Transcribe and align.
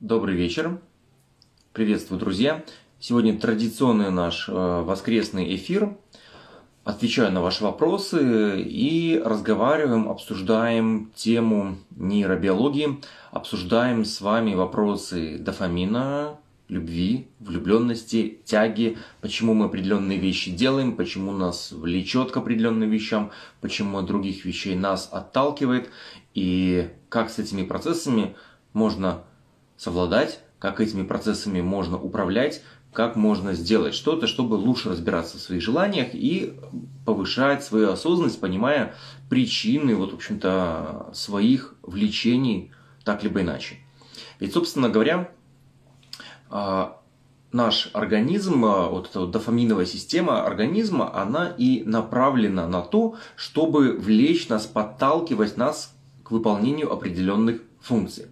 Добрый 0.00 0.36
вечер. 0.36 0.78
Приветствую, 1.72 2.20
друзья. 2.20 2.64
Сегодня 3.00 3.36
традиционный 3.36 4.12
наш 4.12 4.48
э, 4.48 4.52
воскресный 4.52 5.56
эфир. 5.56 5.96
Отвечаю 6.84 7.32
на 7.32 7.42
ваши 7.42 7.64
вопросы 7.64 8.62
и 8.62 9.20
разговариваем, 9.24 10.08
обсуждаем 10.08 11.10
тему 11.16 11.78
нейробиологии, 11.96 13.00
обсуждаем 13.32 14.04
с 14.04 14.20
вами 14.20 14.54
вопросы 14.54 15.36
дофамина, 15.36 16.38
любви, 16.68 17.26
влюбленности, 17.40 18.38
тяги, 18.44 18.98
почему 19.20 19.52
мы 19.52 19.64
определенные 19.64 20.18
вещи 20.18 20.52
делаем, 20.52 20.94
почему 20.94 21.32
нас 21.32 21.72
влечет 21.72 22.30
к 22.30 22.36
определенным 22.36 22.88
вещам, 22.88 23.32
почему 23.60 23.98
от 23.98 24.06
других 24.06 24.44
вещей 24.44 24.76
нас 24.76 25.08
отталкивает, 25.10 25.90
и 26.34 26.88
как 27.08 27.30
с 27.30 27.40
этими 27.40 27.64
процессами 27.64 28.36
можно 28.72 29.24
совладать, 29.78 30.40
как 30.58 30.80
этими 30.80 31.04
процессами 31.04 31.62
можно 31.62 31.96
управлять, 31.96 32.62
как 32.92 33.16
можно 33.16 33.54
сделать 33.54 33.94
что-то, 33.94 34.26
чтобы 34.26 34.54
лучше 34.54 34.90
разбираться 34.90 35.38
в 35.38 35.40
своих 35.40 35.62
желаниях 35.62 36.08
и 36.12 36.54
повышать 37.06 37.62
свою 37.62 37.90
осознанность, 37.90 38.40
понимая 38.40 38.94
причины, 39.30 39.94
вот, 39.94 40.12
в 40.12 40.16
общем-то, 40.16 41.10
своих 41.12 41.74
влечений 41.82 42.72
так 43.04 43.22
либо 43.22 43.40
иначе. 43.40 43.76
Ведь, 44.40 44.52
собственно 44.52 44.88
говоря, 44.88 45.30
а, 46.50 47.00
наш 47.52 47.90
организм, 47.92 48.64
а, 48.64 48.88
вот 48.88 49.08
эта 49.10 49.20
вот 49.20 49.30
дофаминовая 49.30 49.86
система 49.86 50.44
организма, 50.44 51.14
она 51.14 51.54
и 51.56 51.82
направлена 51.84 52.66
на 52.66 52.82
то, 52.82 53.16
чтобы 53.36 53.92
влечь 53.92 54.48
нас, 54.48 54.66
подталкивать 54.66 55.56
нас 55.56 55.94
к 56.24 56.30
выполнению 56.30 56.92
определенных 56.92 57.62
функций. 57.80 58.26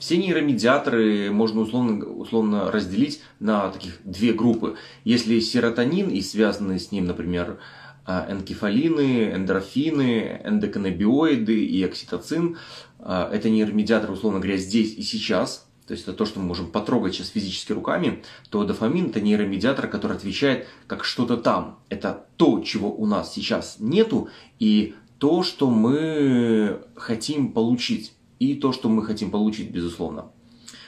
Все 0.00 0.16
нейромедиаторы 0.16 1.30
можно 1.30 1.60
условно, 1.60 2.04
условно 2.06 2.72
разделить 2.72 3.22
на 3.38 3.68
таких 3.68 4.00
две 4.04 4.32
группы. 4.32 4.76
Если 5.04 5.38
серотонин 5.38 6.08
и 6.08 6.20
связанные 6.20 6.80
с 6.80 6.90
ним, 6.90 7.04
например, 7.04 7.58
а, 8.04 8.26
энкефалины, 8.28 9.32
эндорфины, 9.34 10.40
эндоканабиоиды 10.42 11.64
и 11.64 11.84
окситоцин, 11.84 12.56
это 12.98 13.48
нейромедиаторы, 13.48 14.12
условно 14.12 14.40
говоря, 14.40 14.56
здесь 14.56 14.94
и 14.94 15.02
сейчас– 15.02 15.66
то 15.90 15.94
есть 15.94 16.06
это 16.06 16.12
то, 16.12 16.24
что 16.24 16.38
мы 16.38 16.46
можем 16.46 16.70
потрогать 16.70 17.14
сейчас 17.16 17.30
физически 17.30 17.72
руками, 17.72 18.22
то 18.48 18.62
дофамин 18.62 19.06
это 19.06 19.20
нейромедиатор, 19.20 19.88
который 19.88 20.16
отвечает 20.16 20.68
как 20.86 21.02
что-то 21.02 21.36
там. 21.36 21.80
Это 21.88 22.26
то, 22.36 22.60
чего 22.60 22.94
у 22.94 23.06
нас 23.06 23.34
сейчас 23.34 23.78
нету, 23.80 24.28
и 24.60 24.94
то, 25.18 25.42
что 25.42 25.68
мы 25.68 26.80
хотим 26.94 27.50
получить. 27.50 28.12
И 28.40 28.54
то, 28.54 28.72
что 28.72 28.88
мы 28.88 29.04
хотим 29.04 29.30
получить, 29.30 29.70
безусловно. 29.70 30.32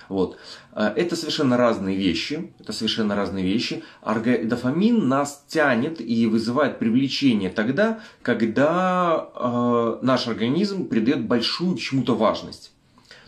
Вот. 0.09 0.37
Э, 0.73 0.93
это 0.97 1.17
совершенно 1.17 1.57
разные 1.57 1.97
вещи. 1.97 2.53
Это 2.59 2.73
совершенно 2.73 3.15
разные 3.15 3.45
вещи. 3.45 3.85
Дофамин 4.05 5.09
нас 5.09 5.45
тянет 5.49 6.01
и 6.01 6.27
вызывает 6.27 6.79
привлечение 6.79 7.51
тогда, 7.51 8.01
когда 8.23 9.29
э, 9.35 9.99
наш 10.03 10.27
организм 10.27 10.89
придает 10.89 11.25
большую 11.25 11.77
чему-то 11.77 12.15
важность. 12.17 12.73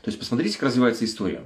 То 0.05 0.11
есть 0.11 0.19
посмотрите, 0.19 0.59
как 0.59 0.69
развивается 0.69 1.07
история. 1.07 1.45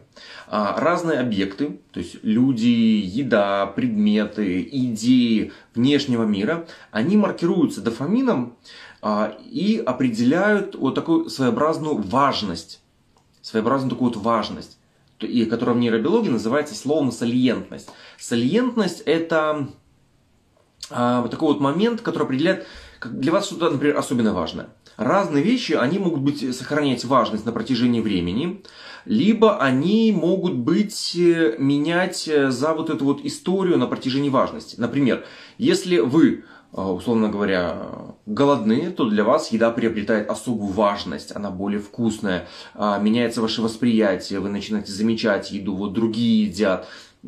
А, 0.48 0.80
разные 0.80 1.20
объекты, 1.20 1.78
то 1.92 2.00
есть 2.00 2.16
люди, 2.24 2.66
еда, 2.66 3.66
предметы, 3.66 4.68
идеи 4.72 5.52
внешнего 5.76 6.24
мира, 6.24 6.66
они 6.90 7.16
маркируются 7.16 7.82
дофамином 7.82 8.56
и 9.02 9.82
определяют 9.84 10.74
вот 10.74 10.94
такую 10.94 11.30
своеобразную 11.30 11.96
важность. 12.02 12.80
Своеобразную 13.42 13.90
такую 13.90 14.12
вот 14.12 14.22
важность, 14.22 14.78
и 15.20 15.44
которая 15.44 15.76
в 15.76 15.78
нейробиологии 15.78 16.30
называется 16.30 16.74
словом 16.74 17.12
салиентность. 17.12 17.90
Салиентность 18.18 19.00
это 19.06 19.68
а, 20.90 21.22
вот 21.22 21.30
такой 21.30 21.48
вот 21.48 21.60
момент, 21.60 22.00
который 22.00 22.24
определяет, 22.24 22.66
для 23.04 23.32
вас 23.32 23.46
что-то, 23.46 23.70
например, 23.70 23.96
особенно 23.96 24.32
важное. 24.32 24.68
Разные 24.96 25.44
вещи, 25.44 25.72
они 25.72 25.98
могут 25.98 26.20
быть, 26.20 26.56
сохранять 26.56 27.04
важность 27.04 27.46
на 27.46 27.52
протяжении 27.52 28.00
времени, 28.00 28.62
либо 29.04 29.58
они 29.58 30.12
могут 30.12 30.54
быть, 30.54 31.14
э, 31.16 31.54
менять 31.58 32.26
э, 32.26 32.50
за 32.50 32.74
вот 32.74 32.90
эту 32.90 33.04
вот 33.04 33.24
историю 33.24 33.78
на 33.78 33.86
протяжении 33.86 34.28
важности. 34.28 34.74
Например, 34.78 35.24
если 35.56 35.98
вы 35.98 36.28
э, 36.32 36.42
условно 36.72 37.28
говоря, 37.28 37.88
голодны, 38.26 38.90
то 38.90 39.08
для 39.08 39.24
вас 39.24 39.52
еда 39.52 39.70
приобретает 39.70 40.28
особую 40.28 40.72
важность, 40.72 41.34
она 41.34 41.50
более 41.50 41.80
вкусная, 41.80 42.46
а, 42.74 42.98
меняется 42.98 43.40
ваше 43.40 43.62
восприятие, 43.62 44.40
вы 44.40 44.50
начинаете 44.50 44.92
замечать 44.92 45.50
еду, 45.50 45.74
вот 45.74 45.94
другие 45.94 46.44
едят, 46.44 46.86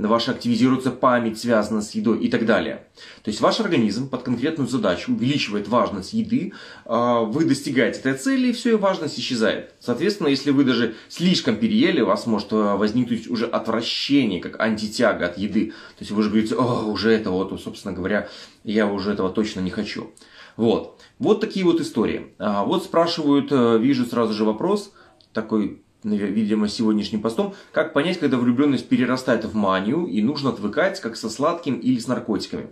ваша 0.09 0.33
активизируется 0.33 0.91
память, 0.91 1.39
связана 1.39 1.83
с 1.83 1.93
едой 1.93 2.19
и 2.21 2.31
так 2.31 2.47
далее. 2.47 2.85
То 3.23 3.31
есть 3.31 3.41
ваш 3.41 3.61
организм 3.61 4.09
под 4.09 4.23
конкретную 4.23 4.69
задачу 4.69 5.13
увеличивает 5.13 5.69
важность 5.69 6.13
еды, 6.13 6.53
а, 6.85 7.21
вы 7.21 7.45
достигаете 7.45 8.01
этой 8.01 8.15
цели, 8.15 8.49
и 8.49 8.53
все, 8.53 8.73
и 8.73 8.75
важность 8.75 9.19
исчезает. 9.19 9.75
Соответственно, 9.81 10.29
если 10.29 10.51
вы 10.51 10.65
даже 10.65 10.95
слишком 11.09 11.57
переели, 11.57 12.01
у 12.01 12.07
вас 12.07 12.27
может 12.27 12.49
а, 12.53 12.77
возникнуть 12.77 13.29
уже 13.29 13.47
отвращение, 13.47 14.41
как 14.41 14.61
антитяга 14.61 15.27
от 15.27 15.39
еды. 15.39 15.71
То 15.71 16.01
есть 16.01 16.11
вы 16.11 16.23
же 16.23 16.31
говорите, 16.31 16.55
о, 16.55 16.85
уже 16.85 17.11
это 17.11 17.31
вот, 17.31 17.61
собственно 17.63 17.95
говоря, 17.95 18.29
я 18.65 18.87
уже 18.87 19.13
этого 19.13 19.31
точно 19.31 19.61
не 19.61 19.71
хочу. 19.71 20.11
Вот. 20.57 21.01
Вот 21.19 21.41
такие 21.41 21.65
вот 21.65 21.81
истории. 21.81 22.35
А, 22.39 22.65
вот 22.65 22.85
спрашивают, 22.85 23.51
э, 23.51 23.79
вижу 23.79 24.07
сразу 24.07 24.33
же 24.33 24.45
вопрос, 24.45 24.93
такой 25.33 25.83
видимо, 26.05 26.69
сегодняшним 26.69 27.21
постом, 27.21 27.55
как 27.73 27.93
понять, 27.93 28.19
когда 28.19 28.37
влюбленность 28.37 28.89
перерастает 28.89 29.45
в 29.45 29.55
манию 29.55 30.07
и 30.07 30.23
нужно 30.23 30.51
отвыкать, 30.51 31.01
как 31.01 31.17
со 31.17 31.29
сладким 31.29 31.79
или 31.79 31.99
с 31.99 32.07
наркотиками. 32.07 32.71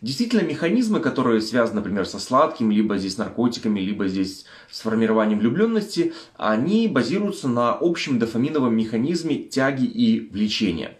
Действительно, 0.00 0.42
механизмы, 0.42 1.00
которые 1.00 1.40
связаны, 1.40 1.76
например, 1.76 2.06
со 2.06 2.18
сладким, 2.18 2.70
либо 2.70 2.98
здесь 2.98 3.18
наркотиками, 3.18 3.80
либо 3.80 4.06
здесь 4.06 4.44
с 4.70 4.80
формированием 4.80 5.40
влюбленности, 5.40 6.12
они 6.36 6.88
базируются 6.88 7.48
на 7.48 7.72
общем 7.72 8.18
дофаминовом 8.18 8.76
механизме 8.76 9.38
тяги 9.42 9.84
и 9.84 10.28
влечения. 10.30 10.97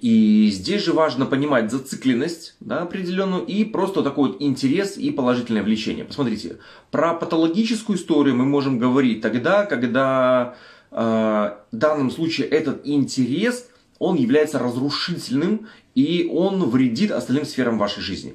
И 0.00 0.50
здесь 0.50 0.82
же 0.82 0.92
важно 0.92 1.26
понимать 1.26 1.70
зацикленность 1.70 2.56
да, 2.60 2.82
определенную 2.82 3.44
и 3.44 3.64
просто 3.64 4.02
такой 4.02 4.30
вот 4.30 4.42
интерес 4.42 4.96
и 4.96 5.10
положительное 5.10 5.62
влечение. 5.62 6.04
Посмотрите, 6.04 6.58
про 6.90 7.14
патологическую 7.14 7.98
историю 7.98 8.36
мы 8.36 8.44
можем 8.44 8.78
говорить 8.78 9.20
тогда, 9.20 9.66
когда 9.66 10.56
э, 10.90 10.96
в 10.96 11.76
данном 11.76 12.10
случае 12.10 12.48
этот 12.48 12.86
интерес, 12.86 13.68
он 13.98 14.16
является 14.16 14.58
разрушительным 14.58 15.68
и 15.94 16.28
он 16.30 16.68
вредит 16.68 17.10
остальным 17.12 17.44
сферам 17.44 17.78
вашей 17.78 18.02
жизни. 18.02 18.34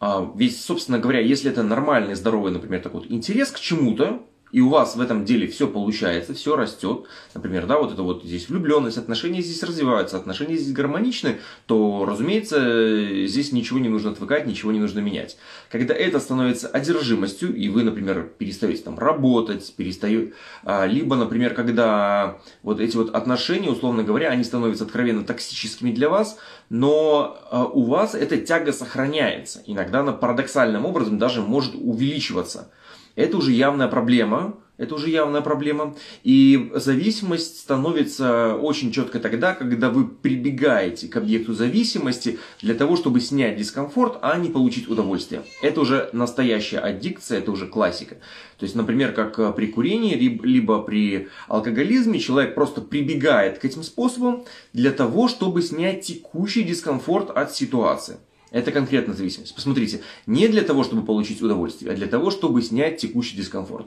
А, 0.00 0.32
ведь, 0.34 0.58
собственно 0.58 0.98
говоря, 0.98 1.20
если 1.20 1.50
это 1.50 1.62
нормальный, 1.62 2.14
здоровый, 2.14 2.52
например, 2.52 2.80
такой 2.80 3.02
вот 3.02 3.10
интерес 3.10 3.50
к 3.50 3.60
чему-то, 3.60 4.22
и 4.52 4.60
у 4.60 4.68
вас 4.68 4.96
в 4.96 5.00
этом 5.00 5.24
деле 5.24 5.46
все 5.46 5.66
получается, 5.68 6.34
все 6.34 6.56
растет, 6.56 7.06
например, 7.34 7.66
да, 7.66 7.78
вот 7.78 7.92
это 7.92 8.02
вот 8.02 8.24
здесь 8.24 8.48
влюбленность, 8.48 8.98
отношения 8.98 9.42
здесь 9.42 9.62
развиваются, 9.62 10.16
отношения 10.16 10.56
здесь 10.56 10.72
гармоничны, 10.72 11.38
то, 11.66 12.04
разумеется, 12.04 13.26
здесь 13.26 13.52
ничего 13.52 13.78
не 13.78 13.88
нужно 13.88 14.10
отвыкать, 14.10 14.46
ничего 14.46 14.72
не 14.72 14.80
нужно 14.80 15.00
менять. 15.00 15.36
Когда 15.70 15.94
это 15.94 16.20
становится 16.20 16.68
одержимостью, 16.68 17.54
и 17.54 17.68
вы, 17.68 17.82
например, 17.82 18.30
перестаете 18.38 18.82
там 18.82 18.98
работать, 18.98 19.72
перестаете, 19.76 20.32
а, 20.64 20.86
либо, 20.86 21.16
например, 21.16 21.54
когда 21.54 22.38
вот 22.62 22.80
эти 22.80 22.96
вот 22.96 23.14
отношения, 23.14 23.70
условно 23.70 24.02
говоря, 24.02 24.30
они 24.30 24.44
становятся 24.44 24.84
откровенно 24.84 25.24
токсическими 25.24 25.92
для 25.92 26.08
вас, 26.08 26.38
но 26.68 27.38
а, 27.50 27.64
у 27.64 27.82
вас 27.84 28.14
эта 28.14 28.36
тяга 28.36 28.72
сохраняется. 28.72 29.62
Иногда 29.66 30.00
она 30.00 30.12
парадоксальным 30.12 30.84
образом 30.84 31.18
даже 31.18 31.42
может 31.42 31.74
увеличиваться. 31.74 32.70
Это 33.20 33.36
уже 33.36 33.52
явная 33.52 33.86
проблема, 33.86 34.56
это 34.78 34.94
уже 34.94 35.10
явная 35.10 35.42
проблема. 35.42 35.94
И 36.24 36.70
зависимость 36.74 37.60
становится 37.60 38.54
очень 38.54 38.92
четко 38.92 39.20
тогда, 39.20 39.52
когда 39.54 39.90
вы 39.90 40.08
прибегаете 40.08 41.06
к 41.06 41.18
объекту 41.18 41.52
зависимости 41.52 42.38
для 42.62 42.72
того, 42.72 42.96
чтобы 42.96 43.20
снять 43.20 43.58
дискомфорт, 43.58 44.16
а 44.22 44.38
не 44.38 44.48
получить 44.48 44.88
удовольствие. 44.88 45.42
Это 45.60 45.82
уже 45.82 46.08
настоящая 46.14 46.78
аддикция, 46.78 47.40
это 47.40 47.52
уже 47.52 47.66
классика. 47.66 48.14
То 48.56 48.64
есть, 48.64 48.74
например, 48.74 49.12
как 49.12 49.54
при 49.54 49.66
курении, 49.66 50.14
либо 50.14 50.80
при 50.80 51.28
алкоголизме, 51.46 52.18
человек 52.18 52.54
просто 52.54 52.80
прибегает 52.80 53.58
к 53.58 53.66
этим 53.66 53.82
способам 53.82 54.44
для 54.72 54.92
того, 54.92 55.28
чтобы 55.28 55.60
снять 55.60 56.06
текущий 56.06 56.62
дискомфорт 56.62 57.28
от 57.28 57.54
ситуации. 57.54 58.16
Это 58.50 58.72
конкретная 58.72 59.14
зависимость. 59.14 59.54
Посмотрите, 59.54 60.02
не 60.26 60.48
для 60.48 60.62
того, 60.62 60.82
чтобы 60.82 61.04
получить 61.04 61.40
удовольствие, 61.40 61.92
а 61.92 61.94
для 61.94 62.06
того, 62.06 62.30
чтобы 62.30 62.62
снять 62.62 62.98
текущий 62.98 63.36
дискомфорт. 63.36 63.86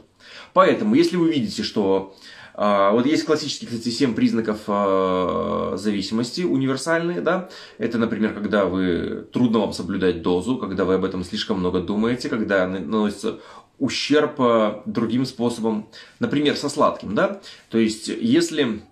Поэтому, 0.54 0.96
если 0.96 1.18
вы 1.18 1.32
видите, 1.32 1.64
что 1.64 2.16
а, 2.56 2.92
вот 2.92 3.06
есть 3.06 3.26
классические, 3.26 3.70
кстати, 3.70 3.90
7 3.90 4.14
признаков 4.14 4.60
а, 4.68 5.74
зависимости 5.76 6.42
универсальные, 6.42 7.22
да. 7.22 7.50
Это, 7.78 7.98
например, 7.98 8.34
когда 8.34 8.66
вы 8.66 9.28
трудно 9.32 9.60
вам 9.60 9.74
соблюдать 9.74 10.22
дозу, 10.22 10.58
когда 10.58 10.86
вы 10.86 10.96
об 10.96 11.04
этом 11.04 11.24
слишком 11.24 11.60
много 11.60 11.82
думаете, 11.82 12.30
когда 12.30 12.68
наносится 12.68 13.40
ущерб 13.80 14.40
а, 14.40 14.84
другим 14.86 15.26
способом, 15.26 15.90
например, 16.20 16.56
со 16.56 16.70
сладким, 16.70 17.16
да. 17.16 17.42
То 17.70 17.80
есть, 17.80 18.08
если 18.08 18.84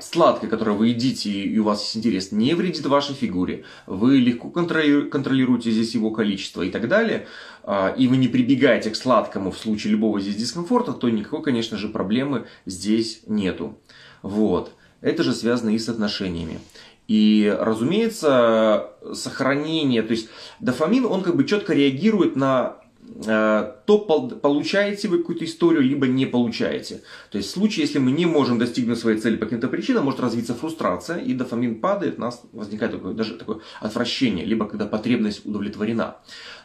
сладкое, 0.00 0.48
которое 0.48 0.72
вы 0.72 0.88
едите 0.88 1.30
и 1.30 1.58
у 1.58 1.64
вас 1.64 1.82
есть 1.82 1.96
интерес, 1.96 2.32
не 2.32 2.54
вредит 2.54 2.86
вашей 2.86 3.14
фигуре, 3.14 3.64
вы 3.86 4.18
легко 4.18 4.50
контролируете 4.50 5.70
здесь 5.70 5.94
его 5.94 6.10
количество 6.10 6.62
и 6.62 6.70
так 6.70 6.88
далее, 6.88 7.26
а, 7.64 7.94
и 7.96 8.06
вы 8.06 8.16
не 8.16 8.28
прибегаете 8.28 8.90
к 8.90 8.96
сладкому 8.96 9.50
в 9.50 9.58
случае 9.58 9.92
любого 9.92 10.20
здесь 10.20 10.36
дискомфорта, 10.36 10.92
то 10.92 11.08
никакой, 11.10 11.42
конечно 11.42 11.76
же, 11.76 11.88
проблемы 11.88 12.46
здесь 12.66 13.22
нету. 13.26 13.78
Вот. 14.22 14.72
Это 15.00 15.22
же 15.22 15.32
связано 15.32 15.70
и 15.70 15.78
с 15.78 15.88
отношениями. 15.88 16.60
И, 17.08 17.54
разумеется, 17.58 18.90
сохранение, 19.14 20.02
то 20.02 20.12
есть 20.12 20.28
дофамин, 20.60 21.06
он 21.06 21.22
как 21.22 21.36
бы 21.36 21.44
четко 21.44 21.72
реагирует 21.72 22.36
на 22.36 22.76
то 23.24 23.98
получаете 24.42 25.08
вы 25.08 25.18
какую-то 25.18 25.44
историю, 25.44 25.82
либо 25.82 26.06
не 26.06 26.26
получаете. 26.26 27.02
То 27.30 27.38
есть 27.38 27.50
в 27.50 27.52
случае, 27.52 27.86
если 27.86 27.98
мы 27.98 28.12
не 28.12 28.26
можем 28.26 28.58
достигнуть 28.58 28.98
своей 28.98 29.18
цели 29.18 29.36
по 29.36 29.46
каким-то 29.46 29.68
причинам, 29.68 30.04
может 30.04 30.20
развиться 30.20 30.54
фрустрация, 30.54 31.18
и 31.18 31.32
дофамин 31.32 31.80
падает, 31.80 32.18
у 32.18 32.20
нас 32.20 32.42
возникает 32.52 32.92
такое, 32.92 33.14
даже 33.14 33.34
такое 33.34 33.58
отвращение, 33.80 34.44
либо 34.44 34.66
когда 34.66 34.86
потребность 34.86 35.46
удовлетворена. 35.46 36.16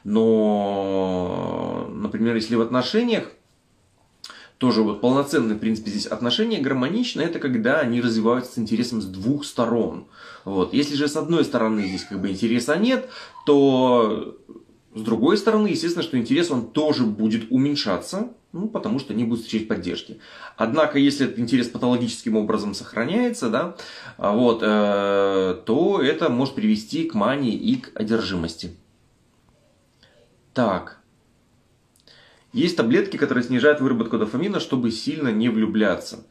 Но, 0.04 1.90
например, 1.94 2.36
если 2.36 2.56
в 2.56 2.62
отношениях, 2.62 3.31
тоже 4.57 4.81
вот 4.81 5.01
полноценный, 5.01 5.56
в 5.56 5.60
принципе, 5.60 5.92
здесь 5.92 6.06
отношения 6.06 6.62
гармоничны, 6.62 7.22
это 7.22 7.40
когда 7.40 7.80
они 7.80 8.00
развиваются 8.00 8.54
с 8.54 8.57
интересом 8.57 9.01
с 9.01 9.06
двух 9.06 9.44
сторон. 9.44 10.06
Вот. 10.45 10.74
Если 10.74 10.95
же 10.95 11.07
с 11.07 11.18
одной 11.18 11.44
стороны 11.44 11.86
здесь 11.86 12.04
как 12.04 12.22
бы 12.22 12.30
интереса 12.30 12.78
нет, 12.78 13.10
то 13.45 14.38
с 14.95 15.01
другой 15.01 15.38
стороны, 15.38 15.68
естественно, 15.68 16.04
что 16.04 16.18
интерес 16.18 16.51
он 16.51 16.68
тоже 16.68 17.04
будет 17.04 17.51
уменьшаться, 17.51 18.34
ну, 18.51 18.68
потому 18.68 19.00
что 19.00 19.13
не 19.13 19.24
будет 19.24 19.42
встречать 19.42 19.68
поддержки. 19.68 20.19
Однако, 20.56 21.00
если 21.00 21.25
этот 21.25 21.40
интерес 21.40 21.68
патологическим 21.68 22.38
образом 22.38 22.75
сохраняется, 22.75 23.50
да, 23.50 23.75
а 24.18 24.34
вот, 24.34 24.60
э, 24.62 25.57
то 25.66 26.00
это 26.01 26.30
может 26.30 26.54
привести 26.54 27.06
к 27.06 27.16
мании 27.16 27.56
и 27.56 27.78
к 27.78 28.00
одержимости. 28.00 28.78
Так. 30.54 31.00
Есть 32.51 32.78
таблетки, 32.78 33.18
которые 33.18 33.44
снижают 33.44 33.81
выработку 33.81 34.19
дофамина, 34.19 34.60
чтобы 34.60 34.92
сильно 34.92 35.30
не 35.30 35.50
влюбляться. 35.50 36.24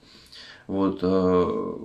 Вот, 0.69 1.01
э, 1.03 1.77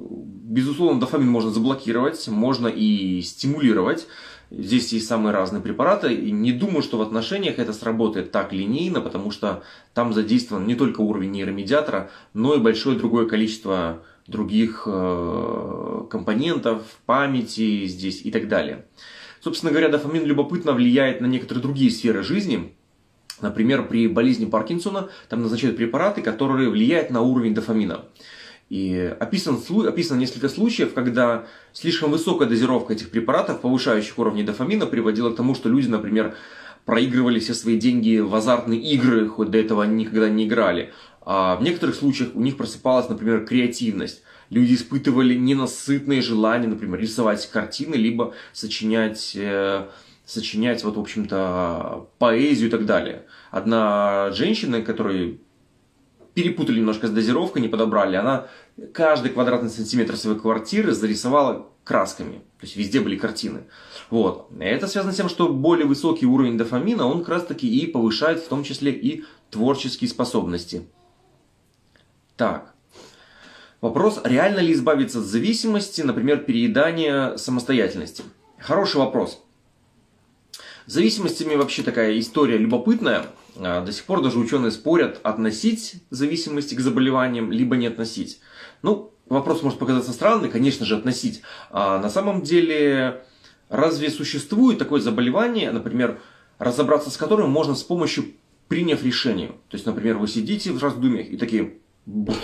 безусловно, 0.44 1.00
дофамин 1.00 1.28
можно 1.28 1.50
заблокировать, 1.50 2.28
можно 2.28 2.68
и 2.68 3.22
стимулировать. 3.24 4.08
Здесь 4.50 4.94
есть 4.94 5.08
самые 5.08 5.34
разные 5.34 5.62
препараты, 5.62 6.14
и 6.14 6.32
не 6.32 6.54
думаю, 6.54 6.82
что 6.82 6.98
в 6.98 7.02
отношениях 7.02 7.60
это 7.60 7.74
сработает 7.74 8.32
так 8.32 8.54
линейно, 8.54 9.02
потому 9.02 9.32
что 9.32 9.64
там 9.94 10.14
задействован 10.14 10.66
не 10.66 10.76
только 10.76 11.02
уровень 11.02 11.32
нейромедиатора, 11.32 12.10
но 12.34 12.56
и 12.56 12.60
большое 12.60 12.98
другое 12.98 13.28
количество 13.28 14.04
других 14.26 14.84
э, 14.86 16.04
компонентов, 16.10 16.82
памяти 17.06 17.88
здесь 17.88 18.22
и 18.24 18.32
так 18.32 18.48
далее. 18.48 18.86
Собственно 19.42 19.72
говоря, 19.72 19.90
дофамин 19.90 20.26
любопытно 20.26 20.74
влияет 20.74 21.22
на 21.22 21.26
некоторые 21.26 21.62
другие 21.62 21.92
сферы 21.92 22.24
жизни. 22.24 22.74
Например, 23.42 23.86
при 23.86 24.08
болезни 24.08 24.46
Паркинсона 24.46 25.10
там 25.30 25.42
назначают 25.44 25.78
препараты, 25.78 26.22
которые 26.22 26.70
влияют 26.70 27.12
на 27.12 27.22
уровень 27.22 27.54
дофамина. 27.54 28.06
И 28.70 29.16
описан, 29.20 29.60
описано 29.88 30.20
несколько 30.20 30.50
случаев, 30.50 30.94
когда 30.94 31.46
слишком 31.72 32.12
высокая 32.12 32.50
дозировка 32.50 32.94
этих 32.94 33.10
препаратов, 33.10 33.62
повышающих 33.62 34.20
уровни 34.20 34.44
дофамина, 34.44 34.86
приводила 34.86 35.32
к 35.32 35.38
тому, 35.38 35.56
что 35.56 35.70
люди, 35.70 35.88
например, 35.88 36.36
проигрывали 36.86 37.40
все 37.40 37.54
свои 37.54 37.78
деньги 37.78 38.20
в 38.20 38.34
азартные 38.36 38.82
игры, 38.82 39.28
хоть 39.28 39.52
до 39.52 39.58
этого 39.58 39.84
они 39.84 40.04
никогда 40.04 40.30
не 40.30 40.46
играли. 40.46 40.92
А 41.22 41.56
в 41.56 41.64
некоторых 41.64 41.96
случаях 41.96 42.32
у 42.34 42.42
них 42.42 42.58
просыпалась, 42.58 43.10
например, 43.10 43.46
креативность. 43.46 44.24
Люди 44.50 44.76
испытывали 44.76 45.34
ненасытное 45.36 46.22
желание, 46.22 46.70
например, 46.70 47.00
рисовать 47.00 47.50
картины, 47.50 47.96
либо 47.96 48.34
сочинять, 48.54 49.34
э, 49.36 49.88
сочинять 50.26 50.84
вот, 50.86 50.96
в 50.96 51.00
общем-то, 51.00 52.08
поэзию 52.18 52.70
и 52.70 52.72
так 52.72 52.86
далее. 52.86 53.24
Одна 53.52 54.32
женщина, 54.32 54.82
которая 54.82 55.38
перепутали 56.38 56.78
немножко 56.78 57.08
с 57.08 57.10
дозировкой, 57.10 57.64
не 57.64 57.68
подобрали. 57.68 58.16
Она 58.16 58.46
каждый 58.94 59.32
квадратный 59.32 59.72
сантиметр 59.72 60.16
своей 60.16 60.38
квартиры 60.38 60.92
зарисовала 60.92 61.66
красками. 61.84 62.44
То 62.60 62.66
есть 62.68 62.76
везде 62.76 63.00
были 63.00 63.18
картины. 63.18 63.64
Вот. 64.12 64.52
Это 64.60 64.86
связано 64.86 65.14
с 65.14 65.16
тем, 65.16 65.30
что 65.30 65.52
более 65.52 65.88
высокий 65.88 66.28
уровень 66.28 66.56
дофамина, 66.56 67.08
он 67.08 67.22
как 67.22 67.30
раз 67.30 67.46
таки 67.46 67.68
и 67.68 67.88
повышает 67.88 68.38
в 68.40 68.48
том 68.50 68.64
числе 68.64 68.92
и 68.92 69.24
творческие 69.50 70.12
способности. 70.12 70.88
Так. 72.36 72.76
Вопрос, 73.82 74.22
реально 74.24 74.60
ли 74.60 74.74
избавиться 74.74 75.18
от 75.18 75.26
зависимости, 75.26 76.04
например, 76.04 76.44
переедания 76.44 77.36
самостоятельности? 77.38 78.24
Хороший 78.60 78.98
вопрос. 78.98 79.44
С 80.88 80.94
зависимостями 80.94 81.56
вообще 81.56 81.84
такая 81.84 82.18
история 82.18 82.58
любопытная. 82.58 83.26
А, 83.58 83.84
до 83.84 83.92
сих 83.92 84.06
пор 84.06 84.22
даже 84.22 84.40
ученые 84.40 84.72
спорят, 84.72 85.20
относить 85.22 86.02
зависимости 86.12 86.76
к 86.76 86.80
заболеваниям, 86.80 87.52
либо 87.52 87.76
не 87.76 87.88
относить. 87.88 88.40
Ну, 88.84 89.12
вопрос 89.28 89.64
может 89.64 89.80
показаться 89.80 90.14
странный, 90.14 90.48
конечно 90.48 90.86
же, 90.86 90.96
относить. 90.96 91.42
А 91.72 92.00
на 92.00 92.10
самом 92.10 92.42
деле, 92.42 93.26
разве 93.68 94.10
существует 94.10 94.80
такое 94.80 95.02
заболевание, 95.02 95.72
например, 95.72 96.22
разобраться 96.58 97.12
с 97.12 97.18
которым 97.18 97.50
можно 97.50 97.76
с 97.76 97.84
помощью 97.84 98.24
приняв 98.70 99.04
решение? 99.04 99.50
То 99.68 99.76
есть, 99.76 99.86
например, 99.86 100.18
вы 100.18 100.30
сидите 100.30 100.72
в 100.72 100.82
раздумьях 100.82 101.28
и 101.30 101.36
такие 101.36 101.80
бух, 102.06 102.38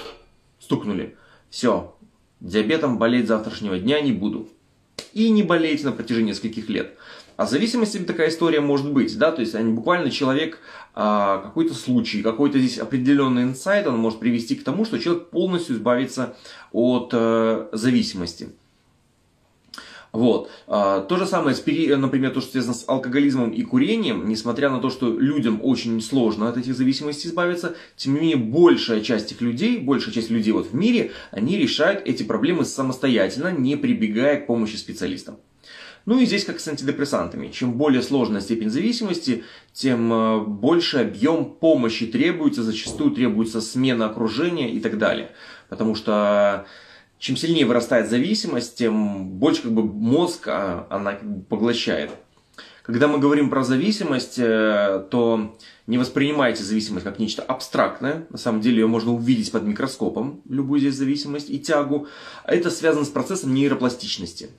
стукнули. 0.60 1.16
Все, 1.50 1.96
диабетом 2.42 2.98
болеть 2.98 3.28
завтрашнего 3.28 3.80
дня 3.80 4.02
не 4.02 4.12
буду. 4.12 4.50
И 5.14 5.30
не 5.30 5.44
болеете 5.44 5.86
на 5.86 5.92
протяжении 5.92 6.30
нескольких 6.30 6.70
лет. 6.70 6.98
А 7.36 7.46
зависимости 7.46 7.98
такая 7.98 8.30
история 8.30 8.62
может 8.62 8.92
быть, 8.92 9.18
да, 9.18 9.32
то 9.32 9.42
есть 9.42 9.56
они 9.56 9.74
буквально 9.74 10.12
человек, 10.12 10.60
а, 10.94 11.40
какой-то 11.40 11.74
случай, 11.74 12.22
какой-то 12.22 12.60
здесь 12.60 12.78
определенный 12.78 13.44
инсайт, 13.44 13.88
он 13.88 13.98
может 13.98 14.20
привести 14.20 14.56
к 14.56 14.64
тому, 14.64 14.86
что 14.86 15.00
человек 15.00 15.30
полностью 15.30 15.76
избавится 15.76 16.36
от 16.72 17.10
э, 17.14 17.70
зависимости. 17.72 18.50
Вот. 20.14 20.52
А, 20.68 21.02
то 21.02 21.18
же 21.18 21.26
самое, 21.26 21.56
с, 21.56 21.64
например, 21.66 22.30
то, 22.32 22.40
что 22.40 22.52
связано 22.52 22.76
с 22.76 22.84
алкоголизмом 22.88 23.50
и 23.50 23.64
курением, 23.64 24.30
несмотря 24.30 24.70
на 24.70 24.80
то, 24.80 24.92
что 24.92 25.10
людям 25.10 25.60
очень 25.64 26.00
сложно 26.02 26.48
от 26.48 26.58
этих 26.58 26.76
зависимостей 26.76 27.30
избавиться, 27.30 27.76
тем 27.98 28.14
не 28.14 28.20
менее 28.20 28.38
большая 28.38 29.02
часть 29.02 29.32
их 29.32 29.42
людей, 29.42 29.80
большая 29.80 30.14
часть 30.14 30.30
людей 30.30 30.54
вот 30.54 30.68
в 30.68 30.76
мире, 30.76 31.14
они 31.32 31.58
решают 31.58 32.04
эти 32.06 32.22
проблемы 32.22 32.64
самостоятельно, 32.64 33.52
не 33.52 33.76
прибегая 33.76 34.40
к 34.40 34.46
помощи 34.46 34.76
специалистам. 34.76 35.38
Ну 36.06 36.20
и 36.20 36.26
здесь 36.26 36.46
как 36.46 36.60
с 36.60 36.68
антидепрессантами. 36.68 37.48
Чем 37.48 37.74
более 37.74 38.04
сложная 38.04 38.42
степень 38.42 38.70
зависимости, 38.70 39.44
тем 39.72 40.14
э, 40.14 40.40
больше 40.42 40.98
объем 40.98 41.46
помощи 41.46 42.06
требуется, 42.06 42.62
зачастую 42.62 43.12
требуется 43.12 43.62
смена 43.62 44.08
окружения 44.08 44.72
и 44.72 44.80
так 44.80 45.00
далее. 45.00 45.32
Потому 45.70 45.96
что 45.96 46.68
чем 47.24 47.38
сильнее 47.38 47.66
вырастает 47.66 48.10
зависимость, 48.10 48.76
тем 48.76 49.30
больше 49.30 49.62
как 49.62 49.72
бы 49.72 49.84
мозг 49.84 50.46
а, 50.50 50.88
она 50.90 51.18
поглощает. 51.48 52.12
Когда 52.82 53.08
мы 53.08 53.18
говорим 53.18 53.50
про 53.50 53.64
зависимость, 53.64 54.38
э, 54.38 55.06
то 55.10 55.56
не 55.88 55.98
воспринимайте 55.98 56.66
зависимость 56.66 57.06
как 57.06 57.20
нечто 57.20 57.42
абстрактное. 57.42 58.28
На 58.30 58.38
самом 58.38 58.60
деле 58.60 58.82
ее 58.82 58.88
можно 58.88 59.14
увидеть 59.14 59.54
под 59.54 59.64
микроскопом, 59.64 60.42
любую 60.50 60.82
здесь 60.82 60.96
зависимость 60.96 61.50
и 61.50 61.60
тягу. 61.60 62.08
Это 62.44 62.70
связано 62.70 63.06
с 63.06 63.10
процессом 63.10 63.54
нейропластичности. 63.54 64.50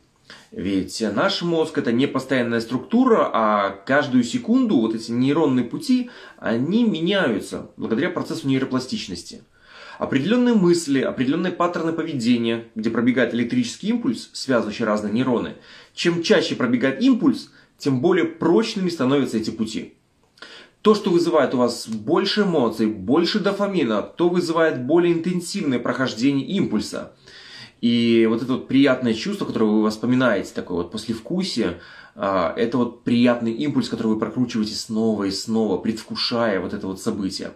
Ведь 0.51 1.05
наш 1.15 1.43
мозг 1.43 1.77
это 1.77 1.93
не 1.93 2.07
постоянная 2.07 2.63
структура, 2.63 3.29
а 3.31 3.71
каждую 3.85 4.25
секунду 4.25 4.77
вот 4.77 4.95
эти 4.95 5.11
нейронные 5.11 5.67
пути, 5.67 6.09
они 6.39 6.85
меняются 6.85 7.73
благодаря 7.77 8.09
процессу 8.09 8.49
нейропластичности. 8.49 9.43
Определенные 9.99 10.55
мысли, 10.55 11.01
определенные 11.01 11.53
паттерны 11.53 11.93
поведения, 11.93 12.65
где 12.75 12.91
пробегает 12.91 13.35
электрический 13.35 13.89
импульс, 13.89 14.31
связывающий 14.33 14.85
разные 14.85 15.13
нейроны, 15.13 15.55
чем 15.95 16.23
чаще 16.23 16.57
пробегает 16.57 17.03
импульс, 17.03 17.51
тем 17.79 18.01
более 18.01 18.25
прочными 18.25 18.89
становятся 18.89 19.39
эти 19.39 19.51
пути. 19.51 19.95
То, 20.83 20.95
что 20.95 21.11
вызывает 21.11 21.55
у 21.55 21.59
вас 21.59 21.89
больше 21.89 22.43
эмоций, 22.43 22.87
больше 22.87 23.39
дофамина, 23.39 24.03
то 24.03 24.29
вызывает 24.29 24.85
более 24.85 25.15
интенсивное 25.15 25.79
прохождение 25.79 26.47
импульса– 26.47 27.13
и 27.85 28.25
вот 28.31 28.43
это 28.43 28.55
вот 28.55 28.67
приятное 28.67 29.13
чувство, 29.13 29.45
которое 29.45 29.67
вы 29.67 29.91
вспоминаете, 29.91 30.53
такое 30.55 30.79
вот 30.79 30.91
послевкусие, 30.91 31.81
а, 32.15 32.55
это 32.57 32.79
вот 32.79 33.05
приятный 33.05 33.53
импульс, 33.53 33.91
который 33.91 34.07
вы 34.07 34.19
прокручиваете 34.19 34.75
снова 34.75 35.25
и 35.25 35.31
снова, 35.31 35.77
предвкушая 35.77 36.61
вот 36.61 36.73
это 36.73 36.87
вот 36.87 37.03
событие. 37.03 37.51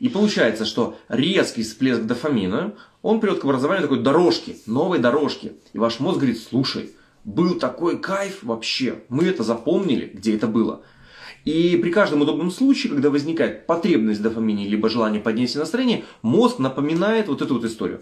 И 0.00 0.08
получается, 0.08 0.64
что 0.64 0.96
резкий 1.08 1.62
всплеск 1.62 2.02
дофамина, 2.02 2.74
он 3.02 3.20
приводит 3.20 3.42
к 3.42 3.44
образованию 3.44 3.82
такой 3.82 4.00
дорожки, 4.02 4.56
новой 4.66 4.98
дорожки. 4.98 5.52
И 5.74 5.78
ваш 5.78 6.00
мозг 6.00 6.16
говорит, 6.16 6.42
слушай, 6.42 6.90
был 7.24 7.56
такой 7.56 7.98
кайф 7.98 8.42
вообще, 8.42 9.02
мы 9.10 9.24
это 9.24 9.42
запомнили, 9.42 10.10
где 10.12 10.34
это 10.34 10.46
было. 10.46 10.82
И 11.44 11.76
при 11.76 11.90
каждом 11.90 12.22
удобном 12.22 12.50
случае, 12.50 12.92
когда 12.92 13.10
возникает 13.10 13.66
потребность 13.66 14.20
в 14.20 14.22
дофамине, 14.22 14.68
либо 14.68 14.88
желание 14.88 15.20
поднять 15.20 15.54
настроение, 15.54 16.04
мозг 16.22 16.58
напоминает 16.58 17.28
вот 17.28 17.42
эту 17.42 17.54
вот 17.54 17.64
историю. 17.64 18.00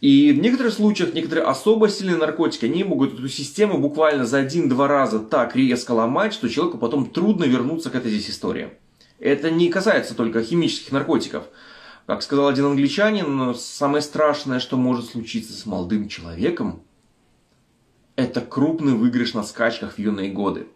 И 0.00 0.30
в 0.30 0.38
некоторых 0.38 0.72
случаях 0.74 1.12
некоторые 1.12 1.44
особо 1.44 1.88
сильные 1.88 2.16
наркотики, 2.16 2.66
они 2.66 2.84
могут 2.84 3.14
эту 3.14 3.28
систему 3.28 3.78
буквально 3.78 4.26
за 4.26 4.38
один-два 4.38 4.86
раза 4.86 5.18
так 5.18 5.56
резко 5.56 5.90
ломать, 5.90 6.32
что 6.32 6.48
человеку 6.48 6.78
потом 6.78 7.06
трудно 7.06 7.44
вернуться 7.44 7.90
к 7.90 7.96
этой 7.96 8.12
здесь 8.12 8.30
истории. 8.30 8.70
Это 9.20 9.50
не 9.50 9.68
касается 9.68 10.14
только 10.14 10.42
химических 10.42 10.92
наркотиков. 10.92 11.44
Как 12.06 12.22
сказал 12.22 12.48
один 12.48 12.66
англичанин, 12.66 13.54
самое 13.54 14.02
страшное, 14.02 14.60
что 14.60 14.76
может 14.76 15.10
случиться 15.10 15.52
с 15.52 15.66
молодым 15.66 16.08
человеком, 16.08 16.82
это 18.16 18.40
крупный 18.40 18.94
выигрыш 18.94 19.34
на 19.34 19.42
скачках 19.42 19.94
в 19.94 19.98
юные 19.98 20.30
годы. 20.30 20.68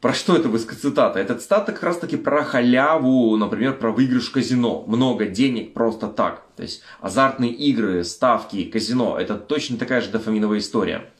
Про 0.00 0.14
что 0.14 0.36
это 0.36 0.48
цитата? 0.58 1.20
Эта 1.20 1.36
цитата 1.36 1.70
как 1.70 1.82
раз 1.84 1.98
таки 1.98 2.16
про 2.16 2.42
халяву, 2.42 3.36
например, 3.36 3.78
про 3.78 3.92
выигрыш 3.92 4.28
в 4.28 4.32
казино. 4.32 4.84
Много 4.88 5.26
денег 5.26 5.74
просто 5.74 6.08
так. 6.08 6.44
То 6.56 6.64
есть 6.64 6.82
азартные 7.00 7.52
игры, 7.52 8.02
ставки, 8.02 8.64
казино. 8.64 9.16
Это 9.16 9.36
точно 9.36 9.78
такая 9.78 10.00
же 10.00 10.10
дофаминовая 10.10 10.58
история. 10.58 11.12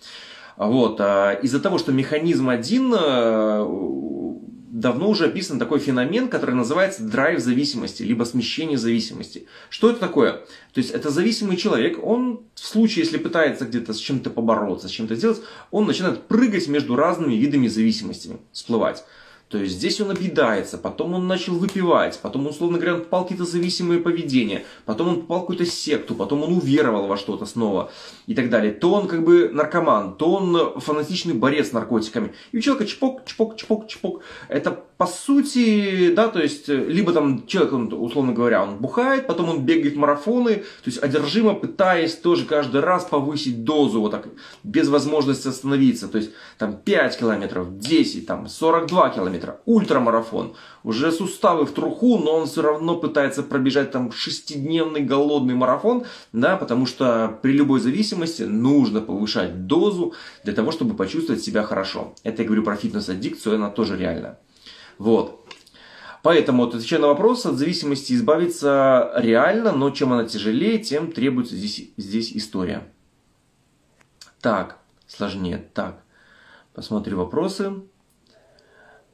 Вот. 0.57 1.01
А 1.01 1.33
из-за 1.35 1.61
того, 1.61 1.79
что 1.79 1.93
механизм 1.93 2.49
один, 2.49 2.93
э, 2.93 3.67
давно 4.83 5.09
уже 5.09 5.27
описан 5.27 5.59
такой 5.59 5.79
феномен, 5.79 6.29
который 6.29 6.55
называется 6.55 7.05
драйв 7.05 7.41
зависимости, 7.41 8.03
либо 8.03 8.25
смещение 8.25 8.77
зависимости. 8.77 9.47
Что 9.71 9.91
это 9.91 10.01
такое? 10.01 10.33
То 10.75 10.79
есть 10.79 10.91
это 10.91 11.11
зависимый 11.11 11.57
человек, 11.57 12.05
он 12.05 12.41
в 12.55 12.67
случае, 12.67 13.05
если 13.05 13.17
пытается 13.17 13.65
где-то 13.65 13.95
с 13.95 13.99
чем-то 13.99 14.29
побороться, 14.31 14.89
с 14.89 14.91
чем-то 14.91 15.15
сделать, 15.15 15.41
он 15.71 15.87
начинает 15.87 16.27
прыгать 16.27 16.67
между 16.69 16.97
разными 16.97 17.35
видами 17.35 17.69
зависимостями, 17.69 18.39
всплывать. 18.53 19.05
То 19.53 19.59
есть 19.59 19.75
здесь 19.75 20.01
он 20.01 20.11
объедается, 20.11 20.79
потом 20.79 21.13
он 21.13 21.27
начал 21.29 21.53
выпивать, 21.53 22.19
потом, 22.23 22.47
условно 22.47 22.79
говоря, 22.79 22.95
он 22.95 23.01
попал 23.03 23.25
какие-то 23.25 23.45
зависимые 23.45 24.01
поведения, 24.01 24.65
потом 24.87 25.09
он 25.09 25.21
попал 25.21 25.37
в 25.37 25.41
какую-то 25.43 25.67
секту, 25.67 26.15
потом 26.15 26.43
он 26.43 26.55
уверовал 26.55 27.07
во 27.07 27.19
что-то 27.19 27.45
снова 27.45 27.91
и 28.27 28.35
так 28.35 28.49
далее. 28.49 28.73
То 28.73 28.95
он 28.95 29.09
как 29.09 29.23
бы 29.25 29.51
наркоман, 29.53 30.15
то 30.17 30.33
он 30.33 30.81
фанатичный 30.81 31.35
борец 31.35 31.69
с 31.69 31.73
наркотиками. 31.73 32.33
И 32.53 32.57
у 32.57 32.61
человека 32.63 32.87
чпок, 32.87 33.27
чпок, 33.27 33.59
чпок, 33.59 33.89
чпок. 33.89 34.23
Это 34.49 34.83
по 35.03 35.09
сути, 35.09 36.13
да, 36.15 36.29
то 36.29 36.41
есть, 36.41 36.69
либо 36.69 37.13
там 37.13 37.45
человек, 37.49 37.73
он, 37.73 37.93
условно 37.93 38.33
говоря, 38.33 38.63
он 38.63 38.77
бухает, 38.77 39.27
потом 39.27 39.49
он 39.49 39.65
бегает 39.67 39.97
марафоны, 39.97 40.55
то 40.55 40.87
есть 40.87 41.03
одержимо 41.03 41.55
пытаясь 41.55 42.15
тоже 42.15 42.45
каждый 42.45 42.83
раз 42.83 43.05
повысить 43.05 43.65
дозу, 43.65 44.01
вот 44.01 44.13
так, 44.13 44.29
без 44.63 44.89
возможности 44.89 45.49
остановиться. 45.49 46.07
То 46.07 46.19
есть 46.19 46.31
там 46.57 46.77
5 46.77 47.19
километров, 47.19 47.79
10, 47.79 48.27
там 48.27 48.47
42 48.47 49.11
километра 49.11 49.43
километра, 49.43 49.61
ультрамарафон. 49.67 50.55
Уже 50.85 51.13
суставы 51.13 51.65
в 51.65 51.73
труху, 51.73 52.19
но 52.19 52.37
он 52.37 52.47
все 52.47 52.63
равно 52.63 52.97
пытается 52.97 53.43
пробежать 53.43 53.91
там 53.91 54.13
шестидневный 54.13 55.01
голодный 55.01 55.55
марафон, 55.55 56.05
да, 56.33 56.57
потому 56.57 56.87
что 56.87 57.39
при 57.43 57.53
любой 57.53 57.81
зависимости 57.81 58.43
нужно 58.43 59.01
повышать 59.01 59.67
дозу 59.67 60.15
для 60.45 60.53
того, 60.53 60.73
чтобы 60.73 60.95
почувствовать 60.95 61.43
себя 61.43 61.63
хорошо. 61.63 62.15
Это 62.25 62.43
я 62.43 62.47
говорю 62.47 62.65
про 62.65 62.77
фитнес-аддикцию, 62.77 63.57
она 63.57 63.71
тоже 63.71 63.97
реальна. 63.97 64.39
Вот. 64.99 65.43
Поэтому, 66.23 66.65
отвечая 66.65 67.01
на 67.01 67.09
вопрос, 67.09 67.47
от 67.47 67.57
зависимости 67.57 68.13
избавиться 68.13 69.13
реально, 69.17 69.73
но 69.73 69.91
чем 69.91 70.13
она 70.13 70.25
тяжелее, 70.25 70.79
тем 70.79 71.11
требуется 71.11 71.57
здесь, 71.57 71.91
здесь 71.97 72.33
история. 72.33 72.85
Так, 74.41 74.79
сложнее. 75.09 75.69
Так, 75.75 76.03
посмотрим 76.75 77.19
вопросы. 77.19 77.75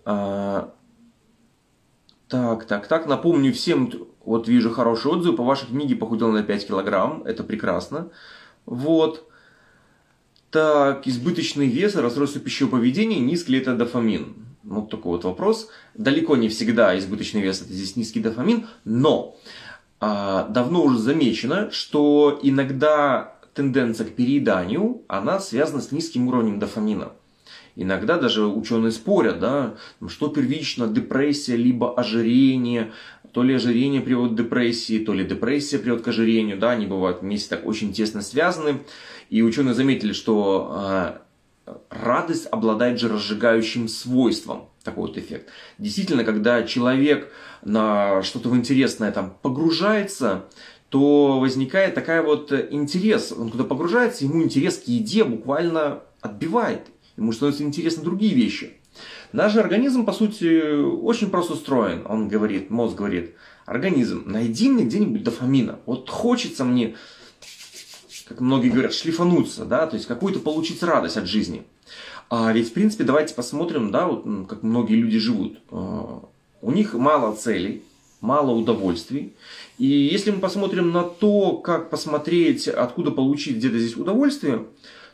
А, 0.05 0.75
так, 2.29 2.67
так, 2.67 2.87
так. 2.89 3.07
Напомню 3.07 3.55
всем, 3.55 3.91
вот 4.23 4.49
вижу 4.49 4.71
хороший 4.71 5.11
отзыв 5.11 5.37
по 5.37 5.45
вашей 5.45 5.69
книге 5.69 5.97
«Похудел 5.97 6.31
на 6.31 6.43
5 6.43 6.67
килограмм». 6.67 7.23
Это 7.25 7.43
прекрасно. 7.43 8.11
Вот. 8.67 9.31
Так, 10.51 11.07
избыточный 11.07 11.67
вес, 11.67 11.95
расстройство 11.95 12.41
пищевого 12.41 12.77
поведения, 12.77 13.21
низкий 13.21 13.53
ли 13.53 13.61
это 13.61 13.75
дофамин? 13.75 14.48
Вот 14.65 14.91
такой 14.91 15.13
вот 15.13 15.25
вопрос. 15.25 15.71
Далеко 15.95 16.37
не 16.37 16.49
всегда 16.49 16.99
избыточный 16.99 17.41
вес 17.41 17.63
это 17.63 17.73
здесь 17.73 17.97
низкий 17.97 18.21
дофамин, 18.21 18.67
но 18.85 19.37
а, 20.01 20.49
давно 20.49 20.85
уже 20.85 20.99
замечено, 20.99 21.71
что 21.71 22.39
иногда 22.43 23.39
тенденция 23.55 24.07
к 24.07 24.15
перееданию, 24.15 25.03
она 25.09 25.41
связана 25.41 25.81
с 25.81 25.91
низким 25.91 26.29
уровнем 26.29 26.59
дофамина. 26.59 27.13
Иногда 27.75 28.19
даже 28.19 28.45
ученые 28.47 28.91
спорят, 28.91 29.39
да, 29.39 29.75
что 30.09 30.29
первично, 30.29 30.89
депрессия, 30.89 31.57
либо 31.57 31.95
ожирение, 31.95 32.93
то 33.33 33.43
ли 33.43 33.55
ожирение 33.55 34.01
приводит 34.01 34.35
к 34.35 34.37
депрессии, 34.37 34.99
то 35.05 35.15
ли 35.15 35.25
депрессия 35.25 35.79
приводит 35.79 36.05
к 36.05 36.09
ожирению, 36.09 36.59
да, 36.59 36.71
они 36.71 36.87
бывают 36.87 37.21
вместе 37.21 37.51
так 37.51 37.67
очень 37.67 37.93
тесно 37.93 38.23
связаны. 38.23 38.81
И 39.31 39.43
ученые 39.43 39.75
заметили, 39.75 40.13
что 40.13 40.73
э, 40.73 41.19
радость 41.91 42.47
обладает 42.47 42.99
же 42.99 43.09
разжигающим 43.09 43.89
свойством, 43.89 44.69
такой 44.85 45.09
вот 45.09 45.19
эффект. 45.19 45.49
Действительно, 45.79 46.25
когда 46.25 46.63
человек 46.63 47.33
на 47.63 48.23
что-то 48.23 48.55
интересное 48.57 49.13
там 49.13 49.37
погружается, 49.43 50.47
то 50.89 51.39
возникает 51.39 51.95
такая 51.95 52.23
вот 52.23 52.53
интерес, 52.53 53.33
он 53.33 53.51
куда 53.51 53.65
погружается, 53.65 54.25
ему 54.25 54.43
интерес 54.43 54.79
к 54.79 54.89
еде 54.89 55.25
буквально 55.25 56.03
отбивает 56.21 56.83
ему 57.19 57.33
становятся 57.33 57.65
интересны 57.65 58.03
другие 58.03 58.35
вещи. 58.35 58.73
Наш 59.33 59.57
организм, 59.57 60.07
по 60.07 60.13
сути, 60.13 60.81
очень 60.81 61.31
просто 61.31 61.53
устроен. 61.53 62.07
Он 62.09 62.29
говорит, 62.29 62.71
мозг 62.71 62.97
говорит, 62.97 63.35
организм, 63.67 64.23
найди 64.27 64.71
мне 64.71 64.85
где-нибудь 64.85 65.23
дофамина. 65.23 65.81
Вот 65.85 66.09
хочется 66.09 66.65
мне, 66.65 66.97
как 68.29 68.41
многие 68.41 68.69
говорят, 68.69 68.93
шлифануться, 68.93 69.65
да, 69.65 69.87
то 69.87 69.97
есть 69.97 70.07
какую-то 70.07 70.41
получить 70.41 70.83
радость 70.83 71.17
от 71.17 71.27
жизни. 71.27 71.65
А 72.31 72.53
ведь, 72.53 72.69
в 72.69 72.73
принципе, 72.75 73.05
давайте 73.05 73.35
посмотрим, 73.35 73.91
да, 73.91 74.07
вот 74.07 74.25
как 74.49 74.63
многие 74.63 74.97
люди 74.97 75.19
живут. 75.19 75.59
А, 75.71 76.23
у 76.61 76.71
них 76.71 76.93
мало 76.93 77.35
целей, 77.35 77.83
мало 78.21 78.51
удовольствий. 78.51 79.33
И 79.79 79.87
если 79.87 80.31
мы 80.31 80.41
посмотрим 80.41 80.91
на 80.91 81.05
то, 81.05 81.57
как 81.57 81.89
посмотреть, 81.89 82.69
откуда 82.69 83.11
получить 83.13 83.57
где-то 83.57 83.79
здесь 83.79 83.97
удовольствие, 83.97 84.67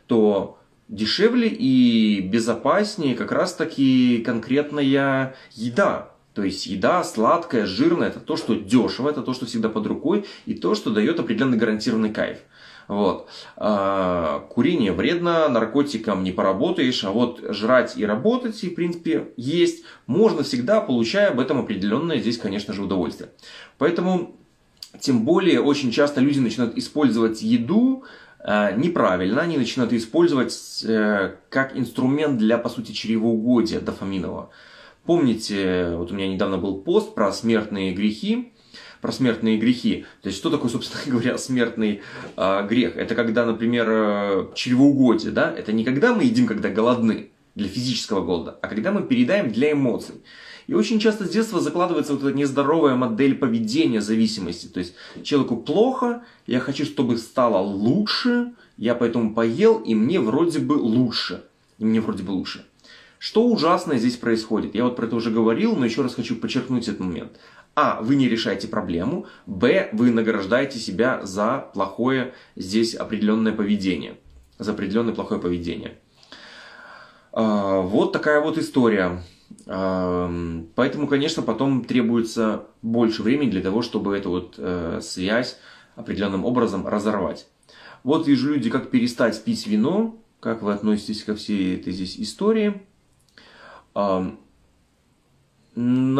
то 0.06 0.58
дешевле 0.88 1.48
и 1.48 2.20
безопаснее 2.20 3.14
как 3.14 3.30
раз 3.30 3.54
таки 3.54 4.22
конкретная 4.24 5.36
еда. 5.52 6.10
То 6.34 6.42
есть 6.42 6.66
еда 6.66 7.04
сладкая, 7.04 7.64
жирная, 7.64 8.08
это 8.08 8.18
то, 8.18 8.36
что 8.36 8.56
дешево, 8.56 9.08
это 9.08 9.22
то, 9.22 9.34
что 9.34 9.46
всегда 9.46 9.68
под 9.68 9.86
рукой, 9.86 10.24
и 10.46 10.54
то, 10.54 10.74
что 10.74 10.90
дает 10.90 11.20
определенный 11.20 11.58
гарантированный 11.58 12.12
кайф. 12.12 12.38
Вот. 12.88 13.28
А, 13.56 14.40
курение 14.50 14.92
вредно, 14.92 15.48
наркотикам 15.48 16.22
не 16.22 16.32
поработаешь, 16.32 17.04
а 17.04 17.10
вот 17.10 17.40
жрать 17.50 17.96
и 17.96 18.04
работать, 18.04 18.62
и, 18.64 18.70
в 18.70 18.74
принципе, 18.74 19.28
есть 19.36 19.84
можно 20.06 20.42
всегда, 20.42 20.80
получая 20.80 21.30
об 21.30 21.40
этом 21.40 21.60
определенное 21.60 22.18
здесь, 22.18 22.38
конечно 22.38 22.72
же, 22.72 22.82
удовольствие. 22.82 23.30
Поэтому, 23.78 24.36
тем 25.00 25.24
более, 25.24 25.60
очень 25.60 25.90
часто 25.90 26.20
люди 26.20 26.38
начинают 26.38 26.76
использовать 26.76 27.42
еду 27.42 28.04
Э, 28.44 28.76
неправильно, 28.76 29.40
они 29.40 29.56
начинают 29.56 29.92
использовать 29.94 30.84
э, 30.86 31.36
как 31.48 31.76
инструмент 31.76 32.36
для, 32.36 32.58
по 32.58 32.68
сути, 32.68 32.92
чревоугодия 32.92 33.80
дофаминового. 33.80 34.50
Помните, 35.06 35.94
вот 35.96 36.12
у 36.12 36.14
меня 36.14 36.28
недавно 36.28 36.58
был 36.58 36.82
пост 36.82 37.14
про 37.14 37.32
смертные 37.32 37.94
грехи, 37.94 38.52
про 39.04 39.12
смертные 39.12 39.58
грехи. 39.58 40.06
То 40.22 40.28
есть, 40.28 40.38
что 40.38 40.48
такое, 40.48 40.70
собственно 40.70 41.02
говоря, 41.06 41.36
смертный 41.36 42.00
э, 42.38 42.66
грех? 42.66 42.96
Это 42.96 43.14
когда, 43.14 43.44
например, 43.44 43.86
э, 43.86 44.46
чревоугодие, 44.54 45.30
да? 45.30 45.52
Это 45.54 45.72
не 45.72 45.84
когда 45.84 46.14
мы 46.14 46.24
едим, 46.24 46.46
когда 46.46 46.70
голодны, 46.70 47.28
для 47.54 47.68
физического 47.68 48.24
голода, 48.24 48.58
а 48.62 48.66
когда 48.66 48.92
мы 48.92 49.02
переедаем 49.02 49.52
для 49.52 49.72
эмоций. 49.72 50.14
И 50.68 50.72
очень 50.72 51.00
часто 51.00 51.26
с 51.26 51.30
детства 51.30 51.60
закладывается 51.60 52.14
вот 52.14 52.22
эта 52.22 52.34
нездоровая 52.34 52.96
модель 52.96 53.34
поведения 53.34 54.00
зависимости. 54.00 54.68
То 54.68 54.80
есть 54.80 54.94
человеку 55.22 55.58
плохо, 55.58 56.22
я 56.46 56.58
хочу, 56.58 56.86
чтобы 56.86 57.18
стало 57.18 57.58
лучше, 57.58 58.54
я 58.78 58.94
поэтому 58.94 59.34
поел, 59.34 59.80
и 59.80 59.94
мне 59.94 60.18
вроде 60.18 60.60
бы 60.60 60.72
лучше. 60.72 61.44
И 61.78 61.84
мне 61.84 62.00
вроде 62.00 62.22
бы 62.22 62.30
лучше. 62.30 62.64
Что 63.18 63.46
ужасное 63.46 63.98
здесь 63.98 64.16
происходит? 64.16 64.74
Я 64.74 64.84
вот 64.84 64.96
про 64.96 65.06
это 65.06 65.16
уже 65.16 65.30
говорил, 65.30 65.76
но 65.76 65.84
еще 65.84 66.02
раз 66.02 66.14
хочу 66.14 66.36
подчеркнуть 66.36 66.88
этот 66.88 67.00
момент. 67.00 67.32
А. 67.76 68.00
Вы 68.00 68.16
не 68.16 68.28
решаете 68.28 68.68
проблему. 68.68 69.26
Б. 69.46 69.90
Вы 69.92 70.10
награждаете 70.10 70.78
себя 70.78 71.24
за 71.24 71.70
плохое 71.74 72.32
здесь 72.56 72.94
определенное 72.94 73.52
поведение. 73.52 74.16
За 74.58 74.72
определенное 74.72 75.14
плохое 75.14 75.40
поведение. 75.40 75.98
А, 77.32 77.80
вот 77.80 78.12
такая 78.12 78.40
вот 78.40 78.58
история. 78.58 79.22
Поэтому, 79.66 81.06
конечно, 81.08 81.42
потом 81.42 81.84
требуется 81.84 82.66
больше 82.82 83.22
времени 83.22 83.50
для 83.50 83.62
того, 83.62 83.82
чтобы 83.82 84.16
эту 84.16 84.30
вот 84.30 84.54
э, 84.58 85.00
связь 85.02 85.58
определенным 85.96 86.44
образом 86.44 86.86
разорвать. 86.86 87.46
Вот 88.02 88.26
вижу 88.26 88.52
люди, 88.52 88.68
как 88.68 88.90
перестать 88.90 89.42
пить 89.44 89.66
вино, 89.66 90.18
как 90.40 90.62
вы 90.62 90.72
относитесь 90.72 91.24
ко 91.24 91.34
всей 91.34 91.76
этой 91.76 91.92
здесь 91.92 92.18
истории. 92.18 92.82
На 93.94 94.36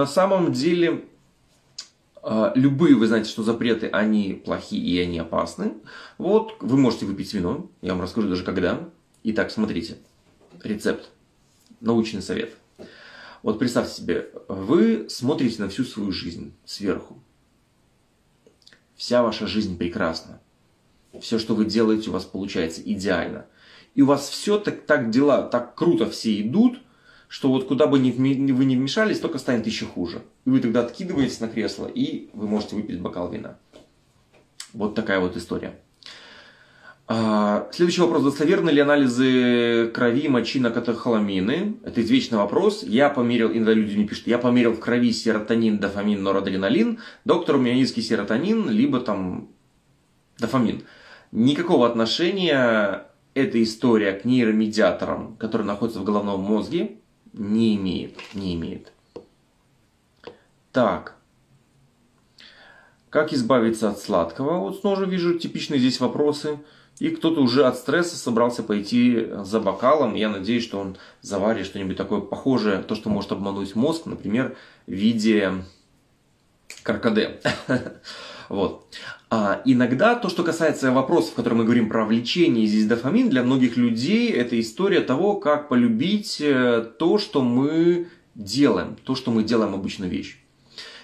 самом 0.06 0.52
деле, 0.52 0.90
А, 0.90 1.04
любые, 2.54 2.94
вы 2.94 3.06
знаете, 3.06 3.28
что 3.28 3.42
запреты, 3.42 3.88
они 3.88 4.40
плохие 4.44 4.82
и 4.82 4.98
они 4.98 5.18
опасны. 5.18 5.74
Вот, 6.18 6.56
вы 6.60 6.76
можете 6.76 7.06
выпить 7.06 7.32
вино, 7.34 7.70
я 7.82 7.92
вам 7.92 8.02
расскажу 8.02 8.28
даже 8.28 8.44
когда. 8.44 8.88
Итак, 9.24 9.50
смотрите, 9.50 9.98
рецепт, 10.62 11.10
научный 11.80 12.22
совет. 12.22 12.54
Вот 13.42 13.58
представьте 13.58 13.94
себе, 13.94 14.30
вы 14.48 15.06
смотрите 15.10 15.62
на 15.62 15.68
всю 15.68 15.84
свою 15.84 16.12
жизнь 16.12 16.54
сверху. 16.64 17.22
Вся 18.96 19.22
ваша 19.22 19.46
жизнь 19.46 19.76
прекрасна. 19.76 20.40
Все, 21.20 21.38
что 21.38 21.54
вы 21.54 21.66
делаете, 21.66 22.10
у 22.10 22.14
вас 22.14 22.24
получается 22.24 22.80
идеально. 22.80 23.46
И 23.94 24.02
у 24.02 24.06
вас 24.06 24.28
все 24.28 24.58
так, 24.58 24.86
так 24.86 25.10
дела, 25.10 25.42
так 25.42 25.74
круто 25.74 26.08
все 26.08 26.40
идут, 26.40 26.80
что 27.34 27.48
вот 27.48 27.66
куда 27.66 27.88
бы 27.88 27.98
ни, 27.98 28.12
вы 28.12 28.64
не 28.64 28.76
вмешались, 28.76 29.18
только 29.18 29.38
станет 29.38 29.66
еще 29.66 29.86
хуже. 29.86 30.22
И 30.44 30.50
вы 30.50 30.60
тогда 30.60 30.82
откидываетесь 30.82 31.40
на 31.40 31.48
кресло, 31.48 31.90
и 31.92 32.28
вы 32.32 32.46
можете 32.46 32.76
выпить 32.76 33.00
бокал 33.00 33.28
вина. 33.28 33.58
Вот 34.72 34.94
такая 34.94 35.18
вот 35.18 35.36
история. 35.36 35.74
А, 37.08 37.68
следующий 37.72 38.02
вопрос. 38.02 38.22
Достоверны 38.22 38.70
ли 38.70 38.80
анализы 38.80 39.90
крови, 39.92 40.28
мочи 40.28 40.60
на 40.60 40.70
катехоламины? 40.70 41.74
Это 41.82 42.02
извечный 42.02 42.38
вопрос. 42.38 42.84
Я 42.84 43.10
померил, 43.10 43.50
иногда 43.50 43.72
люди 43.72 43.96
мне 43.96 44.06
пишут, 44.06 44.28
я 44.28 44.38
померил 44.38 44.74
в 44.74 44.78
крови 44.78 45.10
серотонин, 45.12 45.78
дофамин, 45.78 46.22
норадреналин. 46.22 47.00
Доктор, 47.24 47.56
у 47.56 47.58
меня 47.58 47.74
низкий 47.74 48.02
серотонин, 48.02 48.70
либо 48.70 49.00
там 49.00 49.48
дофамин. 50.38 50.84
Никакого 51.32 51.88
отношения 51.88 53.08
эта 53.34 53.60
история 53.60 54.12
к 54.12 54.24
нейромедиаторам, 54.24 55.34
которые 55.36 55.66
находятся 55.66 55.98
в 55.98 56.04
головном 56.04 56.40
мозге, 56.40 56.98
не 57.34 57.76
имеет. 57.76 58.16
Не 58.32 58.54
имеет. 58.54 58.92
Так. 60.72 61.16
Как 63.10 63.32
избавиться 63.32 63.90
от 63.90 63.98
сладкого? 63.98 64.58
Вот 64.58 64.80
снова 64.80 65.04
вижу 65.04 65.38
типичные 65.38 65.78
здесь 65.78 66.00
вопросы. 66.00 66.58
И 67.00 67.10
кто-то 67.10 67.40
уже 67.40 67.64
от 67.64 67.76
стресса 67.76 68.16
собрался 68.16 68.62
пойти 68.62 69.28
за 69.42 69.58
бокалом. 69.60 70.14
Я 70.14 70.28
надеюсь, 70.28 70.62
что 70.62 70.78
он 70.78 70.96
заварит 71.22 71.66
что-нибудь 71.66 71.96
такое 71.96 72.20
похожее, 72.20 72.82
то, 72.82 72.94
что 72.94 73.10
может 73.10 73.32
обмануть 73.32 73.74
мозг, 73.74 74.06
например, 74.06 74.56
в 74.86 74.92
виде 74.92 75.64
каркаде. 76.84 77.40
Вот. 78.48 78.86
А 79.30 79.62
иногда 79.64 80.14
то, 80.14 80.28
что 80.28 80.44
касается 80.44 80.92
вопросов, 80.92 81.32
в 81.32 81.36
которых 81.36 81.58
мы 81.58 81.64
говорим 81.64 81.88
про 81.88 82.04
влечение, 82.04 82.66
здесь 82.66 82.86
дофамин, 82.86 83.28
для 83.28 83.42
многих 83.42 83.76
людей 83.76 84.30
это 84.30 84.58
история 84.60 85.00
того, 85.00 85.36
как 85.36 85.68
полюбить 85.68 86.40
э, 86.40 86.84
то, 86.98 87.18
что 87.18 87.42
мы 87.42 88.08
делаем, 88.34 88.96
то, 89.04 89.14
что 89.14 89.30
мы 89.30 89.42
делаем 89.42 89.74
обычную 89.74 90.10
вещь. 90.10 90.38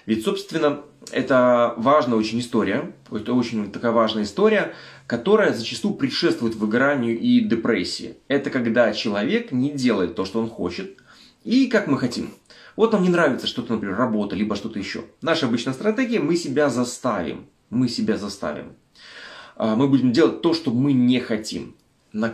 Ведь, 0.05 0.23
собственно, 0.23 0.81
это 1.11 1.73
важная 1.77 2.17
очень 2.17 2.39
история, 2.39 2.93
это 3.11 3.33
очень 3.33 3.71
такая 3.71 3.91
важная 3.91 4.23
история, 4.23 4.73
которая 5.07 5.53
зачастую 5.53 5.95
предшествует 5.95 6.55
выгоранию 6.55 7.19
и 7.19 7.41
депрессии. 7.41 8.17
Это 8.27 8.49
когда 8.49 8.93
человек 8.93 9.51
не 9.51 9.71
делает 9.71 10.15
то, 10.15 10.25
что 10.25 10.39
он 10.39 10.49
хочет, 10.49 10.97
и 11.43 11.67
как 11.67 11.87
мы 11.87 11.97
хотим. 11.97 12.31
Вот 12.75 12.93
нам 12.93 13.03
не 13.03 13.09
нравится 13.09 13.47
что-то, 13.47 13.73
например, 13.73 13.97
работа, 13.97 14.35
либо 14.35 14.55
что-то 14.55 14.79
еще. 14.79 15.05
Наша 15.21 15.47
обычная 15.47 15.73
стратегия, 15.73 16.19
мы 16.19 16.35
себя 16.35 16.69
заставим. 16.69 17.47
Мы 17.69 17.87
себя 17.87 18.17
заставим. 18.17 18.73
А, 19.55 19.75
мы 19.75 19.87
будем 19.87 20.11
делать 20.11 20.41
то, 20.41 20.53
что 20.53 20.71
мы 20.71 20.93
не 20.93 21.19
хотим. 21.19 21.75
На, 22.13 22.33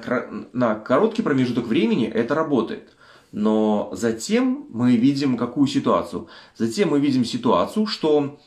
на 0.53 0.75
короткий 0.75 1.22
промежуток 1.22 1.67
времени 1.67 2.08
это 2.08 2.36
работает. 2.36 2.96
Но 3.32 3.89
затем 3.94 4.65
мы 4.70 4.96
видим 4.96 5.38
какую 5.38 5.67
ситуацию? 5.67 6.27
Затем 6.56 6.89
мы 6.89 7.00
видим 7.00 7.25
ситуацию, 7.25 7.86
что 7.86 8.39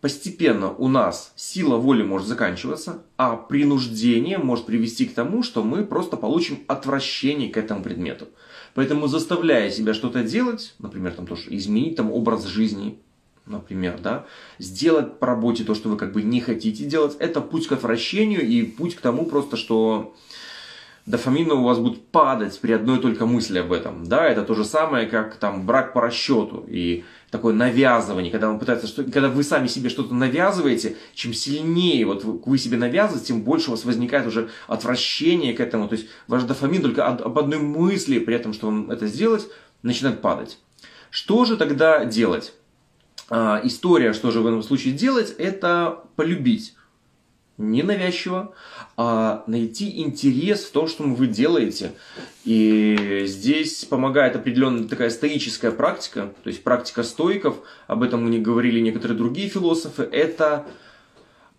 постепенно 0.00 0.72
у 0.72 0.88
нас 0.88 1.32
сила 1.36 1.76
воли 1.76 2.02
может 2.02 2.28
заканчиваться, 2.28 3.02
а 3.16 3.36
принуждение 3.36 4.38
может 4.38 4.66
привести 4.66 5.06
к 5.06 5.14
тому, 5.14 5.42
что 5.42 5.62
мы 5.62 5.84
просто 5.84 6.16
получим 6.16 6.60
отвращение 6.68 7.50
к 7.50 7.56
этому 7.56 7.82
предмету. 7.82 8.28
Поэтому 8.74 9.06
заставляя 9.06 9.70
себя 9.70 9.94
что-то 9.94 10.22
делать, 10.22 10.74
например, 10.78 11.12
там 11.12 11.26
тоже 11.26 11.54
изменить 11.54 11.96
там 11.96 12.12
образ 12.12 12.46
жизни, 12.46 12.98
например, 13.46 13.98
да, 14.02 14.26
сделать 14.58 15.18
по 15.18 15.26
работе 15.26 15.64
то, 15.64 15.74
что 15.74 15.88
вы 15.88 15.96
как 15.96 16.12
бы 16.12 16.22
не 16.22 16.40
хотите 16.40 16.84
делать, 16.84 17.16
это 17.18 17.40
путь 17.40 17.66
к 17.66 17.72
отвращению 17.72 18.46
и 18.46 18.62
путь 18.62 18.94
к 18.94 19.00
тому 19.00 19.26
просто, 19.26 19.56
что 19.56 20.14
дофамин 21.10 21.50
у 21.50 21.64
вас 21.64 21.78
будет 21.78 22.06
падать 22.08 22.58
при 22.60 22.72
одной 22.72 23.00
только 23.00 23.26
мысли 23.26 23.58
об 23.58 23.72
этом. 23.72 24.06
Да, 24.06 24.26
это 24.26 24.42
то 24.42 24.54
же 24.54 24.64
самое, 24.64 25.06
как 25.06 25.36
там 25.36 25.66
брак 25.66 25.92
по 25.92 26.00
расчету 26.00 26.64
и 26.68 27.04
такое 27.30 27.54
навязывание, 27.54 28.30
когда 28.30 28.48
он 28.48 28.58
пытается, 28.58 28.86
что, 28.86 29.04
когда 29.04 29.28
вы 29.28 29.42
сами 29.42 29.66
себе 29.66 29.90
что-то 29.90 30.14
навязываете, 30.14 30.96
чем 31.14 31.34
сильнее 31.34 32.06
вот 32.06 32.24
вы 32.24 32.58
себе 32.58 32.76
навязываете, 32.76 33.26
тем 33.26 33.42
больше 33.42 33.68
у 33.68 33.70
вас 33.72 33.84
возникает 33.84 34.26
уже 34.26 34.50
отвращение 34.66 35.52
к 35.52 35.60
этому. 35.60 35.88
То 35.88 35.96
есть 35.96 36.08
ваш 36.28 36.44
дофамин 36.44 36.82
только 36.82 37.06
об, 37.06 37.22
об 37.22 37.38
одной 37.38 37.58
мысли, 37.58 38.18
при 38.18 38.34
этом, 38.34 38.52
что 38.52 38.68
он 38.68 38.90
это 38.90 39.06
сделать, 39.06 39.46
начинает 39.82 40.20
падать. 40.20 40.58
Что 41.10 41.44
же 41.44 41.56
тогда 41.56 42.04
делать? 42.04 42.54
А, 43.28 43.60
история, 43.64 44.12
что 44.12 44.30
же 44.30 44.40
в 44.40 44.46
этом 44.46 44.62
случае 44.62 44.94
делать, 44.94 45.34
это 45.38 46.04
полюбить 46.16 46.74
ненавязчиво, 47.60 48.54
найти 49.46 50.00
интерес 50.00 50.64
в 50.64 50.72
том, 50.72 50.88
что 50.88 51.04
вы 51.04 51.26
делаете. 51.26 51.92
И 52.44 53.24
здесь 53.26 53.84
помогает 53.84 54.36
определенная 54.36 54.88
такая 54.88 55.10
стоическая 55.10 55.70
практика, 55.70 56.32
то 56.42 56.48
есть 56.48 56.62
практика 56.62 57.02
стойков, 57.02 57.56
об 57.86 58.02
этом 58.02 58.24
мне 58.24 58.38
говорили 58.38 58.80
некоторые 58.80 59.16
другие 59.16 59.48
философы, 59.48 60.02
это 60.02 60.66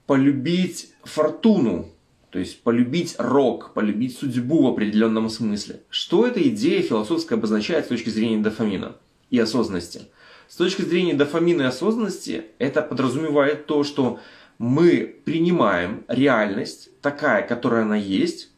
полюбить 0.08 0.90
фортуну, 1.04 1.90
то 2.32 2.40
есть 2.40 2.62
полюбить 2.64 3.16
рок, 3.18 3.74
полюбить 3.74 4.18
судьбу 4.18 4.64
в 4.64 4.68
определенном 4.68 5.30
смысле. 5.30 5.82
Что 5.90 6.26
эта 6.26 6.42
идея 6.50 6.82
философская 6.82 7.38
обозначает 7.38 7.86
с 7.86 7.90
точки 7.90 8.10
зрения 8.10 8.42
дофамина 8.42 8.96
и 9.30 9.40
осознанности? 9.40 10.02
С 10.48 10.56
точки 10.56 10.82
зрения 10.82 11.14
дофамина 11.14 11.62
и 11.62 11.66
осознанности 11.66 12.46
это 12.58 12.82
подразумевает 12.82 13.68
то, 13.68 13.84
что 13.84 14.20
мы 14.62 15.16
принимаем 15.26 16.04
реальность 16.08 16.90
такая, 17.02 17.42
которая 17.42 17.82
она 17.82 17.96
есть. 17.96 18.52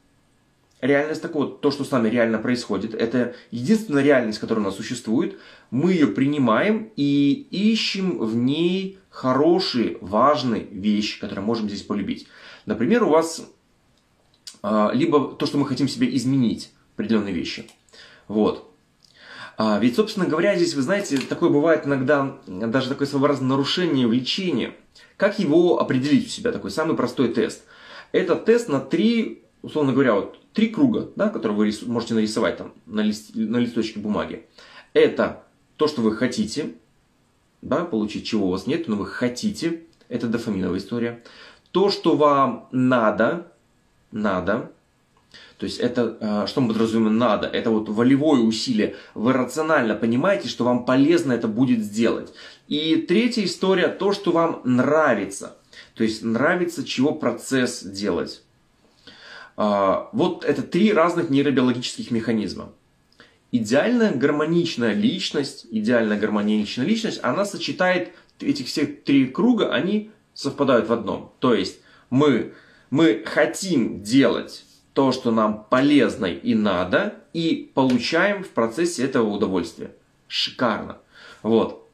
Реальность 0.82 1.22
такого, 1.22 1.48
то, 1.48 1.72
что 1.72 1.86
с 1.86 1.92
нами 1.92 2.10
реально 2.10 2.40
происходит, 2.40 2.94
это 2.94 3.36
единственная 3.52 4.04
реальность, 4.04 4.40
которая 4.40 4.66
у 4.66 4.68
нас 4.68 4.76
существует. 4.76 5.40
Мы 5.72 5.94
ее 5.94 6.08
принимаем 6.08 6.92
и 6.98 7.48
ищем 7.52 8.18
в 8.18 8.36
ней 8.36 9.00
хорошие, 9.10 9.98
важные 10.02 10.66
вещи, 10.66 11.22
которые 11.22 11.46
можем 11.46 11.70
здесь 11.70 11.84
полюбить. 11.84 12.28
Например, 12.66 13.06
у 13.06 13.10
вас 13.10 13.50
а, 14.62 14.92
либо 14.94 15.34
то, 15.36 15.46
что 15.46 15.58
мы 15.58 15.66
хотим 15.66 15.88
себе 15.88 16.14
изменить, 16.18 16.74
определенные 16.96 17.34
вещи. 17.34 17.70
Вот. 18.28 18.70
А, 19.58 19.80
ведь, 19.80 19.96
собственно 19.96 20.26
говоря, 20.26 20.58
здесь, 20.58 20.74
вы 20.74 20.82
знаете, 20.82 21.18
такое 21.18 21.50
бывает 21.50 21.88
иногда, 21.88 22.40
даже 22.46 22.90
такое 22.90 23.08
своеобразное 23.08 23.48
нарушение 23.48 24.06
влечения– 24.06 24.74
как 25.18 25.40
его 25.40 25.80
определить 25.80 26.28
у 26.28 26.30
себя? 26.30 26.52
Такой 26.52 26.72
самый 26.72 26.96
простой 26.96 27.30
тест. 27.34 27.64
Это 28.12 28.36
тест 28.36 28.70
на 28.70 28.80
три, 28.80 29.44
условно 29.62 29.94
говоря, 29.94 30.16
вот 30.16 30.40
три 30.54 30.70
круга, 30.70 31.10
да, 31.16 31.30
которые 31.30 31.58
вы 31.58 31.72
можете 31.88 32.14
нарисовать 32.14 32.58
там 32.58 32.74
на, 32.86 33.02
лист, 33.02 33.32
на 33.34 33.58
листочке 33.58 34.00
бумаги. 34.00 34.46
Это 34.94 35.44
то, 35.78 35.88
что 35.88 36.02
вы 36.02 36.16
хотите, 36.16 36.76
да, 37.62 37.86
получить, 37.86 38.26
чего 38.26 38.48
у 38.48 38.52
вас 38.52 38.68
нет, 38.68 38.88
но 38.88 38.96
вы 38.96 39.06
хотите. 39.06 39.84
Это 40.10 40.28
дофаминовая 40.28 40.80
история. 40.80 41.24
То, 41.72 41.90
что 41.90 42.16
вам 42.16 42.68
надо, 42.72 43.52
надо, 44.12 44.72
то 45.64 45.66
есть 45.66 45.80
это, 45.80 46.18
а, 46.20 46.46
что 46.46 46.60
мы 46.60 46.74
подразумеваем 46.74 47.18
надо, 47.18 47.48
это 47.48 47.70
вот 47.70 47.88
волевое 47.88 48.42
усилие. 48.42 48.98
Вы 49.14 49.32
рационально 49.32 49.96
понимаете, 49.96 50.50
что 50.50 50.66
вам 50.66 50.84
полезно 50.84 51.32
это 51.32 51.48
будет 51.48 51.80
сделать. 51.80 52.34
И 52.68 52.98
третья 52.98 53.46
история, 53.46 53.88
то, 53.88 54.12
что 54.12 54.34
вам 54.34 54.60
нравится. 54.66 55.56
То 55.96 56.04
есть 56.04 56.22
нравится, 56.22 56.84
чего 56.84 57.14
процесс 57.14 57.82
делать. 57.82 58.44
А, 59.56 60.10
вот 60.12 60.44
это 60.44 60.64
три 60.64 60.92
разных 60.92 61.30
нейробиологических 61.30 62.12
механизма. 62.12 62.74
Идеальная 63.54 64.14
гармоничная 64.14 64.94
личность, 64.94 65.66
идеальная 65.72 66.20
гармоничная 66.20 66.86
личность, 66.86 67.22
она 67.24 67.46
сочетает 67.46 68.12
этих 68.42 68.68
всех 68.68 69.06
три 69.06 69.28
круга, 69.28 69.74
они 69.74 70.12
совпадают 70.34 70.90
в 70.90 70.92
одном. 70.92 71.32
То 71.40 71.54
есть 71.54 71.80
мы, 72.10 72.54
мы 72.90 73.24
хотим 73.26 74.04
делать 74.04 74.66
то, 74.94 75.12
что 75.12 75.32
нам 75.32 75.66
полезно 75.70 76.26
и 76.26 76.54
надо, 76.54 77.16
и 77.34 77.72
получаем 77.74 78.44
в 78.44 78.50
процессе 78.50 79.04
этого 79.04 79.30
удовольствия. 79.30 79.92
Шикарно. 80.28 80.98
Вот. 81.42 81.90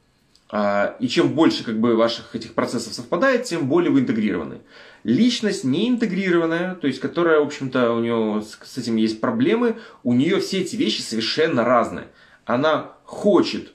А, 0.50 0.96
и 0.98 1.08
чем 1.08 1.32
больше 1.32 1.64
как 1.64 1.78
бы, 1.78 1.96
ваших 1.96 2.34
этих 2.34 2.54
процессов 2.54 2.92
совпадает, 2.92 3.44
тем 3.44 3.68
более 3.68 3.90
вы 3.90 4.00
интегрированы. 4.00 4.58
Личность 5.04 5.64
не 5.64 5.88
интегрированная, 5.88 6.74
то 6.74 6.86
есть 6.86 7.00
которая, 7.00 7.40
в 7.40 7.44
общем-то, 7.46 7.92
у 7.92 8.00
нее 8.00 8.42
с 8.42 8.76
этим 8.76 8.96
есть 8.96 9.20
проблемы, 9.20 9.78
у 10.02 10.12
нее 10.12 10.40
все 10.40 10.60
эти 10.60 10.76
вещи 10.76 11.00
совершенно 11.00 11.64
разные. 11.64 12.08
Она 12.44 12.92
хочет 13.04 13.72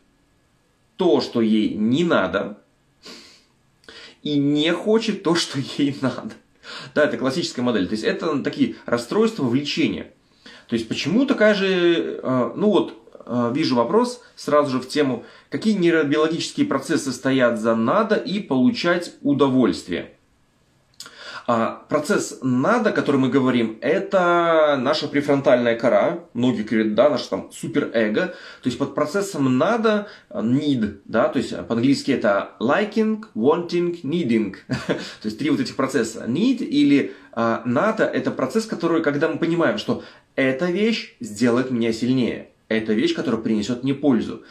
то, 0.97 1.21
что 1.21 1.41
ей 1.41 1.73
не 1.73 2.03
надо, 2.03 2.59
и 4.21 4.38
не 4.38 4.71
хочет 4.73 5.23
то, 5.23 5.35
что 5.35 5.59
ей 5.77 5.97
надо. 6.01 6.33
Да, 6.93 7.06
это 7.06 7.17
классическая 7.17 7.62
модель. 7.62 7.88
То 7.88 7.93
есть 7.93 8.04
это 8.04 8.39
такие 8.39 8.75
расстройства 8.86 9.43
влечения. 9.43 10.12
То 10.67 10.75
есть 10.75 10.88
почему 10.88 11.25
такая 11.25 11.54
же, 11.54 12.19
э, 12.21 12.51
ну 12.56 12.69
вот, 12.69 12.93
э, 13.25 13.51
вижу 13.54 13.75
вопрос 13.75 14.21
сразу 14.36 14.71
же 14.71 14.80
в 14.80 14.88
тему, 14.88 15.23
какие 15.49 15.73
нейробиологические 15.73 16.65
процессы 16.65 17.12
стоят 17.12 17.60
за 17.60 17.75
надо 17.75 18.15
и 18.15 18.39
получать 18.39 19.13
удовольствие. 19.21 20.14
А 21.47 21.86
процесс 21.89 22.39
надо, 22.41 22.89
о 22.89 22.93
котором 22.93 23.21
мы 23.21 23.29
говорим, 23.29 23.77
это 23.81 24.77
наша 24.79 25.08
префронтальная 25.08 25.75
кора. 25.75 26.25
Многие 26.34 26.63
говорят, 26.63 26.95
да, 26.95 27.10
наше 27.10 27.29
там 27.29 27.51
суперэго. 27.51 28.27
То 28.27 28.36
есть 28.63 28.79
под 28.79 28.95
процессом 28.95 29.58
надо 29.58 30.08
need, 30.31 31.01
да, 31.05 31.29
то 31.29 31.38
есть 31.38 31.55
по-английски 31.67 32.12
это 32.12 32.51
liking, 32.60 33.25
wanting, 33.36 34.01
needing. 34.01 34.55
то 34.67 34.95
есть 35.23 35.38
три 35.38 35.51
вот 35.51 35.60
этих 35.60 35.75
процесса. 35.75 36.25
Need 36.27 36.63
или 36.63 37.13
а, 37.31 37.62
надо 37.65 38.05
это 38.05 38.31
процесс, 38.31 38.65
который, 38.65 39.03
когда 39.03 39.27
мы 39.29 39.38
понимаем, 39.38 39.77
что 39.77 40.03
эта 40.36 40.65
вещь 40.65 41.15
сделает 41.19 41.69
меня 41.69 41.93
сильнее. 41.93 42.49
Это 42.67 42.93
вещь, 42.93 43.13
которая 43.13 43.39
принесет 43.39 43.84
мне 43.84 43.93
пользу. 43.93 44.43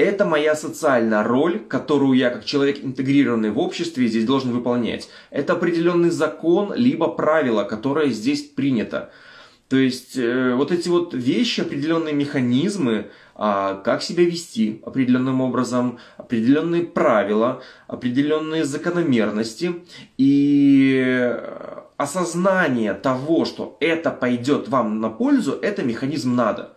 Это 0.00 0.24
моя 0.24 0.56
социальная 0.56 1.22
роль, 1.22 1.58
которую 1.58 2.14
я, 2.14 2.30
как 2.30 2.46
человек, 2.46 2.82
интегрированный 2.82 3.50
в 3.50 3.58
обществе, 3.58 4.06
здесь 4.06 4.24
должен 4.24 4.50
выполнять. 4.50 5.10
Это 5.30 5.52
определенный 5.52 6.08
закон, 6.08 6.72
либо 6.74 7.08
правило, 7.08 7.64
которое 7.64 8.08
здесь 8.08 8.40
принято. 8.40 9.10
То 9.68 9.76
есть 9.76 10.16
э, 10.16 10.54
вот 10.54 10.72
эти 10.72 10.88
вот 10.88 11.12
вещи, 11.12 11.60
определенные 11.60 12.14
механизмы, 12.14 13.10
а, 13.34 13.74
как 13.74 14.02
себя 14.02 14.24
вести 14.24 14.80
определенным 14.86 15.42
образом, 15.42 15.98
определенные 16.16 16.84
правила, 16.84 17.62
определенные 17.86 18.64
закономерности 18.64 19.84
и 20.16 21.36
осознание 21.98 22.94
того, 22.94 23.44
что 23.44 23.76
это 23.80 24.10
пойдет 24.10 24.68
вам 24.68 25.02
на 25.02 25.10
пользу, 25.10 25.58
это 25.60 25.82
механизм 25.82 26.34
надо. 26.34 26.72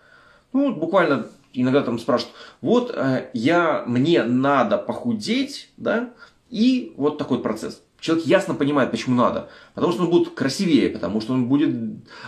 Ну, 0.52 0.76
буквально 0.76 1.28
иногда 1.54 1.82
там 1.82 2.00
спрашивают, 2.00 2.36
вот 2.62 2.92
э, 2.96 3.30
я, 3.34 3.84
мне 3.88 4.24
надо 4.24 4.78
похудеть, 4.78 5.70
да, 5.78 6.14
и 6.50 6.94
вот 6.98 7.18
такой 7.18 7.42
процесс. 7.42 7.82
Человек 8.00 8.26
ясно 8.26 8.54
понимает, 8.54 8.92
почему 8.92 9.16
надо. 9.16 9.50
Потому 9.76 9.94
что 9.94 10.04
он 10.04 10.10
будет 10.10 10.34
красивее, 10.34 10.90
потому 10.90 11.22
что 11.22 11.34
он 11.34 11.46
будет, 11.46 11.74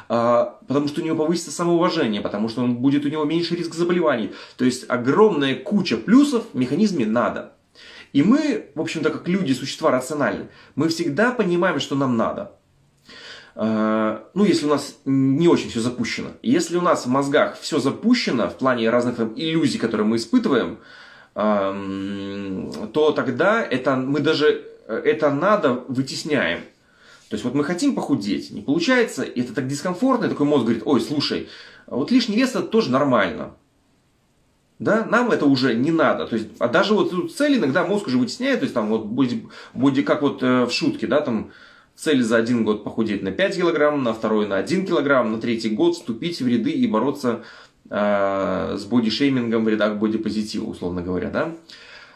э, 0.09 0.45
потому 0.67 0.87
что 0.87 1.01
у 1.01 1.03
него 1.03 1.17
повысится 1.17 1.51
самоуважение, 1.51 2.21
потому 2.21 2.47
что 2.47 2.63
он 2.63 2.77
будет 2.77 3.05
у 3.05 3.09
него 3.09 3.25
меньше 3.25 3.55
риск 3.55 3.73
заболеваний. 3.73 4.31
То 4.57 4.63
есть 4.63 4.85
огромная 4.87 5.55
куча 5.55 5.97
плюсов 5.97 6.45
в 6.53 6.57
механизме 6.57 7.05
надо. 7.05 7.53
И 8.13 8.23
мы, 8.23 8.69
в 8.73 8.79
общем-то, 8.79 9.09
как 9.09 9.27
люди, 9.27 9.51
существа 9.51 9.91
рациональны, 9.91 10.47
мы 10.75 10.87
всегда 10.87 11.31
понимаем, 11.31 11.81
что 11.81 11.95
нам 11.95 12.15
надо. 12.15 12.53
Э, 13.55 14.19
ну, 14.33 14.43
если 14.43 14.65
у 14.65 14.69
нас 14.69 14.97
не 15.05 15.47
очень 15.47 15.69
все 15.69 15.79
запущено. 15.79 16.29
Если 16.41 16.77
у 16.77 16.81
нас 16.81 17.05
в 17.05 17.09
мозгах 17.09 17.57
все 17.59 17.79
запущено 17.79 18.49
в 18.49 18.57
плане 18.57 18.89
разных 18.89 19.15
там, 19.15 19.33
иллюзий, 19.35 19.79
которые 19.79 20.05
мы 20.05 20.17
испытываем, 20.17 20.79
эм, 21.35 22.89
то 22.93 23.11
тогда 23.11 23.63
это 23.63 23.95
мы 23.95 24.19
даже 24.19 24.65
э, 24.87 25.01
это 25.05 25.31
надо 25.31 25.73
вытесняем. 25.87 26.59
То 27.29 27.35
есть 27.35 27.43
вот 27.43 27.55
мы 27.55 27.63
хотим 27.63 27.95
похудеть, 27.95 28.51
не 28.51 28.61
получается, 28.61 29.23
и 29.23 29.41
это 29.41 29.53
так 29.53 29.67
дискомфортно, 29.67 30.25
и 30.25 30.29
такой 30.29 30.45
мозг 30.45 30.65
говорит, 30.65 30.83
ой, 30.85 31.01
слушай, 31.01 31.49
вот 31.87 32.11
лишний 32.11 32.35
вес 32.35 32.49
это 32.49 32.63
тоже 32.63 32.91
нормально. 32.91 33.53
Да, 34.77 35.05
нам 35.05 35.31
это 35.31 35.45
уже 35.45 35.73
не 35.73 35.91
надо. 35.91 36.27
То 36.27 36.35
есть, 36.35 36.49
а 36.59 36.67
даже 36.67 36.93
вот 36.93 37.33
цель 37.33 37.57
иногда 37.57 37.85
мозг 37.85 38.07
уже 38.07 38.17
вытесняет, 38.17 38.59
то 38.59 38.63
есть 38.63 38.73
там 38.73 38.89
вот 38.89 39.05
будет, 39.05 39.43
будет 39.73 40.05
как 40.05 40.21
вот 40.21 40.43
э, 40.43 40.65
в 40.65 40.71
шутке, 40.71 41.07
да, 41.07 41.21
там 41.21 41.51
Цель 41.95 42.23
за 42.23 42.37
один 42.37 42.65
год 42.65 42.83
похудеть 42.83 43.23
на 43.23 43.31
5 43.31 43.55
килограмм, 43.55 44.03
на 44.03 44.13
второй 44.13 44.47
на 44.47 44.57
1 44.57 44.85
килограмм, 44.85 45.31
на 45.31 45.39
третий 45.39 45.69
год 45.69 45.95
вступить 45.95 46.41
в 46.41 46.47
ряды 46.47 46.71
и 46.71 46.87
бороться 46.87 47.43
э, 47.89 48.75
с 48.77 48.83
бодишеймингом 48.83 49.63
в 49.63 49.69
рядах 49.69 49.95
бодипозитива, 49.97 50.65
условно 50.65 51.01
говоря, 51.01 51.29
да. 51.29 51.55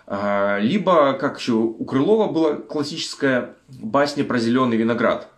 Э, 0.06 0.60
либо, 0.62 1.14
как 1.14 1.40
еще 1.40 1.54
у 1.54 1.86
Крылова 1.86 2.30
была 2.30 2.56
классическая 2.56 3.56
басня 3.70 4.26
про 4.26 4.38
зеленый 4.38 4.76
виноград. 4.76 5.30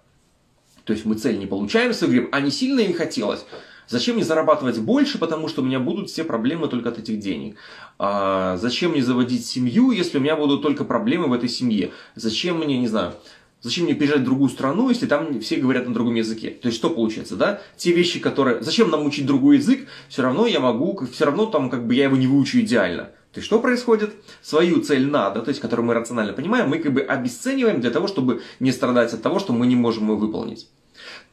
То 0.85 0.93
есть 0.93 1.05
мы 1.05 1.15
цель 1.15 1.37
не 1.37 1.45
получаем, 1.45 1.93
все 1.93 2.05
говорим, 2.07 2.29
а 2.31 2.41
не 2.41 2.49
сильно 2.49 2.79
им 2.79 2.93
хотелось. 2.93 3.45
Зачем 3.87 4.15
мне 4.15 4.23
зарабатывать 4.23 4.79
больше, 4.79 5.17
потому 5.17 5.49
что 5.49 5.61
у 5.61 5.65
меня 5.65 5.79
будут 5.79 6.09
все 6.09 6.23
проблемы 6.23 6.67
только 6.69 6.89
от 6.89 6.97
этих 6.97 7.19
денег? 7.19 7.57
А 7.99 8.57
зачем 8.57 8.91
мне 8.91 9.03
заводить 9.03 9.45
семью, 9.45 9.91
если 9.91 10.17
у 10.17 10.21
меня 10.21 10.37
будут 10.37 10.61
только 10.61 10.85
проблемы 10.85 11.27
в 11.27 11.33
этой 11.33 11.49
семье? 11.49 11.91
Зачем 12.15 12.59
мне, 12.59 12.77
не 12.79 12.87
знаю, 12.87 13.13
Зачем 13.61 13.85
мне 13.85 13.93
переезжать 13.93 14.21
в 14.21 14.25
другую 14.25 14.49
страну, 14.49 14.89
если 14.89 15.05
там 15.05 15.39
все 15.39 15.57
говорят 15.57 15.87
на 15.87 15.93
другом 15.93 16.15
языке? 16.15 16.49
То 16.49 16.67
есть 16.67 16.77
что 16.79 16.89
получается, 16.89 17.35
да? 17.35 17.61
Те 17.77 17.91
вещи, 17.91 18.19
которые... 18.19 18.61
Зачем 18.63 18.89
нам 18.89 19.05
учить 19.05 19.27
другой 19.27 19.57
язык? 19.57 19.87
Все 20.09 20.23
равно 20.23 20.47
я 20.47 20.59
могу, 20.59 20.99
все 21.11 21.25
равно 21.25 21.45
там 21.45 21.69
как 21.69 21.85
бы 21.85 21.93
я 21.93 22.05
его 22.05 22.17
не 22.17 22.25
выучу 22.25 22.59
идеально. 22.59 23.11
То 23.33 23.37
есть 23.37 23.45
что 23.45 23.59
происходит? 23.59 24.15
Свою 24.41 24.81
цель 24.81 25.07
надо, 25.07 25.41
то 25.41 25.49
есть 25.49 25.61
которую 25.61 25.85
мы 25.85 25.93
рационально 25.93 26.33
понимаем, 26.33 26.69
мы 26.69 26.79
как 26.79 26.91
бы 26.91 27.01
обесцениваем 27.01 27.79
для 27.79 27.91
того, 27.91 28.07
чтобы 28.07 28.41
не 28.59 28.71
страдать 28.71 29.13
от 29.13 29.21
того, 29.21 29.39
что 29.39 29.53
мы 29.53 29.67
не 29.67 29.75
можем 29.75 30.05
его 30.05 30.17
выполнить. 30.17 30.67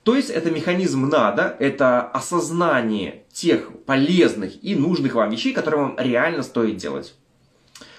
То 0.05 0.14
есть 0.14 0.31
это 0.31 0.51
механизм 0.51 1.09
надо, 1.09 1.57
это 1.59 2.03
осознание 2.03 3.25
тех 3.33 3.71
полезных 3.85 4.62
и 4.62 4.75
нужных 4.75 5.14
вам 5.14 5.31
вещей, 5.31 5.53
которые 5.53 5.83
вам 5.83 5.97
реально 5.99 6.43
стоит 6.43 6.77
делать. 6.77 7.14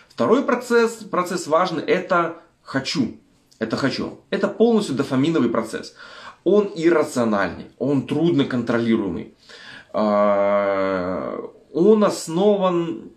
Второй 0.07 0.43
процесс, 0.43 0.93
процесс 1.09 1.47
важный, 1.47 1.83
это 1.83 2.41
хочу 2.61 3.17
это 3.59 3.77
хочу. 3.77 4.19
Это 4.29 4.47
полностью 4.47 4.95
дофаминовый 4.95 5.49
процесс. 5.49 5.93
Он 6.43 6.71
иррациональный, 6.75 7.65
он 7.77 8.07
трудно 8.07 8.45
контролируемый. 8.45 9.33
А, 9.91 11.37
он 11.73 12.03
основан, 12.03 13.11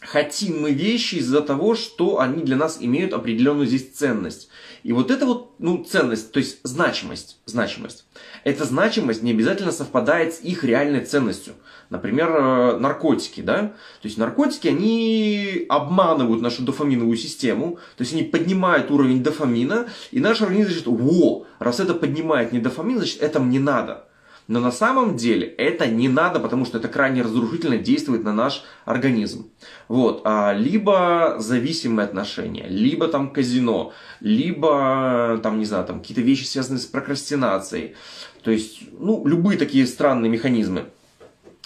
хотим 0.00 0.62
мы 0.62 0.72
вещи 0.72 1.16
из-за 1.16 1.42
того, 1.42 1.74
что 1.74 2.20
они 2.20 2.42
для 2.42 2.56
нас 2.56 2.78
имеют 2.80 3.12
определенную 3.12 3.66
здесь 3.66 3.90
ценность. 3.92 4.48
И 4.82 4.92
вот 4.92 5.10
это 5.10 5.26
вот, 5.26 5.54
ну, 5.58 5.84
ценность, 5.84 6.32
то 6.32 6.38
есть 6.38 6.58
значимость, 6.64 7.38
значимость. 7.44 8.06
Эта 8.44 8.64
значимость 8.64 9.22
не 9.22 9.32
обязательно 9.32 9.72
совпадает 9.72 10.34
с 10.34 10.40
их 10.40 10.64
реальной 10.64 11.04
ценностью. 11.04 11.52
Например, 11.92 12.30
э, 12.30 12.78
наркотики, 12.78 13.42
да? 13.42 13.74
То 14.00 14.08
есть 14.08 14.16
наркотики, 14.16 14.66
они 14.66 15.66
обманывают 15.68 16.40
нашу 16.40 16.62
дофаминовую 16.62 17.18
систему, 17.18 17.76
то 17.98 18.02
есть 18.02 18.14
они 18.14 18.22
поднимают 18.22 18.90
уровень 18.90 19.22
дофамина, 19.22 19.88
и 20.10 20.18
наш 20.18 20.40
организм 20.40 20.70
говорит, 20.70 20.86
во, 20.86 21.46
раз 21.58 21.80
это 21.80 21.92
поднимает 21.92 22.50
не 22.50 22.60
дофамин, 22.60 22.96
значит 22.96 23.20
это 23.20 23.40
мне 23.40 23.60
надо. 23.60 24.08
Но 24.48 24.58
на 24.58 24.72
самом 24.72 25.18
деле 25.18 25.46
это 25.46 25.86
не 25.86 26.08
надо, 26.08 26.40
потому 26.40 26.64
что 26.64 26.78
это 26.78 26.88
крайне 26.88 27.20
разрушительно 27.20 27.76
действует 27.76 28.24
на 28.24 28.32
наш 28.32 28.64
организм. 28.86 29.50
Вот. 29.88 30.22
А, 30.24 30.54
либо 30.54 31.36
зависимые 31.40 32.06
отношения, 32.06 32.68
либо 32.68 33.06
там 33.06 33.30
казино, 33.30 33.92
либо 34.20 35.38
там, 35.42 35.58
не 35.58 35.66
знаю, 35.66 35.84
там 35.84 36.00
какие-то 36.00 36.22
вещи, 36.22 36.44
связанные 36.44 36.80
с 36.80 36.86
прокрастинацией. 36.86 37.96
То 38.42 38.50
есть, 38.50 38.80
ну, 38.98 39.26
любые 39.26 39.58
такие 39.58 39.86
странные 39.86 40.30
механизмы 40.30 40.86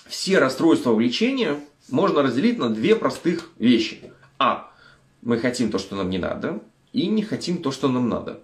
все 0.08 0.38
расстройства 0.38 0.92
влечения 0.92 1.60
можно 1.88 2.22
разделить 2.22 2.58
на 2.58 2.70
две 2.70 2.96
простых 2.96 3.50
вещи. 3.58 4.12
А. 4.38 4.70
Мы 5.22 5.38
хотим 5.38 5.70
то, 5.70 5.78
что 5.78 5.96
нам 5.96 6.10
не 6.10 6.18
надо, 6.18 6.62
и 6.92 7.08
не 7.08 7.22
хотим 7.22 7.58
то, 7.58 7.72
что 7.72 7.88
нам 7.88 8.08
надо. 8.08 8.40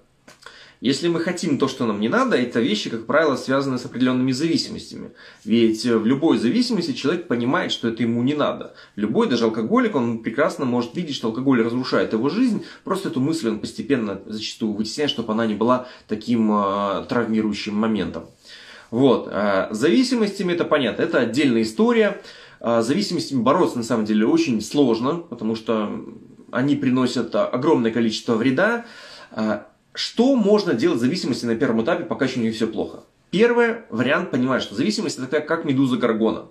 Если 0.82 1.06
мы 1.06 1.20
хотим 1.20 1.58
то, 1.58 1.68
что 1.68 1.86
нам 1.86 2.00
не 2.00 2.08
надо, 2.08 2.36
это 2.36 2.58
вещи, 2.58 2.90
как 2.90 3.06
правило, 3.06 3.36
связаны 3.36 3.78
с 3.78 3.84
определенными 3.84 4.32
зависимостями. 4.32 5.12
Ведь 5.44 5.84
в 5.84 6.04
любой 6.04 6.38
зависимости 6.38 6.90
человек 6.90 7.28
понимает, 7.28 7.70
что 7.70 7.86
это 7.86 8.02
ему 8.02 8.20
не 8.24 8.34
надо. 8.34 8.74
Любой, 8.96 9.28
даже 9.28 9.44
алкоголик, 9.44 9.94
он 9.94 10.24
прекрасно 10.24 10.64
может 10.64 10.96
видеть, 10.96 11.14
что 11.14 11.28
алкоголь 11.28 11.62
разрушает 11.62 12.14
его 12.14 12.28
жизнь. 12.28 12.64
Просто 12.82 13.10
эту 13.10 13.20
мысль 13.20 13.50
он 13.50 13.60
постепенно 13.60 14.22
зачастую 14.26 14.72
вытесняет, 14.72 15.10
чтобы 15.10 15.32
она 15.34 15.46
не 15.46 15.54
была 15.54 15.86
таким 16.08 16.50
э, 16.50 17.04
травмирующим 17.08 17.76
моментом. 17.76 18.24
Вот. 18.92 19.26
А 19.32 19.68
зависимостями 19.72 20.52
это 20.52 20.64
понятно, 20.64 21.02
это 21.02 21.18
отдельная 21.18 21.62
история. 21.62 22.20
А 22.60 22.82
зависимостями 22.82 23.40
бороться 23.40 23.78
на 23.78 23.82
самом 23.82 24.04
деле 24.04 24.26
очень 24.26 24.60
сложно, 24.60 25.16
потому 25.16 25.56
что 25.56 26.04
они 26.52 26.76
приносят 26.76 27.34
огромное 27.34 27.90
количество 27.90 28.36
вреда. 28.36 28.84
А 29.32 29.66
что 29.94 30.36
можно 30.36 30.74
делать 30.74 30.98
в 30.98 31.00
зависимости 31.00 31.46
на 31.46 31.56
первом 31.56 31.82
этапе, 31.82 32.04
пока 32.04 32.26
еще 32.26 32.38
не 32.38 32.50
все 32.50 32.66
плохо? 32.66 33.00
Первый 33.30 33.76
вариант 33.88 34.30
понимать, 34.30 34.62
что 34.62 34.74
зависимость 34.74 35.18
это 35.18 35.40
как 35.40 35.64
медуза 35.64 35.96
Гаргона. 35.96 36.48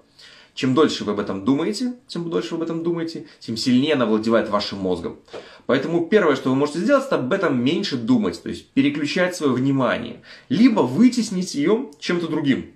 Чем 0.54 0.74
дольше 0.74 1.06
вы 1.06 1.14
об 1.14 1.20
этом 1.20 1.46
думаете, 1.46 1.94
чем 2.08 2.30
дольше 2.30 2.56
вы 2.56 2.58
об 2.58 2.64
этом 2.64 2.84
думаете, 2.84 3.26
тем 3.40 3.56
сильнее 3.56 3.94
она 3.94 4.06
владевает 4.06 4.50
вашим 4.50 4.80
мозгом. 4.80 5.18
Поэтому 5.66 6.08
первое, 6.08 6.36
что 6.36 6.50
вы 6.50 6.56
можете 6.56 6.80
сделать, 6.80 7.06
это 7.06 7.16
об 7.16 7.32
этом 7.32 7.64
меньше 7.64 7.96
думать, 7.96 8.42
то 8.44 8.50
есть 8.50 8.68
переключать 8.72 9.36
свое 9.36 9.54
внимание, 9.54 10.22
либо 10.50 10.82
вытеснить 10.82 11.56
ее 11.56 11.90
чем-то 12.00 12.28
другим. 12.28 12.74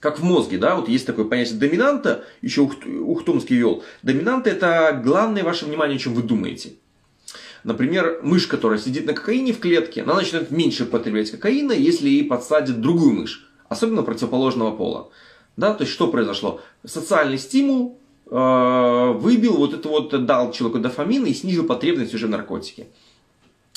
Как 0.00 0.18
в 0.18 0.24
мозге, 0.24 0.58
да, 0.58 0.74
вот 0.74 0.88
есть 0.88 1.06
такое 1.06 1.24
понятие 1.24 1.58
доминанта, 1.58 2.24
еще 2.42 2.62
Ухтомский 2.62 3.56
вел. 3.56 3.84
Доминанта 4.02 4.50
это 4.50 5.00
главное 5.02 5.44
ваше 5.44 5.64
внимание, 5.64 5.98
чем 5.98 6.14
вы 6.14 6.22
думаете. 6.22 6.72
Например, 7.62 8.18
мышь, 8.22 8.48
которая 8.48 8.80
сидит 8.80 9.06
на 9.06 9.12
кокаине 9.12 9.52
в 9.52 9.60
клетке, 9.60 10.02
она 10.02 10.14
начинает 10.14 10.50
меньше 10.50 10.86
потреблять 10.86 11.30
кокаина, 11.30 11.70
если 11.70 12.08
ей 12.08 12.24
подсадят 12.24 12.80
другую 12.80 13.12
мышь, 13.12 13.48
особенно 13.68 14.02
противоположного 14.02 14.76
пола. 14.76 15.10
Да, 15.56 15.74
то 15.74 15.82
есть 15.82 15.92
что 15.92 16.08
произошло? 16.08 16.60
Социальный 16.84 17.38
стимул 17.38 17.98
э, 18.30 19.12
выбил 19.18 19.56
вот 19.56 19.74
это 19.74 19.88
вот, 19.88 20.26
дал 20.26 20.52
человеку 20.52 20.80
дофамин 20.80 21.26
и 21.26 21.34
снизил 21.34 21.64
потребность 21.64 22.14
уже 22.14 22.26
в 22.26 22.30
наркотике. 22.30 22.86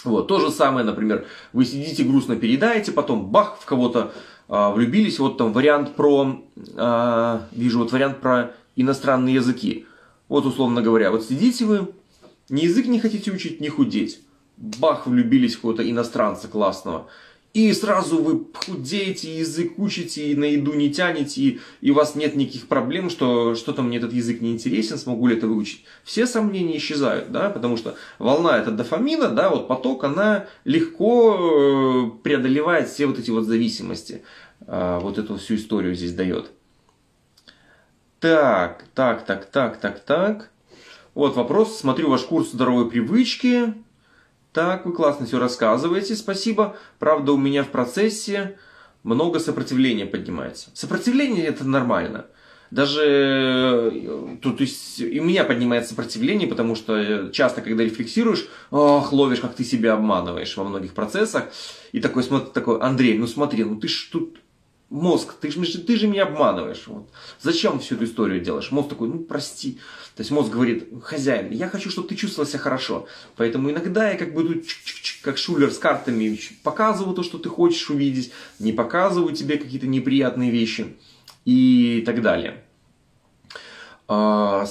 Вот, 0.03 0.27
то 0.27 0.39
же 0.39 0.51
самое, 0.51 0.85
например, 0.85 1.25
вы 1.51 1.65
сидите 1.65 2.03
грустно 2.03 2.35
передаете, 2.35 2.91
потом 2.91 3.27
бах, 3.27 3.57
в 3.59 3.65
кого-то 3.65 4.13
э, 4.47 4.71
влюбились, 4.73 5.19
вот 5.19 5.37
там 5.37 5.51
вариант 5.51 5.95
про, 5.95 6.41
э, 6.55 7.39
вижу 7.51 7.79
вот 7.79 7.91
вариант 7.91 8.21
про 8.21 8.51
иностранные 8.75 9.35
языки. 9.35 9.85
Вот, 10.27 10.45
условно 10.45 10.81
говоря, 10.81 11.11
вот 11.11 11.23
сидите 11.23 11.65
вы, 11.65 11.87
ни 12.49 12.61
язык 12.61 12.87
не 12.87 12.99
хотите 12.99 13.31
учить, 13.31 13.61
ни 13.61 13.67
худеть. 13.67 14.21
Бах, 14.57 15.07
влюбились 15.07 15.53
в 15.53 15.57
какого-то 15.57 15.89
иностранца 15.89 16.47
классного. 16.47 17.07
И 17.55 17.71
сразу 17.71 18.21
вы 18.21 18.47
худеете, 18.53 19.37
язык 19.37 19.79
учите, 19.79 20.27
и 20.27 20.35
на 20.35 20.43
еду 20.43 20.73
не 20.73 20.91
тянете, 20.91 21.41
и, 21.41 21.59
и 21.79 21.91
у 21.91 21.93
вас 21.93 22.13
нет 22.13 22.35
никаких 22.35 22.67
проблем, 22.67 23.09
что 23.09 23.55
что-то 23.55 23.81
мне 23.81 23.95
этот 23.95 24.11
язык 24.11 24.41
не 24.41 24.51
интересен, 24.51 24.97
смогу 24.97 25.27
ли 25.27 25.37
это 25.37 25.47
выучить. 25.47 25.85
Все 26.03 26.27
сомнения 26.27 26.75
исчезают, 26.75 27.31
да, 27.31 27.49
потому 27.49 27.77
что 27.77 27.95
волна 28.19 28.57
это 28.57 28.71
дофамина, 28.71 29.29
да, 29.29 29.49
вот 29.49 29.69
поток, 29.69 30.03
она 30.03 30.47
легко 30.65 32.11
э, 32.17 32.23
преодолевает 32.23 32.89
все 32.89 33.05
вот 33.05 33.19
эти 33.19 33.31
вот 33.31 33.45
зависимости. 33.45 34.21
А, 34.67 34.99
вот 34.99 35.17
эту 35.17 35.37
всю 35.37 35.55
историю 35.55 35.95
здесь 35.95 36.13
дает. 36.13 36.51
Так, 38.19 38.83
так, 38.93 39.25
так, 39.25 39.45
так, 39.45 39.79
так, 39.79 39.99
так. 40.01 40.51
Вот 41.13 41.37
вопрос. 41.37 41.79
Смотрю 41.79 42.09
ваш 42.09 42.23
курс 42.23 42.51
здоровой 42.51 42.89
привычки. 42.89 43.73
Так, 44.55 44.85
вы 44.85 44.93
классно 44.93 45.25
все 45.25 45.37
рассказываете, 45.37 46.15
спасибо. 46.15 46.77
Правда, 46.97 47.33
у 47.33 47.37
меня 47.37 47.65
в 47.65 47.71
процессе 47.71 48.57
много 49.03 49.39
сопротивления 49.41 50.05
поднимается. 50.05 50.69
Сопротивление 50.73 51.45
это 51.45 51.65
нормально. 51.65 52.27
Даже 52.71 53.91
э, 53.93 54.37
то, 54.41 54.53
то 54.53 54.61
есть 54.61 55.01
и 55.01 55.19
у 55.19 55.25
меня 55.25 55.43
поднимается 55.43 55.89
сопротивление, 55.89 56.47
потому 56.47 56.75
что 56.75 57.29
часто, 57.33 57.61
когда 57.61 57.83
рефлексируешь, 57.83 58.47
ох, 58.71 59.11
ловишь, 59.11 59.41
как 59.41 59.55
ты 59.55 59.65
себя 59.65 59.93
обманываешь 59.93 60.55
во 60.55 60.63
многих 60.63 60.93
процессах. 60.93 61.49
И 61.91 61.99
такой, 61.99 62.23
смотри, 62.23 62.49
такой, 62.53 62.79
Андрей, 62.79 63.17
ну 63.17 63.27
смотри, 63.27 63.65
ну 63.65 63.75
ты 63.75 63.89
ж 63.89 64.07
тут 64.09 64.37
мозг, 64.89 65.33
ты 65.39 65.51
же, 65.51 65.79
ты 65.79 65.97
же 65.97 66.07
меня 66.07 66.23
обманываешь. 66.23 66.83
Вот. 66.87 67.09
Зачем 67.41 67.79
всю 67.79 67.95
эту 67.95 68.05
историю 68.05 68.41
делаешь? 68.41 68.71
Мозг 68.71 68.89
такой, 68.89 69.07
ну 69.07 69.19
прости. 69.19 69.79
То 70.15 70.21
есть 70.21 70.31
мозг 70.31 70.51
говорит, 70.51 70.87
хозяин, 71.03 71.51
я 71.51 71.67
хочу, 71.67 71.89
чтобы 71.89 72.07
ты 72.07 72.15
чувствовал 72.15 72.47
себя 72.47 72.59
хорошо. 72.59 73.07
Поэтому 73.35 73.69
иногда 73.69 74.09
я 74.09 74.17
как 74.17 74.33
бы 74.33 74.43
тут, 74.43 74.65
как 75.21 75.37
шулер 75.37 75.71
с 75.71 75.77
картами, 75.77 76.39
показываю 76.63 77.15
то, 77.15 77.23
что 77.23 77.37
ты 77.37 77.49
хочешь 77.49 77.89
увидеть, 77.89 78.31
не 78.59 78.71
показываю 78.71 79.35
тебе 79.35 79.57
какие-то 79.57 79.87
неприятные 79.87 80.51
вещи 80.51 80.95
и 81.45 82.03
так 82.05 82.21
далее. 82.21 82.63
А, 84.07 84.65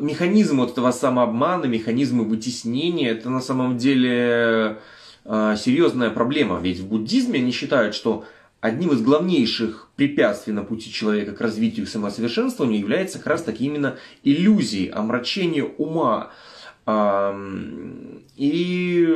механизм 0.00 0.58
вот 0.58 0.72
этого 0.72 0.92
самообмана, 0.92 1.64
механизмы 1.64 2.24
вытеснения, 2.24 3.10
это 3.12 3.30
на 3.30 3.40
самом 3.40 3.78
деле 3.78 4.78
а, 5.24 5.56
серьезная 5.56 6.10
проблема. 6.10 6.60
Ведь 6.60 6.80
в 6.80 6.86
буддизме 6.86 7.40
они 7.40 7.50
считают, 7.50 7.94
что 7.94 8.24
одним 8.64 8.92
из 8.92 9.02
главнейших 9.02 9.90
препятствий 9.94 10.54
на 10.54 10.64
пути 10.64 10.90
человека 10.90 11.32
к 11.32 11.40
развитию 11.42 11.84
и 11.84 11.88
самосовершенствованию 11.88 12.80
является 12.80 13.18
как 13.18 13.26
раз 13.26 13.42
таки 13.42 13.66
именно 13.66 13.98
иллюзии, 14.22 14.88
омрачение 14.88 15.64
ума. 15.64 16.30
И 18.36 19.06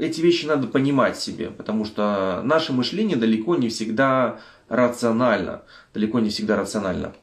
эти 0.00 0.20
вещи 0.20 0.46
надо 0.46 0.66
понимать 0.66 1.16
себе, 1.20 1.52
потому 1.52 1.84
что 1.84 2.42
наше 2.42 2.72
мышление 2.72 3.16
далеко 3.16 3.54
не 3.54 3.68
всегда 3.68 4.40
рационально. 4.68 5.62
Далеко 5.94 6.18
не 6.18 6.30
всегда 6.30 6.56
рационально. 6.56 7.14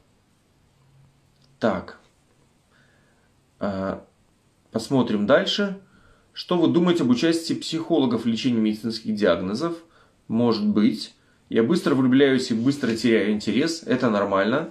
Так. 1.58 1.98
А, 3.58 4.02
посмотрим 4.72 5.26
дальше. 5.26 5.82
Что 6.32 6.56
вы 6.56 6.68
думаете 6.68 7.02
об 7.02 7.10
участии 7.10 7.52
психологов 7.52 8.24
в 8.24 8.26
лечении 8.26 8.58
медицинских 8.58 9.14
диагнозов? 9.14 9.76
Может 10.28 10.66
быть. 10.66 11.12
Я 11.48 11.62
быстро 11.62 11.94
влюбляюсь 11.94 12.50
и 12.50 12.54
быстро 12.54 12.94
теряю 12.94 13.32
интерес. 13.32 13.82
Это 13.84 14.10
нормально. 14.10 14.70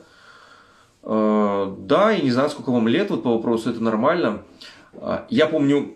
Э, 1.03 1.73
да, 1.79 2.11
я 2.11 2.21
не 2.21 2.31
знаю, 2.31 2.49
сколько 2.49 2.71
вам 2.71 2.87
лет, 2.87 3.09
вот 3.11 3.23
по 3.23 3.33
вопросу, 3.35 3.69
это 3.69 3.81
нормально. 3.81 4.43
Э, 4.93 5.25
я 5.29 5.47
помню, 5.47 5.95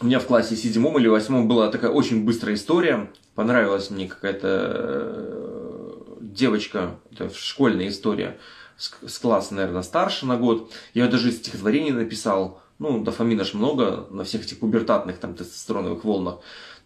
у 0.00 0.06
меня 0.06 0.18
в 0.18 0.26
классе 0.26 0.56
седьмом 0.56 0.98
или 0.98 1.08
восьмом 1.08 1.46
была 1.46 1.68
такая 1.68 1.90
очень 1.90 2.24
быстрая 2.24 2.56
история. 2.56 3.10
Понравилась 3.34 3.90
мне 3.90 4.08
какая-то 4.08 4.48
э, 4.48 6.16
девочка, 6.20 6.96
это 7.12 7.30
школьная 7.32 7.88
история, 7.88 8.38
с 8.76 9.18
класса, 9.18 9.54
наверное, 9.54 9.82
старше 9.82 10.26
на 10.26 10.36
год. 10.36 10.72
Я 10.94 11.06
даже 11.06 11.30
стихотворение 11.30 11.92
написал. 11.92 12.62
Ну, 12.78 13.04
дофамина 13.04 13.44
ж 13.44 13.52
много 13.52 14.06
на 14.10 14.24
всех 14.24 14.44
этих 14.44 14.58
пубертатных 14.58 15.18
там 15.18 15.34
тестостероновых 15.34 16.02
волнах. 16.04 16.38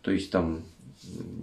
То 0.02 0.10
есть 0.10 0.32
там 0.32 0.64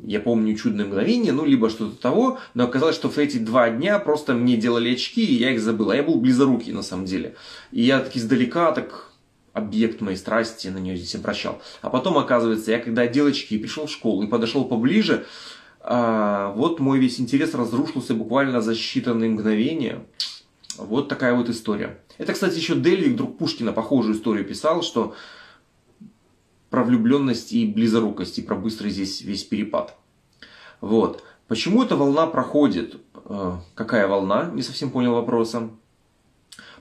я 0.04 0.20
помню 0.20 0.56
чудное 0.56 0.86
мгновение, 0.86 1.32
ну, 1.32 1.46
либо 1.46 1.70
что-то 1.70 1.96
того, 1.96 2.40
но 2.54 2.66
оказалось, 2.66 2.96
что 2.96 3.10
в 3.10 3.18
эти 3.18 3.38
два 3.38 3.70
дня 3.70 4.00
просто 4.00 4.34
мне 4.34 4.58
делали 4.58 4.94
очки, 4.94 5.24
и 5.24 5.36
я 5.36 5.52
их 5.52 5.62
забыл. 5.62 5.92
А 5.92 5.96
я 5.96 6.04
был 6.04 6.16
близорукий, 6.16 6.74
на 6.74 6.82
самом 6.82 7.06
деле. 7.06 7.36
И 7.72 7.82
я 7.82 8.00
так 8.00 8.16
издалека, 8.16 8.72
так 8.72 9.12
объект 9.54 10.02
моей 10.02 10.18
страсти 10.18 10.68
на 10.68 10.78
нее 10.78 10.96
здесь 10.98 11.16
обращал. 11.16 11.62
А 11.82 11.90
потом, 11.90 12.18
оказывается, 12.18 12.72
я 12.72 12.80
когда 12.80 13.04
одел 13.04 13.28
очки 13.28 13.58
пришел 13.58 13.86
в 13.86 13.92
школу 13.92 14.24
и 14.24 14.28
подошел 14.28 14.66
поближе, 14.66 15.26
а, 15.82 16.52
вот 16.56 16.80
мой 16.80 17.00
весь 17.00 17.20
интерес 17.20 17.54
разрушился 17.54 18.14
буквально 18.14 18.62
за 18.62 18.74
считанные 18.74 19.30
мгновения. 19.30 20.04
Вот 20.78 21.10
такая 21.10 21.34
вот 21.34 21.50
история. 21.50 22.00
Это, 22.18 22.34
кстати, 22.34 22.58
еще 22.58 22.76
Дельвик, 22.76 23.16
друг 23.16 23.38
Пушкина, 23.38 23.74
похожую 23.74 24.16
историю 24.16 24.46
писал, 24.46 24.84
что 24.84 25.16
про 26.72 26.84
влюбленность 26.84 27.52
и 27.52 27.68
близорукость, 27.68 28.40
и 28.40 28.42
про 28.42 28.56
быстрый 28.56 28.90
здесь 28.90 29.22
весь 29.22 29.44
перепад. 29.44 29.96
Вот. 30.80 31.24
Почему 31.48 31.84
эта 31.84 31.98
волна 31.98 32.26
проходит? 32.28 32.96
Э, 33.26 33.58
какая 33.76 34.08
волна? 34.08 34.50
Не 34.54 34.64
совсем 34.64 34.90
понял 34.90 35.14
вопроса. 35.14 35.70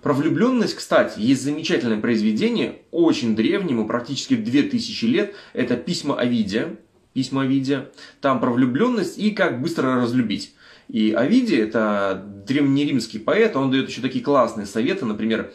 Про 0.00 0.14
влюбленность, 0.14 0.76
кстати, 0.76 1.18
есть 1.18 1.42
замечательное 1.42 2.00
произведение, 2.00 2.82
очень 2.92 3.34
древнее, 3.34 3.72
ему 3.72 3.86
практически 3.86 4.36
2000 4.36 5.04
лет. 5.06 5.34
Это 5.52 5.76
«Письма 5.76 6.14
Овидия». 6.14 6.76
Письма 7.12 7.42
Овидия. 7.42 7.90
Там 8.20 8.40
про 8.40 8.50
влюбленность 8.50 9.18
и 9.18 9.32
как 9.32 9.60
быстро 9.60 9.96
разлюбить. 9.96 10.54
И 10.88 11.10
Овидий, 11.10 11.58
это 11.58 12.24
древнеримский 12.46 13.18
поэт, 13.18 13.56
он 13.56 13.72
дает 13.72 13.88
еще 13.88 14.00
такие 14.00 14.24
классные 14.24 14.66
советы, 14.66 15.04
например, 15.04 15.52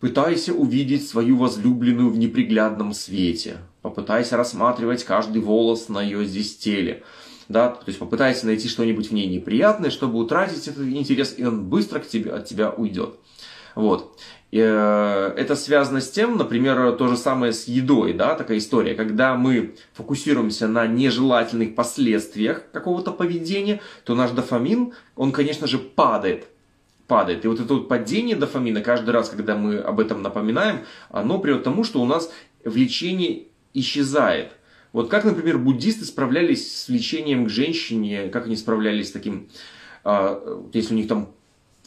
Пытайся 0.00 0.54
увидеть 0.54 1.06
свою 1.06 1.36
возлюбленную 1.36 2.08
в 2.08 2.16
неприглядном 2.16 2.94
свете. 2.94 3.58
Попытайся 3.82 4.38
рассматривать 4.38 5.04
каждый 5.04 5.42
волос 5.42 5.90
на 5.90 6.00
ее 6.00 6.24
здесь 6.24 6.56
теле. 6.56 7.02
Да, 7.48 7.68
то 7.68 7.84
есть 7.86 7.98
попытайся 7.98 8.46
найти 8.46 8.68
что-нибудь 8.68 9.10
в 9.10 9.12
ней 9.12 9.26
неприятное, 9.26 9.90
чтобы 9.90 10.18
утратить 10.18 10.68
этот 10.68 10.86
интерес, 10.86 11.34
и 11.36 11.44
он 11.44 11.64
быстро 11.64 11.98
к 11.98 12.08
тебе, 12.08 12.30
от 12.30 12.46
тебя 12.46 12.70
уйдет. 12.70 13.16
Вот. 13.74 14.18
Э, 14.52 15.34
это 15.36 15.54
связано 15.54 16.00
с 16.00 16.10
тем, 16.10 16.38
например, 16.38 16.92
то 16.92 17.08
же 17.08 17.16
самое 17.16 17.52
с 17.52 17.68
едой, 17.68 18.14
да, 18.14 18.36
такая 18.36 18.58
история, 18.58 18.94
когда 18.94 19.34
мы 19.34 19.74
фокусируемся 19.92 20.66
на 20.66 20.86
нежелательных 20.86 21.74
последствиях 21.74 22.62
какого-то 22.72 23.12
поведения, 23.12 23.80
то 24.04 24.14
наш 24.14 24.30
дофамин, 24.30 24.92
он, 25.16 25.32
конечно 25.32 25.66
же, 25.66 25.78
падает 25.78 26.46
падает. 27.10 27.44
И 27.44 27.48
вот 27.48 27.58
это 27.58 27.74
вот 27.74 27.88
падение 27.88 28.36
дофамина, 28.36 28.82
каждый 28.82 29.10
раз, 29.10 29.28
когда 29.30 29.56
мы 29.56 29.78
об 29.78 29.98
этом 29.98 30.22
напоминаем, 30.22 30.84
оно 31.08 31.40
приводит 31.40 31.62
к 31.62 31.64
тому, 31.64 31.82
что 31.82 32.00
у 32.00 32.06
нас 32.06 32.30
влечение 32.64 33.48
исчезает. 33.74 34.52
Вот 34.92 35.10
как, 35.10 35.24
например, 35.24 35.58
буддисты 35.58 36.04
справлялись 36.04 36.82
с 36.82 36.88
влечением 36.88 37.46
к 37.46 37.48
женщине, 37.48 38.28
как 38.28 38.46
они 38.46 38.54
справлялись 38.54 39.08
с 39.08 39.10
таким, 39.10 39.48
а, 40.04 40.40
если 40.72 40.94
у 40.94 40.96
них 40.96 41.08
там 41.08 41.30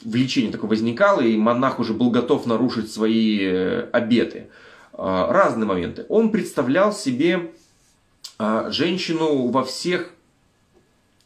влечение 0.03 0.51
такое 0.51 0.69
возникало, 0.69 1.21
и 1.21 1.37
монах 1.37 1.79
уже 1.79 1.93
был 1.93 2.11
готов 2.11 2.45
нарушить 2.45 2.91
свои 2.91 3.39
э, 3.41 3.89
обеты. 3.93 4.49
А, 4.91 5.31
разные 5.31 5.65
моменты. 5.65 6.05
Он 6.09 6.31
представлял 6.31 6.91
себе 6.91 7.53
а, 8.37 8.69
женщину 8.71 9.47
во 9.47 9.63
всех, 9.63 10.11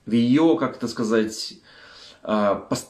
в 0.06 0.12
ее, 0.12 0.56
как 0.60 0.78
это 0.78 0.88
сказать, 0.88 1.56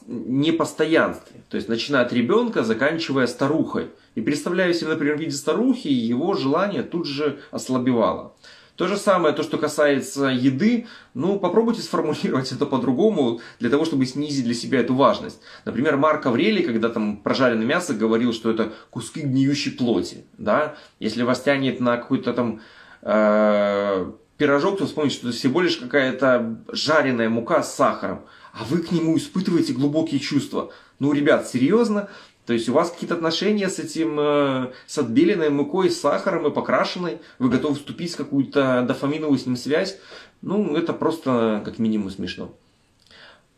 непостоянстве. 0.06 1.40
То 1.48 1.56
есть, 1.56 1.68
начиная 1.68 2.04
от 2.04 2.12
ребенка, 2.12 2.64
заканчивая 2.64 3.26
старухой. 3.26 3.90
И 4.16 4.20
представляю 4.20 4.74
себе, 4.74 4.90
например, 4.90 5.16
в 5.16 5.20
виде 5.20 5.32
старухи, 5.32 5.88
его 5.88 6.34
желание 6.34 6.82
тут 6.82 7.06
же 7.06 7.38
ослабевало. 7.52 8.34
То 8.78 8.86
же 8.86 8.96
самое, 8.96 9.34
то, 9.34 9.42
что 9.42 9.58
касается 9.58 10.26
еды, 10.26 10.86
ну, 11.12 11.40
попробуйте 11.40 11.82
сформулировать 11.82 12.52
это 12.52 12.64
по-другому, 12.64 13.40
для 13.58 13.70
того, 13.70 13.84
чтобы 13.84 14.06
снизить 14.06 14.44
для 14.44 14.54
себя 14.54 14.80
эту 14.80 14.94
важность. 14.94 15.40
Например, 15.64 15.96
Марк 15.96 16.26
Аврелий, 16.26 16.62
когда 16.62 16.88
там 16.88 17.16
прожаренное 17.16 17.66
мясо, 17.66 17.92
говорил, 17.92 18.32
что 18.32 18.50
это 18.50 18.72
куски 18.90 19.22
гниющей 19.22 19.72
плоти, 19.72 20.24
да. 20.38 20.76
Если 21.00 21.22
вас 21.22 21.40
тянет 21.40 21.80
на 21.80 21.96
какой-то 21.96 22.32
там 22.32 22.60
э, 23.02 24.12
пирожок, 24.36 24.78
то 24.78 24.86
вспомните, 24.86 25.16
что 25.16 25.28
это 25.28 25.36
всего 25.36 25.60
лишь 25.60 25.76
какая-то 25.76 26.58
жареная 26.70 27.28
мука 27.28 27.64
с 27.64 27.74
сахаром, 27.74 28.26
а 28.58 28.64
вы 28.64 28.82
к 28.82 28.90
нему 28.90 29.16
испытываете 29.16 29.72
глубокие 29.72 30.18
чувства. 30.18 30.72
Ну, 30.98 31.12
ребят, 31.12 31.48
серьезно? 31.48 32.08
То 32.44 32.54
есть 32.54 32.68
у 32.68 32.72
вас 32.72 32.90
какие-то 32.90 33.14
отношения 33.14 33.68
с 33.68 33.78
этим, 33.78 34.18
э, 34.18 34.72
с 34.86 34.98
отбеленной 34.98 35.50
мукой, 35.50 35.90
с 35.90 36.00
сахаром 36.00 36.46
и 36.46 36.50
покрашенной, 36.50 37.18
вы 37.38 37.50
готовы 37.50 37.76
вступить 37.76 38.14
в 38.14 38.16
какую-то 38.16 38.84
дофаминовую 38.88 39.38
с 39.38 39.46
ним 39.46 39.56
связь, 39.56 39.98
ну, 40.42 40.74
это 40.76 40.92
просто 40.92 41.62
как 41.64 41.78
минимум 41.78 42.10
смешно. 42.10 42.52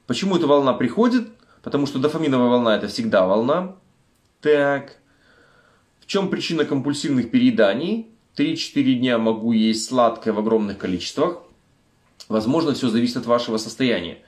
Почему 0.07 0.37
эта 0.37 0.47
волна 0.47 0.75
приходит? 0.75 1.29
Потому 1.63 1.87
что 1.87 1.99
дофаминовая 1.99 2.49
волна 2.49 2.77
это 2.77 2.89
всегда 2.89 3.27
волна. 3.27 3.77
Так. 4.43 4.97
В 6.01 6.07
чем 6.07 6.29
причина 6.29 6.65
компульсивных 6.65 7.31
перееданий? 7.31 8.09
3-4 8.37 8.95
дня 8.95 9.19
могу 9.19 9.53
есть 9.53 9.87
сладкое 9.87 10.35
в 10.35 10.39
огромных 10.39 10.79
количествах. 10.79 11.39
Возможно, 12.29 12.75
все 12.75 12.89
зависит 12.89 13.19
от 13.19 13.27
вашего 13.27 13.57
состояния. 13.57 14.19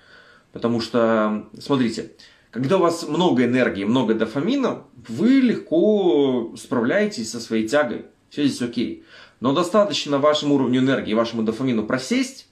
Потому 0.52 0.80
что, 0.80 1.48
смотрите, 1.58 2.12
когда 2.50 2.76
у 2.76 2.80
вас 2.80 3.08
много 3.08 3.44
энергии, 3.44 3.84
много 3.84 4.14
дофамина, 4.14 4.84
вы 5.08 5.40
легко 5.40 6.54
справляетесь 6.56 7.30
со 7.30 7.40
своей 7.40 7.66
тягой. 7.66 8.06
Все 8.28 8.46
здесь 8.46 8.60
окей. 8.60 9.04
Но 9.40 9.52
достаточно 9.52 10.18
вашему 10.18 10.54
уровню 10.54 10.80
энергии, 10.80 11.14
вашему 11.14 11.42
дофамину 11.42 11.84
просесть, 11.84 12.48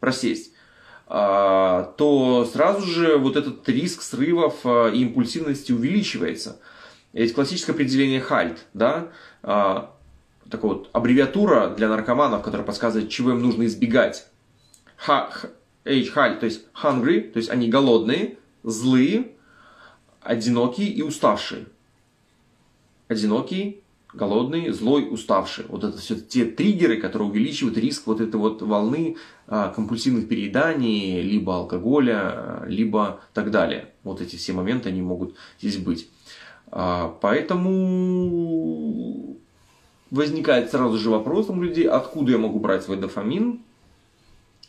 просесть, 0.00 0.52
а, 1.06 1.94
то 1.96 2.44
сразу 2.52 2.86
же 2.86 3.16
вот 3.16 3.36
этот 3.36 3.66
риск 3.68 4.02
срывов 4.02 4.56
а, 4.64 4.88
и 4.88 5.02
импульсивности 5.02 5.72
увеличивается. 5.72 6.60
Есть 7.12 7.34
классическое 7.34 7.74
определение 7.74 8.20
HALT, 8.20 8.58
да, 8.74 9.08
а, 9.42 9.94
такая 10.50 10.72
вот 10.72 10.90
аббревиатура 10.92 11.68
для 11.68 11.88
наркоманов, 11.88 12.42
которая 12.42 12.66
подсказывает, 12.66 13.10
чего 13.10 13.30
им 13.30 13.40
нужно 13.40 13.66
избегать. 13.66 14.26
H, 15.84 16.12
HALT, 16.14 16.40
то 16.40 16.46
есть 16.46 16.66
hungry, 16.74 17.20
то 17.30 17.38
есть 17.38 17.50
они 17.50 17.68
голодные, 17.68 18.38
злые, 18.62 19.32
одинокий 20.20 20.88
и 20.88 21.02
уставший. 21.02 21.66
Одинокий, 23.08 23.82
голодный, 24.14 24.70
злой, 24.70 25.06
уставший. 25.10 25.66
Вот 25.68 25.84
это 25.84 25.98
все 25.98 26.16
те 26.16 26.46
триггеры, 26.46 26.96
которые 27.00 27.28
увеличивают 27.28 27.76
риск 27.76 28.06
вот 28.06 28.20
этой 28.20 28.36
вот 28.36 28.62
волны 28.62 29.16
а, 29.46 29.68
компульсивных 29.68 30.28
перееданий, 30.28 31.20
либо 31.20 31.56
алкоголя, 31.56 32.62
либо 32.66 33.20
так 33.34 33.50
далее. 33.50 33.92
Вот 34.04 34.20
эти 34.20 34.36
все 34.36 34.52
моменты, 34.52 34.88
они 34.88 35.02
могут 35.02 35.34
здесь 35.60 35.76
быть. 35.76 36.08
А, 36.70 37.16
поэтому 37.20 38.64
возникает 40.10 40.70
сразу 40.70 40.96
же 40.96 41.10
вопрос 41.10 41.50
у 41.50 41.60
людей, 41.60 41.86
откуда 41.88 42.32
я 42.32 42.38
могу 42.38 42.58
брать 42.60 42.84
свой 42.84 42.96
дофамин, 42.96 43.60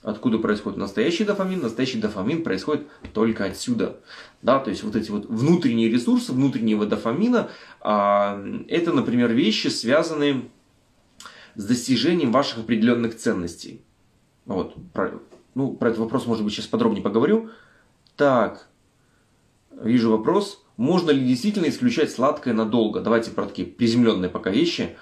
Откуда 0.05 0.37
происходит 0.37 0.77
настоящий 0.77 1.23
дофамин? 1.23 1.61
Настоящий 1.61 1.99
дофамин 1.99 2.43
происходит 2.43 2.85
только 3.11 3.45
отсюда. 3.45 3.97
Да, 4.43 4.59
то 4.59 4.69
есть 4.69 4.83
вот 4.83 4.95
эти 4.95 5.09
вот 5.09 5.25
внутренние 5.25 5.89
ресурсы 5.89 6.31
внутреннего 6.31 6.85
дофамина, 6.85 7.49
а, 7.81 8.39
это, 8.67 8.93
например, 8.93 9.33
вещи, 9.33 9.67
связанные 9.69 10.43
с 11.55 11.65
достижением 11.65 12.31
ваших 12.31 12.59
определенных 12.59 13.17
ценностей. 13.17 13.81
Вот, 14.45 14.75
про, 14.93 15.19
ну, 15.55 15.73
про 15.73 15.87
этот 15.87 16.01
вопрос, 16.01 16.27
может 16.27 16.43
быть, 16.43 16.53
сейчас 16.53 16.67
подробнее 16.67 17.01
поговорю. 17.01 17.49
Так, 18.15 18.67
вижу 19.71 20.11
вопрос. 20.11 20.63
Можно 20.77 21.09
ли 21.09 21.27
действительно 21.27 21.67
исключать 21.67 22.11
сладкое 22.11 22.53
надолго? 22.53 23.01
Давайте 23.01 23.31
про 23.31 23.47
такие 23.47 23.67
приземленные 23.67 24.29
пока 24.29 24.51
вещи. 24.51 24.97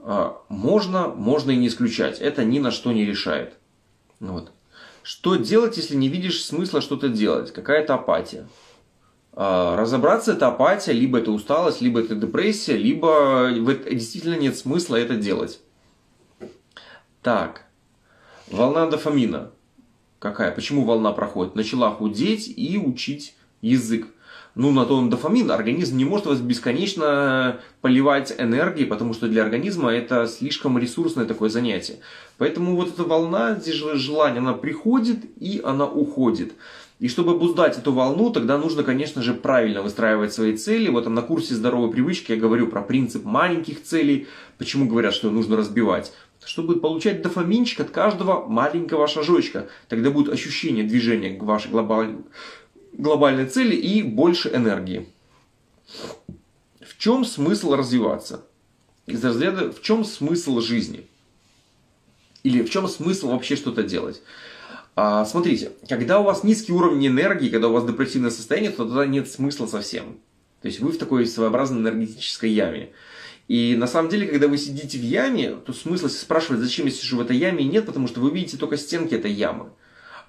А, 0.00 0.42
можно, 0.48 1.06
можно 1.06 1.52
и 1.52 1.56
не 1.56 1.68
исключать. 1.68 2.18
Это 2.18 2.44
ни 2.44 2.58
на 2.58 2.72
что 2.72 2.90
не 2.90 3.04
решает. 3.04 3.57
Вот. 4.20 4.52
Что 5.02 5.36
делать, 5.36 5.76
если 5.76 5.94
не 5.94 6.08
видишь 6.08 6.44
смысла 6.44 6.80
что-то 6.80 7.08
делать? 7.08 7.52
Какая-то 7.52 7.94
апатия. 7.94 8.46
А, 9.32 9.76
разобраться 9.76 10.32
это 10.32 10.48
апатия, 10.48 10.92
либо 10.92 11.18
это 11.18 11.30
усталость, 11.30 11.80
либо 11.80 12.00
это 12.00 12.14
депрессия, 12.14 12.76
либо 12.76 13.50
действительно 13.90 14.36
нет 14.36 14.56
смысла 14.56 14.96
это 14.96 15.16
делать. 15.16 15.60
Так, 17.22 17.66
волна 18.48 18.86
дофамина. 18.86 19.52
Какая? 20.18 20.50
Почему 20.50 20.84
волна 20.84 21.12
проходит? 21.12 21.54
Начала 21.54 21.90
худеть 21.92 22.52
и 22.56 22.78
учить 22.78 23.36
язык 23.60 24.08
ну, 24.58 24.72
на 24.72 24.84
то 24.84 24.96
он 24.96 25.08
дофамин. 25.08 25.52
Организм 25.52 25.96
не 25.96 26.04
может 26.04 26.26
вас 26.26 26.40
бесконечно 26.40 27.60
поливать 27.80 28.34
энергией, 28.38 28.86
потому 28.86 29.14
что 29.14 29.28
для 29.28 29.44
организма 29.44 29.92
это 29.92 30.26
слишком 30.26 30.76
ресурсное 30.78 31.26
такое 31.26 31.48
занятие. 31.48 32.00
Поэтому 32.38 32.74
вот 32.74 32.88
эта 32.88 33.04
волна, 33.04 33.54
здесь 33.54 33.76
желание, 33.76 34.40
она 34.40 34.54
приходит 34.54 35.18
и 35.38 35.60
она 35.64 35.86
уходит. 35.86 36.54
И 36.98 37.06
чтобы 37.06 37.34
обуздать 37.34 37.78
эту 37.78 37.92
волну, 37.92 38.30
тогда 38.30 38.58
нужно, 38.58 38.82
конечно 38.82 39.22
же, 39.22 39.32
правильно 39.32 39.80
выстраивать 39.80 40.32
свои 40.32 40.56
цели. 40.56 40.88
Вот 40.88 41.06
на 41.06 41.22
курсе 41.22 41.54
здоровой 41.54 41.92
привычки 41.92 42.32
я 42.32 42.36
говорю 42.36 42.66
про 42.66 42.82
принцип 42.82 43.24
маленьких 43.24 43.84
целей. 43.84 44.26
Почему 44.58 44.88
говорят, 44.88 45.14
что 45.14 45.30
нужно 45.30 45.56
разбивать? 45.56 46.12
Чтобы 46.44 46.80
получать 46.80 47.22
дофаминчик 47.22 47.78
от 47.78 47.90
каждого 47.90 48.44
маленького 48.48 49.06
шажочка. 49.06 49.68
Тогда 49.88 50.10
будет 50.10 50.32
ощущение 50.32 50.82
движения 50.82 51.36
к 51.36 51.44
вашей 51.44 51.70
глобальной 51.70 52.24
глобальной 52.92 53.46
цели 53.46 53.74
и 53.74 54.02
больше 54.02 54.50
энергии. 54.54 55.08
В 56.80 56.96
чем 56.98 57.24
смысл 57.24 57.74
развиваться? 57.74 58.44
Из 59.06 59.24
разряда 59.24 59.72
в 59.72 59.80
чем 59.82 60.04
смысл 60.04 60.60
жизни? 60.60 61.06
Или 62.42 62.62
в 62.62 62.70
чем 62.70 62.88
смысл 62.88 63.28
вообще 63.28 63.56
что-то 63.56 63.82
делать? 63.82 64.22
А, 64.96 65.24
смотрите, 65.24 65.72
когда 65.88 66.18
у 66.18 66.24
вас 66.24 66.42
низкий 66.44 66.72
уровень 66.72 67.06
энергии, 67.06 67.50
когда 67.50 67.68
у 67.68 67.72
вас 67.72 67.86
депрессивное 67.86 68.30
состояние, 68.30 68.72
то 68.72 68.84
тогда 68.84 69.06
нет 69.06 69.30
смысла 69.30 69.66
совсем. 69.66 70.18
То 70.60 70.66
есть 70.66 70.80
вы 70.80 70.90
в 70.90 70.98
такой 70.98 71.26
своеобразной 71.26 71.80
энергетической 71.80 72.50
яме. 72.50 72.90
И 73.46 73.76
на 73.76 73.86
самом 73.86 74.10
деле, 74.10 74.26
когда 74.26 74.48
вы 74.48 74.58
сидите 74.58 74.98
в 74.98 75.02
яме, 75.02 75.54
то 75.54 75.72
смысла 75.72 76.08
спрашивать, 76.08 76.60
зачем 76.60 76.86
я 76.86 76.92
сижу 76.92 77.16
в 77.16 77.20
этой 77.20 77.36
яме, 77.36 77.64
нет, 77.64 77.86
потому 77.86 78.08
что 78.08 78.20
вы 78.20 78.30
видите 78.30 78.56
только 78.56 78.76
стенки 78.76 79.14
этой 79.14 79.32
ямы. 79.32 79.70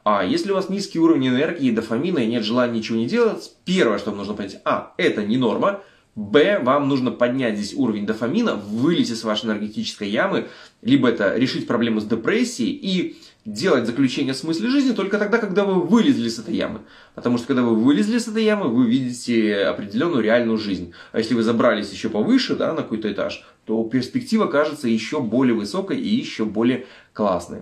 А 0.03 0.23
если 0.23 0.51
у 0.51 0.55
вас 0.55 0.69
низкий 0.69 0.99
уровень 0.99 1.29
энергии, 1.29 1.71
дофамина 1.71 2.19
и 2.19 2.27
нет 2.27 2.43
желания 2.43 2.79
ничего 2.79 2.97
не 2.97 3.07
делать, 3.07 3.51
первое, 3.65 3.97
что 3.97 4.11
вам 4.11 4.19
нужно 4.19 4.33
понять, 4.33 4.59
а, 4.65 4.93
это 4.97 5.25
не 5.25 5.37
норма, 5.37 5.81
Б, 6.15 6.59
вам 6.61 6.89
нужно 6.89 7.11
поднять 7.11 7.57
здесь 7.57 7.73
уровень 7.73 8.05
дофамина, 8.05 8.55
вылезти 8.55 9.13
с 9.13 9.23
вашей 9.23 9.45
энергетической 9.45 10.09
ямы, 10.09 10.47
либо 10.81 11.07
это 11.07 11.37
решить 11.37 11.65
проблему 11.65 12.01
с 12.01 12.05
депрессией 12.05 12.71
и 12.71 13.15
делать 13.45 13.85
заключение 13.85 14.33
смысла 14.33 14.67
жизни 14.69 14.91
только 14.91 15.17
тогда, 15.17 15.37
когда 15.37 15.63
вы 15.63 15.81
вылезли 15.81 16.27
с 16.27 16.39
этой 16.39 16.55
ямы. 16.55 16.81
Потому 17.15 17.37
что 17.37 17.47
когда 17.47 17.61
вы 17.61 17.75
вылезли 17.75 18.17
с 18.17 18.27
этой 18.27 18.43
ямы, 18.43 18.67
вы 18.67 18.89
видите 18.89 19.63
определенную 19.63 20.21
реальную 20.21 20.57
жизнь. 20.57 20.93
А 21.13 21.19
если 21.19 21.35
вы 21.35 21.43
забрались 21.43 21.91
еще 21.91 22.09
повыше, 22.09 22.55
да, 22.55 22.73
на 22.73 22.81
какой-то 22.81 23.09
этаж, 23.11 23.45
то 23.65 23.81
перспектива 23.85 24.47
кажется 24.47 24.87
еще 24.89 25.21
более 25.21 25.55
высокой 25.55 26.01
и 26.01 26.07
еще 26.07 26.43
более 26.43 26.85
классной. 27.13 27.61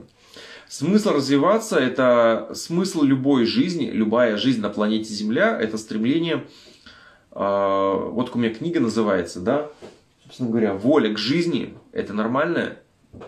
Смысл 0.69 1.11
развиваться– 1.11 1.77
это 1.79 2.51
смысл 2.53 3.03
любой 3.03 3.45
жизни, 3.45 3.89
любая 3.89 4.37
жизнь 4.37 4.59
на 4.59 4.69
планете 4.69 5.13
Земля– 5.13 5.57
это 5.61 5.77
стремление, 5.77 6.45
э, 7.31 8.09
вот 8.11 8.35
у 8.35 8.37
меня 8.37 8.53
книга 8.53 8.81
называется, 8.81 9.39
да, 9.39 9.69
собственно 10.25 10.49
говоря, 10.49 10.73
воля 10.73 11.13
к 11.13 11.17
жизни– 11.17 11.73
это 11.93 12.13
нормальное 12.13 12.79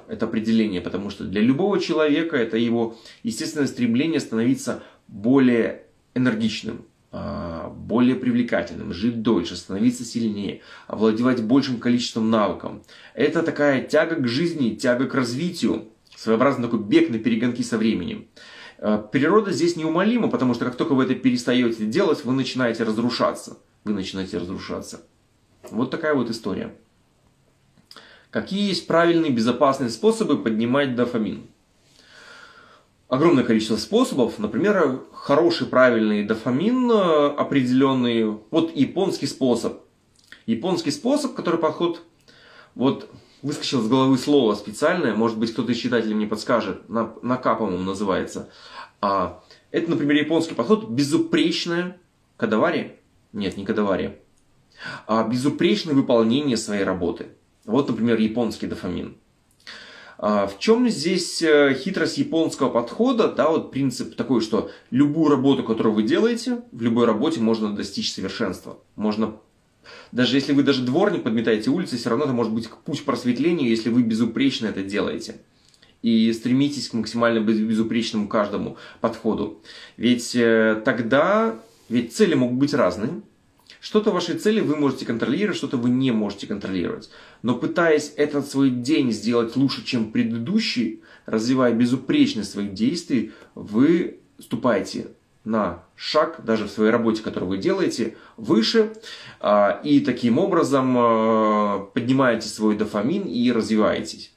это 0.08 0.26
определение, 0.26 0.82
потому 0.82 1.10
что 1.10 1.24
для 1.24 1.42
любого 1.42 1.80
человека 1.80 2.38
это 2.38 2.58
его 2.58 2.98
естественное 3.24 3.68
стремление 3.68 4.20
становиться 4.20 4.84
более 5.08 5.84
энергичным, 6.16 6.86
а, 7.12 7.70
более 7.70 8.16
привлекательным, 8.16 8.94
жить 8.94 9.22
дольше, 9.22 9.56
становиться 9.56 10.04
сильнее, 10.04 10.62
овладевать 10.88 11.42
большим 11.42 11.80
количеством 11.80 12.30
навыков. 12.30 12.74
Это 13.14 13.42
такая 13.44 13.82
тяга 13.82 14.16
к 14.16 14.28
жизни, 14.28 14.76
тяга 14.76 15.08
к 15.08 15.16
развитию, 15.16 15.88
своеобразный 16.20 16.66
такой 16.66 16.80
бег 16.80 17.10
на 17.10 17.18
перегонки 17.18 17.62
со 17.62 17.78
временем. 17.78 18.28
Э, 18.78 19.02
природа 19.12 19.52
здесь 19.52 19.78
неумолима, 19.78 20.28
потому 20.28 20.54
что 20.54 20.66
как 20.66 20.76
только 20.76 20.94
вы 20.94 21.06
это 21.06 21.16
перестаете 21.16 21.86
делать, 21.86 22.26
вы 22.26 22.34
начинаете 22.34 22.84
разрушаться. 22.84 23.58
Вы 23.86 23.94
начинаете 23.94 24.38
разрушаться. 24.38 25.02
Вот 25.72 25.92
такая 25.92 26.14
вот 26.14 26.30
история. 26.30 26.76
Какие 28.32 28.68
есть 28.68 28.86
правильные, 28.86 29.32
безопасные 29.32 29.90
способы 29.90 30.38
поднимать 30.38 30.94
дофамин? 30.94 31.48
Огромное 33.08 33.46
количество 33.46 33.78
способов. 33.78 34.40
Например, 34.40 35.02
хороший, 35.14 35.68
правильный 35.68 36.26
дофамин 36.26 36.92
э, 36.92 37.28
определенный. 37.30 38.26
Вот 38.52 38.76
японский 38.76 39.26
способ. 39.26 39.80
Японский 40.46 40.92
способ, 40.92 41.34
который 41.34 41.60
подход 41.60 42.04
вот 42.76 43.10
выскочило 43.42 43.82
с 43.82 43.88
головы 43.88 44.18
слово 44.18 44.56
специальное, 44.56 45.14
может 45.14 45.38
быть, 45.38 45.54
кто-то 45.54 45.72
из 45.72 45.78
читателей 45.78 46.16
мне 46.16 46.28
подскажет, 46.28 46.90
на, 46.90 47.14
на 47.22 47.38
К, 47.38 47.56
по-моему, 47.56 47.84
называется. 47.84 48.50
А, 49.02 49.44
это, 49.72 49.90
например, 49.90 50.18
японский 50.18 50.56
подход 50.56 50.90
безупречное 50.90 51.98
кадавари. 52.38 53.00
Нет, 53.34 53.58
не 53.58 53.66
кадавари. 53.66 54.20
А 55.08 55.28
безупречное 55.28 55.94
выполнение 55.94 56.58
своей 56.58 56.84
работы. 56.84 57.28
Вот, 57.66 57.90
например, 57.90 58.18
японский 58.20 58.68
дофамин. 58.68 59.18
А 60.18 60.48
в 60.48 60.60
чем 60.60 60.90
здесь 60.90 61.42
э, 61.42 61.74
хитрость 61.80 62.18
японского 62.18 62.70
подхода? 62.70 63.30
Да, 63.30 63.50
вот 63.50 63.72
принцип 63.72 64.16
такой, 64.16 64.42
что 64.42 64.70
любую 64.92 65.30
работу, 65.30 65.64
которую 65.64 65.96
вы 65.96 66.04
делаете, 66.04 66.62
в 66.74 66.82
любой 66.82 67.06
работе 67.06 67.40
можно 67.40 67.74
достичь 67.74 68.12
совершенства. 68.12 68.80
Можно 68.98 69.36
даже 70.12 70.38
если 70.38 70.54
вы 70.54 70.64
даже 70.64 70.84
дворник 70.84 71.24
подметаете 71.24 71.70
улицы, 71.70 71.98
все 71.98 72.10
равно 72.10 72.26
это 72.26 72.34
может 72.34 72.54
быть 72.54 72.70
путь 72.86 73.02
к 73.02 73.06
просветлению, 73.06 73.70
если 73.70 73.90
вы 73.90 74.04
безупречно 74.04 74.68
это 74.68 74.84
делаете. 74.84 75.38
И 76.02 76.32
стремитесь 76.32 76.90
к 76.90 76.94
максимально 76.94 77.40
безупречному 77.40 78.28
каждому 78.28 78.78
подходу. 79.02 79.62
Ведь 79.98 80.36
э, 80.36 80.82
тогда, 80.86 81.60
ведь 81.90 82.16
цели 82.16 82.36
могут 82.36 82.58
быть 82.58 82.74
разные. 82.74 83.22
Что-то 83.82 84.12
вашей 84.12 84.36
цели 84.38 84.60
вы 84.60 84.76
можете 84.76 85.06
контролировать, 85.06 85.58
что-то 85.58 85.78
вы 85.78 85.90
не 85.90 86.12
можете 86.12 86.48
контролировать. 86.48 87.10
Но 87.44 87.56
пытаясь 87.56 88.14
этот 88.18 88.48
свой 88.48 88.70
день 88.70 89.12
сделать 89.12 89.56
лучше, 89.56 89.86
чем 89.86 90.12
предыдущий, 90.12 91.02
развивая 91.26 91.74
безупречность 91.74 92.52
своих 92.52 92.74
действий, 92.74 93.32
вы 93.56 94.20
ступаете 94.38 95.08
на 95.50 95.84
шаг, 95.96 96.42
даже 96.46 96.66
в 96.66 96.70
своей 96.70 96.92
работе, 96.92 97.24
которую 97.24 97.50
вы 97.50 97.58
делаете, 97.58 98.16
выше, 98.38 98.94
а, 99.40 99.82
и 99.84 100.00
таким 100.00 100.38
образом 100.38 100.96
а, 100.98 101.80
поднимаете 101.94 102.48
свой 102.48 102.78
дофамин 102.78 103.24
и 103.24 103.52
развиваетесь. 103.52 104.32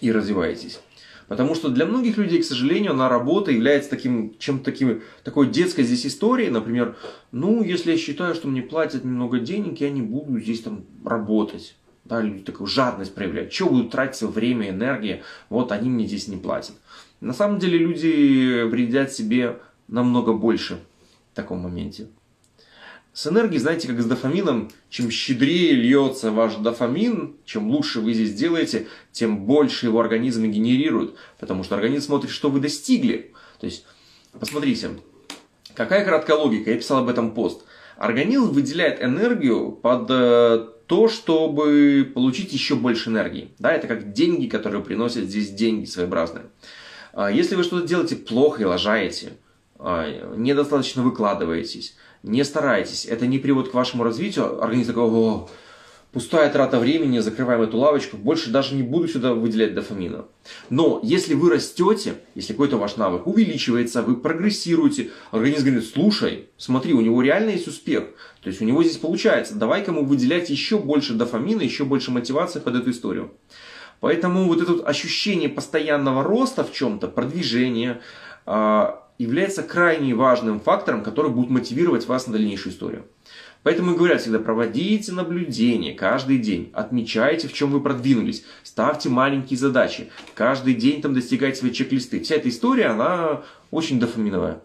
И 0.00 0.10
развиваетесь. 0.10 0.80
Потому 1.28 1.54
что 1.54 1.68
для 1.68 1.86
многих 1.86 2.16
людей, 2.16 2.40
к 2.40 2.44
сожалению, 2.44 2.94
на 2.94 3.08
работа 3.08 3.50
является 3.50 3.90
таким, 3.90 4.34
чем-то 4.38 4.64
таким, 4.64 5.02
такой 5.22 5.48
детской 5.48 5.82
здесь 5.82 6.06
историей. 6.06 6.50
Например, 6.50 6.96
ну, 7.32 7.62
если 7.62 7.90
я 7.90 7.98
считаю, 7.98 8.34
что 8.34 8.48
мне 8.48 8.62
платят 8.62 9.04
немного 9.04 9.40
денег, 9.40 9.80
я 9.80 9.90
не 9.90 10.02
буду 10.02 10.38
здесь 10.40 10.62
там 10.62 10.84
работать. 11.04 11.76
Да, 12.04 12.22
люди 12.22 12.44
такую 12.44 12.68
жадность 12.68 13.14
проявляют. 13.14 13.50
Чего 13.50 13.70
будут 13.70 13.90
тратить 13.90 14.16
свое 14.16 14.32
время, 14.32 14.70
энергия? 14.70 15.24
Вот 15.50 15.72
они 15.72 15.90
мне 15.90 16.06
здесь 16.06 16.28
не 16.28 16.36
платят. 16.36 16.76
На 17.20 17.32
самом 17.32 17.58
деле 17.58 17.78
люди 17.78 18.62
вредят 18.62 19.12
себе 19.12 19.56
намного 19.88 20.32
больше 20.32 20.80
в 21.32 21.36
таком 21.36 21.58
моменте. 21.58 22.08
С 23.16 23.26
энергией, 23.26 23.60
знаете, 23.60 23.88
как 23.88 24.02
с 24.02 24.04
дофамином, 24.04 24.70
чем 24.90 25.10
щедрее 25.10 25.72
льется 25.72 26.30
ваш 26.32 26.56
дофамин, 26.56 27.36
чем 27.46 27.70
лучше 27.70 28.00
вы 28.00 28.12
здесь 28.12 28.34
делаете, 28.34 28.88
тем 29.10 29.46
больше 29.46 29.86
его 29.86 30.00
организм 30.00 30.44
генерирует, 30.44 31.14
потому 31.38 31.64
что 31.64 31.76
организм 31.76 32.08
смотрит, 32.08 32.30
что 32.30 32.50
вы 32.50 32.60
достигли. 32.60 33.32
То 33.58 33.64
есть, 33.64 33.86
посмотрите, 34.38 34.90
какая 35.74 36.04
краткая 36.04 36.36
логика, 36.36 36.70
я 36.70 36.76
писал 36.76 36.98
об 36.98 37.08
этом 37.08 37.32
пост. 37.32 37.64
Организм 37.96 38.50
выделяет 38.50 39.02
энергию 39.02 39.72
под 39.72 40.10
э, 40.10 40.66
то, 40.86 41.08
чтобы 41.08 42.12
получить 42.14 42.52
еще 42.52 42.74
больше 42.74 43.08
энергии. 43.08 43.48
Да, 43.58 43.72
это 43.72 43.86
как 43.88 44.12
деньги, 44.12 44.46
которые 44.46 44.84
приносят 44.84 45.24
здесь 45.24 45.50
деньги 45.52 45.86
своеобразные. 45.86 46.44
А 47.14 47.30
если 47.30 47.54
вы 47.54 47.62
что-то 47.62 47.86
делаете 47.86 48.16
плохо 48.16 48.60
и 48.60 48.66
лажаете, 48.66 49.32
недостаточно 49.78 51.02
выкладываетесь, 51.02 51.96
не 52.22 52.44
стараетесь, 52.44 53.06
это 53.06 53.26
не 53.26 53.38
приводит 53.38 53.70
к 53.70 53.74
вашему 53.74 54.04
развитию, 54.04 54.62
организм 54.62 54.88
такой, 54.88 55.04
о, 55.04 55.48
пустая 56.16 56.50
трата 56.50 56.78
времени, 56.78 57.18
закрываем 57.18 57.60
эту 57.60 57.76
лавочку, 57.76 58.16
больше 58.16 58.50
даже 58.50 58.74
не 58.74 58.82
буду 58.82 59.06
сюда 59.06 59.34
выделять 59.34 59.74
дофамина. 59.74 60.24
Но 60.70 60.98
если 61.02 61.34
вы 61.34 61.50
растете, 61.50 62.14
если 62.34 62.54
какой-то 62.54 62.78
ваш 62.78 62.96
навык 62.96 63.26
увеличивается, 63.26 64.00
вы 64.00 64.16
прогрессируете, 64.16 65.10
организм 65.30 65.66
говорит, 65.66 65.86
слушай, 65.86 66.48
смотри, 66.56 66.94
у 66.94 67.02
него 67.02 67.20
реально 67.20 67.50
есть 67.50 67.68
успех, 67.68 68.04
то 68.40 68.48
есть 68.48 68.62
у 68.62 68.64
него 68.64 68.82
здесь 68.82 68.96
получается, 68.96 69.56
давай-ка 69.56 69.90
ему 69.90 70.06
выделять 70.06 70.48
еще 70.48 70.78
больше 70.78 71.12
дофамина, 71.12 71.60
еще 71.60 71.84
больше 71.84 72.10
мотивации 72.10 72.60
под 72.60 72.76
эту 72.76 72.92
историю. 72.92 73.32
Поэтому 74.00 74.44
вот 74.44 74.62
это 74.62 74.84
ощущение 74.86 75.48
постоянного 75.48 76.22
роста 76.22 76.64
в 76.64 76.72
чем-то, 76.72 77.08
продвижения, 77.08 78.00
а, 78.46 79.05
является 79.18 79.62
крайне 79.62 80.14
важным 80.14 80.60
фактором, 80.60 81.02
который 81.02 81.30
будет 81.30 81.50
мотивировать 81.50 82.06
вас 82.06 82.26
на 82.26 82.34
дальнейшую 82.34 82.72
историю. 82.72 83.06
Поэтому 83.62 83.94
и 83.94 83.96
говорят 83.96 84.20
всегда, 84.20 84.38
проводите 84.38 85.10
наблюдение 85.10 85.92
каждый 85.92 86.38
день, 86.38 86.70
отмечайте, 86.72 87.48
в 87.48 87.52
чем 87.52 87.70
вы 87.72 87.80
продвинулись, 87.80 88.44
ставьте 88.62 89.08
маленькие 89.08 89.58
задачи, 89.58 90.10
каждый 90.34 90.74
день 90.74 91.02
там 91.02 91.14
достигайте 91.14 91.58
свои 91.58 91.72
чек-листы. 91.72 92.20
Вся 92.20 92.36
эта 92.36 92.48
история, 92.48 92.86
она 92.86 93.42
очень 93.72 93.98
дофаминовая. 93.98 94.60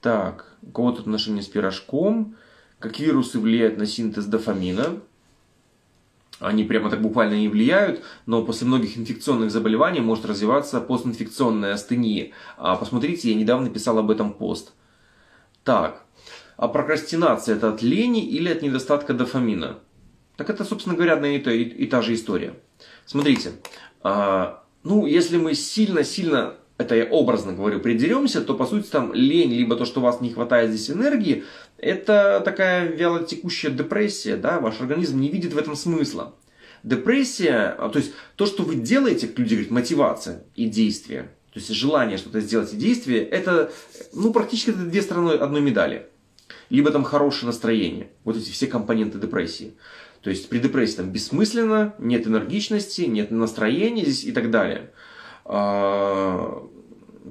Так, 0.00 0.56
у 0.62 0.70
кого 0.70 0.90
тут 0.90 1.00
отношения 1.02 1.42
с 1.42 1.46
пирожком? 1.46 2.34
Как 2.78 2.98
вирусы 2.98 3.38
влияют 3.38 3.78
на 3.78 3.86
синтез 3.86 4.26
дофамина? 4.26 5.00
Они 6.40 6.64
прямо 6.64 6.90
так 6.90 7.00
буквально 7.00 7.34
не 7.34 7.48
влияют, 7.48 8.02
но 8.26 8.44
после 8.44 8.66
многих 8.66 8.98
инфекционных 8.98 9.50
заболеваний 9.50 10.00
может 10.00 10.24
развиваться 10.24 10.80
постинфекционная 10.80 11.74
астения. 11.74 12.32
А 12.56 12.76
посмотрите, 12.76 13.30
я 13.30 13.36
недавно 13.36 13.70
писал 13.70 13.98
об 13.98 14.10
этом 14.10 14.32
пост. 14.32 14.72
Так, 15.62 16.02
а 16.56 16.68
прокрастинация 16.68 17.56
это 17.56 17.68
от 17.68 17.82
лени 17.82 18.24
или 18.24 18.48
от 18.48 18.62
недостатка 18.62 19.14
дофамина? 19.14 19.78
Так 20.36 20.50
это, 20.50 20.64
собственно 20.64 20.96
говоря, 20.96 21.14
одна 21.14 21.28
и 21.28 21.38
та, 21.38 21.52
и, 21.52 21.62
и 21.62 21.86
та 21.86 22.02
же 22.02 22.14
история. 22.14 22.54
Смотрите, 23.06 23.52
а, 24.02 24.64
ну, 24.82 25.06
если 25.06 25.36
мы 25.38 25.54
сильно-сильно 25.54 26.56
это 26.76 26.96
я 26.96 27.04
образно 27.04 27.52
говорю, 27.52 27.78
придеремся, 27.80 28.40
то 28.40 28.54
по 28.54 28.66
сути 28.66 28.88
там 28.88 29.14
лень, 29.14 29.52
либо 29.52 29.76
то, 29.76 29.84
что 29.84 30.00
у 30.00 30.02
вас 30.02 30.20
не 30.20 30.30
хватает 30.30 30.70
здесь 30.70 30.90
энергии, 30.90 31.44
это 31.84 32.40
такая 32.44 32.88
вялотекущая 32.88 33.70
депрессия, 33.70 34.36
да, 34.36 34.58
ваш 34.58 34.80
организм 34.80 35.20
не 35.20 35.28
видит 35.28 35.52
в 35.52 35.58
этом 35.58 35.76
смысла. 35.76 36.34
Депрессия, 36.82 37.76
а, 37.78 37.88
то 37.90 37.98
есть 37.98 38.12
то, 38.36 38.46
что 38.46 38.62
вы 38.62 38.76
делаете, 38.76 39.26
как 39.28 39.38
люди 39.38 39.54
говорят, 39.54 39.70
мотивация 39.70 40.44
и 40.54 40.66
действие, 40.66 41.30
то 41.52 41.60
есть 41.60 41.68
желание 41.70 42.18
что-то 42.18 42.40
сделать 42.40 42.72
и 42.72 42.76
действие, 42.76 43.24
это, 43.24 43.70
ну, 44.12 44.32
практически 44.32 44.70
это 44.70 44.80
две 44.80 45.02
стороны 45.02 45.32
одной 45.32 45.60
медали. 45.60 46.06
Либо 46.70 46.90
там 46.90 47.04
хорошее 47.04 47.46
настроение, 47.46 48.08
вот 48.24 48.36
эти 48.36 48.50
все 48.50 48.66
компоненты 48.66 49.18
депрессии. 49.18 49.74
То 50.22 50.30
есть 50.30 50.48
при 50.48 50.58
депрессии 50.58 50.96
там 50.96 51.10
бессмысленно, 51.10 51.94
нет 51.98 52.26
энергичности, 52.26 53.02
нет 53.02 53.30
настроения 53.30 54.02
здесь 54.04 54.24
и 54.24 54.32
так 54.32 54.50
далее. 54.50 54.90
А, 55.44 56.66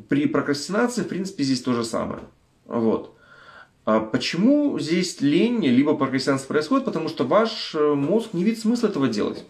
при 0.09 0.27
прокрастинации, 0.27 1.01
в 1.01 1.07
принципе, 1.07 1.43
здесь 1.43 1.61
то 1.61 1.73
же 1.73 1.83
самое. 1.83 2.21
Вот. 2.65 3.15
А 3.85 3.99
почему 3.99 4.79
здесь 4.79 5.19
лень, 5.19 5.65
либо 5.65 5.95
прокрастинация 5.95 6.47
происходит? 6.47 6.85
Потому 6.85 7.09
что 7.09 7.25
ваш 7.25 7.75
э, 7.75 7.93
мозг 7.93 8.29
не 8.33 8.43
видит 8.43 8.59
смысла 8.59 8.87
этого 8.87 9.09
делать. 9.09 9.43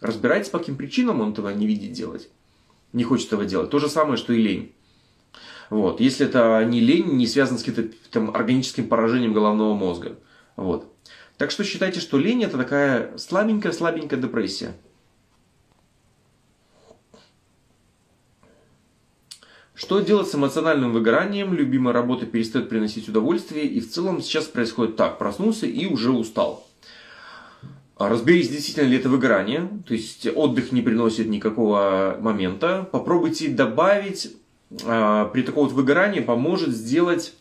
Разбирайтесь, 0.00 0.50
по 0.50 0.58
каким 0.58 0.76
причинам 0.76 1.20
он 1.20 1.32
этого 1.32 1.50
не 1.50 1.66
видит 1.66 1.92
делать. 1.92 2.28
Не 2.92 3.04
хочет 3.04 3.28
этого 3.28 3.44
делать. 3.44 3.70
То 3.70 3.78
же 3.78 3.88
самое, 3.88 4.16
что 4.16 4.32
и 4.32 4.42
лень. 4.42 4.72
Вот. 5.70 6.00
Если 6.00 6.26
это 6.26 6.64
не 6.64 6.80
лень, 6.80 7.16
не 7.16 7.26
связано 7.26 7.58
с 7.58 7.62
каким-то 7.62 7.94
там, 8.10 8.34
органическим 8.34 8.88
поражением 8.88 9.32
головного 9.32 9.74
мозга. 9.74 10.18
Вот. 10.56 10.92
Так 11.36 11.52
что 11.52 11.62
считайте, 11.62 12.00
что 12.00 12.18
лень 12.18 12.42
это 12.42 12.56
такая 12.56 13.16
слабенькая-слабенькая 13.16 14.18
депрессия. 14.18 14.74
Что 19.78 20.00
делать 20.00 20.26
с 20.26 20.34
эмоциональным 20.34 20.92
выгоранием? 20.92 21.54
Любимая 21.54 21.94
работа 21.94 22.26
перестает 22.26 22.68
приносить 22.68 23.08
удовольствие, 23.08 23.64
и 23.64 23.78
в 23.78 23.88
целом 23.88 24.20
сейчас 24.20 24.46
происходит 24.46 24.96
так. 24.96 25.18
Проснулся 25.18 25.66
и 25.66 25.86
уже 25.86 26.10
устал. 26.10 26.66
А 27.96 28.08
разберись, 28.08 28.48
действительно 28.48 28.88
ли 28.88 28.96
это 28.96 29.08
выгорание, 29.08 29.68
то 29.86 29.94
есть 29.94 30.26
отдых 30.34 30.72
не 30.72 30.82
приносит 30.82 31.28
никакого 31.28 32.16
момента. 32.20 32.88
Попробуйте 32.90 33.50
добавить, 33.50 34.34
а, 34.84 35.26
при 35.26 35.42
таком 35.42 35.62
вот 35.62 35.72
выгорании 35.72 36.20
поможет 36.20 36.70
сделать 36.70 37.34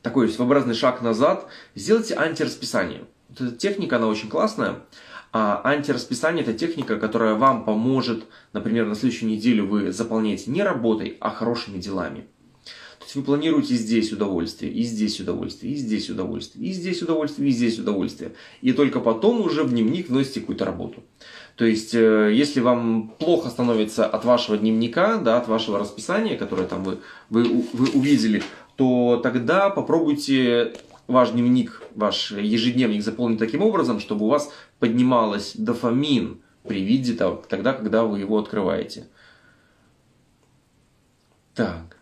такой 0.00 0.26
своеобразный 0.30 0.74
шаг 0.74 1.02
назад, 1.02 1.46
сделайте 1.74 2.14
антирасписание. 2.14 3.02
Вот 3.28 3.42
эта 3.42 3.56
техника, 3.56 3.96
она 3.96 4.06
очень 4.06 4.30
классная. 4.30 4.76
А 5.32 5.60
антирасписание– 5.64 6.42
это 6.44 6.52
техника, 6.54 6.96
которая 6.96 7.34
вам 7.34 7.64
поможет, 7.64 8.24
например, 8.52 8.86
на 8.86 8.96
следующую 8.96 9.30
неделю 9.30 9.66
вы 9.66 9.92
заполняете 9.92 10.50
не 10.50 10.62
работой, 10.62 11.16
а 11.20 11.30
хорошими 11.30 11.78
делами. 11.78 12.26
То 12.98 13.04
есть 13.04 13.14
вы 13.14 13.22
планируете 13.22 13.74
здесь 13.74 14.12
удовольствие, 14.12 14.72
и 14.72 14.82
здесь 14.82 15.20
удовольствие, 15.20 15.72
и 15.72 15.76
здесь 15.76 16.10
удовольствие, 16.10 16.68
и 16.68 16.72
здесь 16.72 17.00
удовольствие, 17.00 17.48
и 17.48 17.52
здесь 17.52 17.78
удовольствие. 17.78 18.32
И 18.60 18.72
только 18.72 19.00
потом 19.00 19.40
уже 19.40 19.62
в 19.62 19.70
дневник 19.70 20.08
вносите 20.08 20.40
какую-то 20.40 20.64
работу. 20.64 21.02
То 21.56 21.64
есть, 21.64 21.94
э, 21.94 22.32
если 22.34 22.60
вам 22.60 23.14
плохо 23.18 23.50
становится 23.50 24.06
от 24.06 24.24
вашего 24.24 24.58
дневника, 24.58 25.18
да, 25.18 25.38
от 25.38 25.48
вашего 25.48 25.78
расписания, 25.78 26.36
которое 26.36 26.66
там 26.66 26.82
вы, 26.82 26.98
вы, 27.30 27.64
вы 27.72 27.88
увидели, 27.90 28.42
то 28.76 29.20
тогда 29.22 29.70
попробуйте 29.70 30.74
ваш 31.10 31.30
дневник, 31.30 31.82
ваш 31.94 32.30
ежедневник 32.32 33.02
заполнить 33.02 33.38
таким 33.38 33.62
образом, 33.62 34.00
чтобы 34.00 34.26
у 34.26 34.28
вас 34.28 34.52
поднималась 34.78 35.54
дофамин 35.56 36.40
при 36.62 36.82
виде 36.82 37.14
того, 37.14 37.42
тогда, 37.48 37.72
когда 37.72 38.04
вы 38.04 38.20
его 38.20 38.38
открываете. 38.38 39.08
Так. 41.54 41.96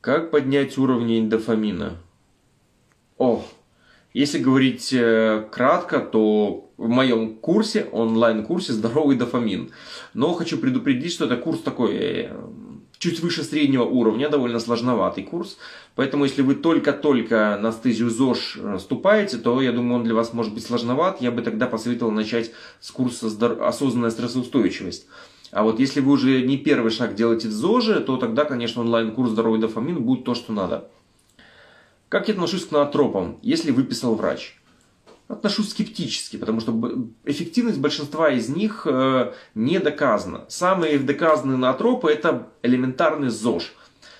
Как 0.00 0.30
поднять 0.30 0.78
уровень 0.78 1.28
дофамина? 1.28 1.98
О, 3.18 3.44
если 4.14 4.38
говорить 4.38 4.92
э, 4.92 5.46
кратко, 5.50 6.00
то 6.00 6.70
в 6.78 6.88
моем 6.88 7.36
курсе, 7.36 7.84
онлайн-курсе 7.92 8.72
«Здоровый 8.72 9.16
дофамин». 9.16 9.70
Но 10.14 10.32
хочу 10.32 10.56
предупредить, 10.58 11.12
что 11.12 11.26
это 11.26 11.36
курс 11.36 11.60
такой 11.60 11.96
э, 11.98 12.36
чуть 13.00 13.20
выше 13.20 13.42
среднего 13.42 13.84
уровня, 13.84 14.28
довольно 14.28 14.60
сложноватый 14.60 15.24
курс. 15.24 15.56
Поэтому, 15.96 16.24
если 16.24 16.42
вы 16.42 16.54
только-только 16.54 17.58
на 17.60 17.72
стезию 17.72 18.10
ЗОЖ 18.10 18.58
э, 18.58 18.78
ступаете, 18.78 19.38
то, 19.38 19.60
я 19.62 19.72
думаю, 19.72 19.96
он 19.96 20.04
для 20.04 20.14
вас 20.14 20.34
может 20.34 20.52
быть 20.52 20.64
сложноват. 20.64 21.20
Я 21.20 21.30
бы 21.30 21.40
тогда 21.40 21.66
посоветовал 21.66 22.12
начать 22.12 22.52
с 22.78 22.90
курса 22.90 23.28
«Осознанная 23.66 24.10
стрессоустойчивость». 24.10 25.06
А 25.50 25.64
вот 25.64 25.80
если 25.80 26.00
вы 26.00 26.12
уже 26.12 26.42
не 26.42 26.58
первый 26.58 26.90
шаг 26.90 27.14
делаете 27.14 27.48
в 27.48 27.52
ЗОЖе, 27.52 28.00
то 28.00 28.18
тогда, 28.18 28.44
конечно, 28.44 28.82
онлайн-курс 28.82 29.30
«Здоровый 29.30 29.60
дофамин» 29.60 30.04
будет 30.04 30.24
то, 30.24 30.34
что 30.34 30.52
надо. 30.52 30.88
Как 32.10 32.28
я 32.28 32.34
отношусь 32.34 32.66
к 32.66 32.70
ноотропам, 32.70 33.38
если 33.40 33.70
выписал 33.70 34.14
врач? 34.14 34.59
Отношусь 35.30 35.70
скептически, 35.70 36.36
потому 36.36 36.60
что 36.60 37.08
эффективность 37.24 37.78
большинства 37.78 38.30
из 38.30 38.48
них 38.48 38.86
э, 38.90 39.32
не 39.54 39.78
доказана. 39.78 40.44
Самые 40.48 40.98
доказанные 40.98 41.56
ноотропы– 41.56 42.10
это 42.12 42.48
элементарный 42.62 43.28
ЗОЖ. 43.28 43.72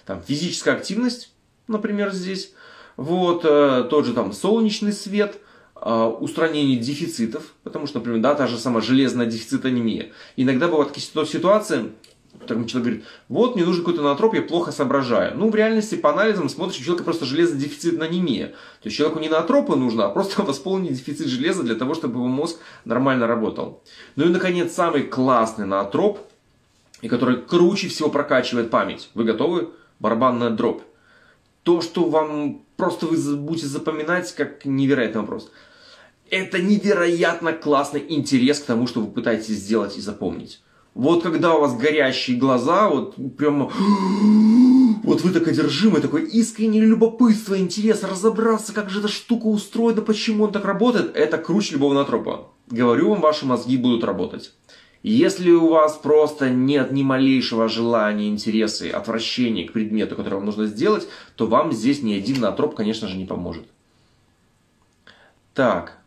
Там 0.06 0.22
физическая 0.22 0.76
активность, 0.76 1.32
например, 1.66 2.12
здесь. 2.12 2.54
Вот, 2.96 3.44
э, 3.44 3.86
тот 3.90 4.06
же 4.06 4.14
там 4.14 4.32
солнечный 4.32 4.92
свет– 4.92 5.40
а, 5.82 6.08
устранение 6.08 6.76
дефицитов, 6.76 7.54
потому 7.62 7.86
что, 7.86 8.00
например, 8.00 8.20
да, 8.20 8.34
та 8.34 8.46
же 8.46 8.58
самая 8.58 8.82
железная 8.82 9.24
дефицитонемия. 9.24 10.10
Иногда 10.36 10.68
бывают 10.68 10.94
ситуации, 10.94 11.92
в 12.40 12.42
котором 12.42 12.66
человек 12.66 12.86
говорит, 12.86 13.06
вот 13.28 13.54
мне 13.54 13.64
нужен 13.64 13.82
какой-то 13.82 14.02
натроп, 14.02 14.34
я 14.34 14.42
плохо 14.42 14.72
соображаю. 14.72 15.36
Ну, 15.36 15.50
в 15.50 15.54
реальности 15.54 15.94
по 15.94 16.10
анализам 16.10 16.48
смотришь, 16.48 16.80
у 16.80 16.82
человека 16.82 17.04
просто 17.04 17.26
железодефицитная 17.26 18.08
анемия. 18.08 18.48
То 18.48 18.86
есть 18.86 18.96
человеку 18.96 19.20
не 19.20 19.28
натропы 19.28 19.76
нужно, 19.76 20.06
а 20.06 20.08
просто 20.08 20.42
восполнить 20.42 20.92
дефицит 20.92 21.26
железа 21.26 21.62
для 21.62 21.74
того, 21.74 21.94
чтобы 21.94 22.16
его 22.16 22.26
мозг 22.26 22.58
нормально 22.84 23.26
работал. 23.26 23.82
Ну 24.16 24.24
и, 24.24 24.28
наконец, 24.28 24.72
самый 24.72 25.02
классный 25.02 25.66
натроп, 25.66 26.18
и 27.02 27.08
который 27.08 27.36
круче 27.36 27.88
всего 27.88 28.08
прокачивает 28.08 28.70
память. 28.70 29.10
Вы 29.14 29.24
готовы? 29.24 29.70
Барабанная 30.00 30.50
дробь. 30.50 30.82
То, 31.62 31.82
что 31.82 32.08
вам 32.08 32.62
просто 32.76 33.06
вы 33.06 33.36
будете 33.36 33.66
запоминать, 33.66 34.34
как 34.34 34.64
невероятный 34.64 35.20
вопрос 35.20 35.50
это 36.30 36.62
невероятно 36.62 37.52
классный 37.52 38.04
интерес 38.08 38.60
к 38.60 38.66
тому, 38.66 38.86
что 38.86 39.00
вы 39.00 39.10
пытаетесь 39.10 39.56
сделать 39.56 39.98
и 39.98 40.00
запомнить. 40.00 40.62
Вот 40.94 41.22
когда 41.22 41.54
у 41.54 41.60
вас 41.60 41.76
горящие 41.76 42.36
глаза, 42.36 42.88
вот 42.88 43.14
прямо... 43.36 43.70
Вот 45.02 45.22
вы 45.22 45.30
так 45.30 45.48
одержимы, 45.48 46.00
такое 46.00 46.22
искреннее 46.22 46.84
любопытство, 46.84 47.58
интерес 47.58 48.02
разобраться, 48.02 48.74
как 48.74 48.90
же 48.90 48.98
эта 48.98 49.08
штука 49.08 49.46
устроена, 49.46 50.02
почему 50.02 50.44
он 50.44 50.52
так 50.52 50.64
работает, 50.64 51.16
это 51.16 51.38
круче 51.38 51.74
любого 51.74 51.94
натропа. 51.94 52.48
Говорю 52.68 53.10
вам, 53.10 53.20
ваши 53.20 53.46
мозги 53.46 53.76
будут 53.78 54.04
работать. 54.04 54.52
Если 55.02 55.50
у 55.50 55.68
вас 55.68 55.96
просто 55.96 56.50
нет 56.50 56.92
ни 56.92 57.02
малейшего 57.02 57.68
желания, 57.68 58.28
интереса, 58.28 58.94
отвращения 58.94 59.66
к 59.66 59.72
предмету, 59.72 60.16
который 60.16 60.34
вам 60.34 60.44
нужно 60.44 60.66
сделать, 60.66 61.08
то 61.36 61.46
вам 61.46 61.72
здесь 61.72 62.02
ни 62.02 62.12
один 62.12 62.40
натроп, 62.40 62.74
конечно 62.74 63.08
же, 63.08 63.16
не 63.16 63.24
поможет. 63.24 63.64
Так, 65.54 65.99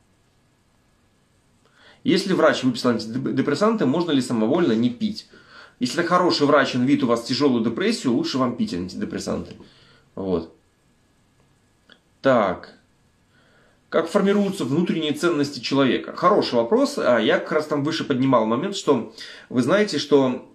если 2.04 2.34
врач 2.34 2.64
выписал 2.64 2.92
антидепрессанты, 2.92 3.86
можно 3.86 4.12
ли 4.12 4.22
самовольно 4.22 4.74
не 4.74 4.90
пить? 4.90 5.28
Если 5.80 6.04
хороший 6.04 6.48
врач, 6.48 6.76
он 6.76 6.86
видит 6.86 7.04
у 7.04 7.08
вас 7.08 7.24
тяжелую 7.24 7.64
депрессию, 7.64 8.14
лучше 8.14 8.38
вам 8.38 8.56
пить 8.56 8.74
антидепрессанты. 8.74 9.56
Вот. 10.16 10.54
Так. 12.22 12.74
Как 13.90 14.08
формируются 14.08 14.66
внутренние 14.66 15.14
ценности 15.14 15.60
человека? 15.60 16.16
Хороший 16.16 16.56
вопрос. 16.56 16.98
А 16.98 17.20
я 17.20 17.40
как 17.40 17.52
раз 17.52 17.68
там 17.68 17.84
выше 17.84 18.04
поднимал 18.04 18.46
момент, 18.46 18.76
что 18.76 19.14
вы 19.50 19.62
знаете, 19.62 19.98
что 19.98 20.50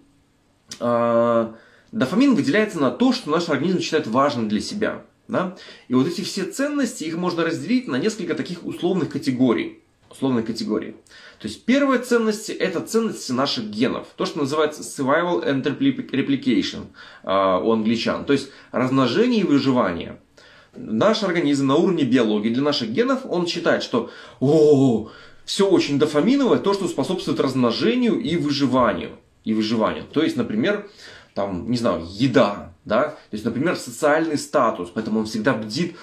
э, 0.81 1.53
дофамин 1.93 2.35
выделяется 2.35 2.79
на 2.79 2.91
то, 2.91 3.13
что 3.13 3.31
наш 3.31 3.49
организм 3.49 3.81
считает 3.81 4.07
важным 4.07 4.49
для 4.49 4.61
себя. 4.61 5.03
Да? 5.29 5.57
И 5.89 5.95
вот 5.95 6.07
эти 6.07 6.23
все 6.23 6.45
ценности, 6.45 7.05
их 7.05 7.17
можно 7.17 7.45
разделить 7.45 7.87
на 7.87 7.97
несколько 7.97 8.35
таких 8.35 8.65
условных 8.65 9.11
категорий 9.11 9.83
условной 10.11 10.43
категории. 10.43 10.97
То 11.39 11.47
есть 11.47 11.65
первая 11.65 12.01
ценность– 12.01 12.49
это 12.51 12.81
ценности 12.81 13.31
наших 13.31 13.67
генов. 13.67 14.09
То, 14.17 14.27
что 14.27 14.41
называется 14.41 14.83
survival 14.83 15.47
and 15.47 15.63
replication 15.63 16.87
а, 17.23 17.59
у 17.61 17.73
англичан. 17.73 18.25
То 18.25 18.33
есть 18.33 18.51
размножение 18.73 19.43
и 19.43 19.45
выживание. 19.45 20.21
Наш 20.75 21.23
организм 21.23 21.69
на 21.69 21.77
уровне 21.77 22.05
биологии 22.05 22.51
для 22.51 22.63
наших 22.63 22.91
генов, 22.91 23.21
он 23.25 23.47
считает, 23.47 23.83
что 23.85 24.11
о, 24.41 25.11
все 25.45 25.69
очень 25.69 25.99
дофаминовое, 25.99 26.59
то, 26.59 26.75
что 26.75 26.89
способствует 26.89 27.41
размножению 27.41 28.19
и 28.21 28.37
выживанию. 28.37 29.13
И 29.45 29.55
выживанию. 29.55 30.05
То 30.13 30.23
есть, 30.23 30.37
например, 30.37 30.91
там, 31.39 31.71
не 31.71 31.77
знаю, 31.77 32.03
еда, 32.11 32.73
да, 32.85 33.11
то 33.11 33.35
есть, 33.35 33.45
например, 33.45 33.77
социальный 33.77 34.37
статус, 34.37 34.91
поэтому 34.93 35.21
он 35.21 35.27
всегда 35.27 35.55
бдит, 35.55 35.95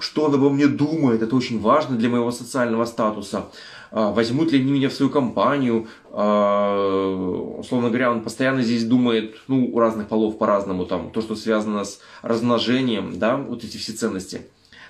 что 0.00 0.24
он 0.24 0.34
обо 0.34 0.50
мне 0.50 0.66
думает, 0.66 1.22
это 1.22 1.34
очень 1.34 1.58
важно 1.58 1.96
для 1.96 2.10
моего 2.10 2.30
социального 2.30 2.84
статуса, 2.84 3.46
а, 3.90 4.12
возьмут 4.12 4.52
ли 4.52 4.60
они 4.60 4.70
меня 4.70 4.90
в 4.90 4.92
свою 4.92 5.10
компанию, 5.10 5.86
а, 6.10 7.56
условно 7.58 7.88
говоря, 7.88 8.12
он 8.12 8.20
постоянно 8.20 8.60
здесь 8.60 8.84
думает, 8.84 9.36
ну, 9.48 9.64
у 9.72 9.78
разных 9.78 10.08
полов 10.08 10.36
по-разному, 10.36 10.84
там, 10.84 11.10
то, 11.10 11.22
что 11.22 11.36
связано 11.36 11.84
с 11.84 12.00
размножением, 12.20 13.18
да, 13.18 13.38
вот 13.38 13.64
эти 13.64 13.78
все 13.78 13.92
ценности 13.92 14.42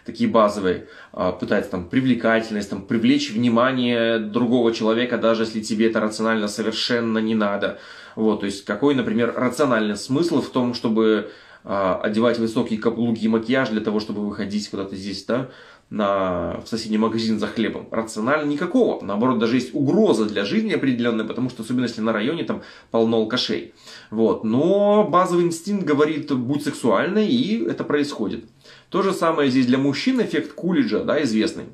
такие 0.05 0.29
базовые, 0.29 0.89
а, 1.13 1.33
пытается 1.33 1.71
там 1.71 1.89
привлекательность, 1.89 2.71
там, 2.71 2.83
привлечь 2.83 3.31
внимание 3.31 4.19
другого 4.19 4.73
человека, 4.73 5.19
даже 5.19 5.43
если 5.45 5.61
тебе 5.61 5.89
это 5.89 6.01
рационально 6.01 6.49
совершенно 6.49 7.19
не 7.19 7.35
надо. 7.35 7.79
Вот, 8.17 8.41
то 8.41 8.47
есть 8.47 8.65
какой, 8.65 8.95
например, 8.95 9.33
рациональный 9.37 9.97
смысл 9.97 10.43
в 10.43 10.51
том, 10.51 10.75
чтобы 10.75 11.31
э, 11.65 11.97
одевать 12.03 12.39
высокие 12.39 12.79
каблуки 12.79 13.25
и 13.25 13.29
макияж 13.29 13.71
для 13.71 13.81
того, 13.81 14.01
чтобы 14.01 14.27
выходить 14.27 14.69
куда-то 14.69 14.97
здесь, 14.97 15.25
да, 15.25 15.49
на, 15.93 16.61
в 16.65 16.69
соседний 16.69 16.97
магазин 16.97 17.39
за 17.39 17.47
хлебом. 17.47 17.87
Рационально 17.91 18.49
никакого. 18.49 19.05
Наоборот, 19.05 19.39
даже 19.39 19.57
есть 19.57 19.75
угроза 19.75 20.25
для 20.25 20.45
жизни 20.47 20.73
определенная, 20.73 21.27
потому 21.27 21.51
что, 21.51 21.63
особенно 21.63 21.85
если 21.85 22.01
на 22.01 22.15
районе 22.15 22.45
там 22.45 22.63
полно 22.91 23.19
алкашей. 23.19 23.75
Вот. 24.11 24.43
Но 24.43 25.05
базовый 25.05 25.45
инстинкт 25.45 25.85
говорит, 25.85 26.33
будь 26.33 26.65
сексуальной, 26.65 27.29
и 27.29 27.63
это 27.67 27.85
происходит. 27.85 28.47
То 28.93 29.01
же 29.01 29.15
самое 29.15 29.51
здесь 29.51 29.65
для 29.65 29.79
мужчин 29.79 30.21
эффект 30.21 30.53
Кулиджа, 30.53 31.03
да, 31.03 31.23
известный. 31.23 31.65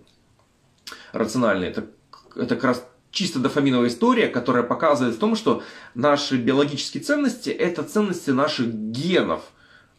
Рациональный. 1.12 1.66
Это, 1.66 1.86
это 2.36 2.54
как 2.54 2.62
раз 2.62 2.88
чисто 3.10 3.40
дофаминовая 3.40 3.88
история, 3.88 4.28
которая 4.28 4.62
показывает 4.62 5.16
в 5.16 5.18
том, 5.18 5.34
что 5.34 5.64
наши 5.96 6.36
биологические 6.36 7.02
ценности– 7.02 7.50
это 7.50 7.82
ценности 7.82 8.30
наших 8.30 8.72
генов, 8.72 9.42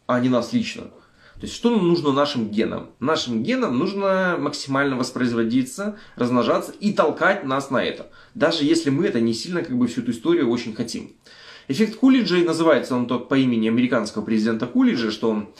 а 0.06 0.18
не 0.18 0.30
нас 0.30 0.54
лично. 0.54 0.84
То 0.84 1.42
есть, 1.42 1.54
что 1.54 1.68
нужно 1.78 2.12
нашим 2.12 2.48
генам? 2.48 2.92
Нашим 3.00 3.42
генам 3.42 3.78
нужно 3.78 4.38
максимально 4.38 4.96
воспроизводиться, 4.96 5.98
размножаться 6.16 6.72
и 6.80 6.94
толкать 6.94 7.44
нас 7.44 7.68
на 7.68 7.84
это. 7.84 8.10
Даже 8.34 8.64
если 8.64 8.88
мы 8.88 9.04
это 9.04 9.20
не 9.20 9.34
сильно 9.34 9.62
как 9.62 9.76
бы 9.76 9.88
всю 9.88 10.00
эту 10.00 10.12
историю 10.12 10.48
очень 10.48 10.74
хотим. 10.74 11.12
Эффект 11.68 11.96
Кулиджа 11.96 12.38
и 12.38 12.44
называется 12.44 12.94
он 12.94 13.06
по 13.06 13.34
имени 13.34 13.68
американского 13.68 14.22
президента 14.22 14.66
Кулиджа, 14.66 15.10
что 15.10 15.28
он 15.30 15.50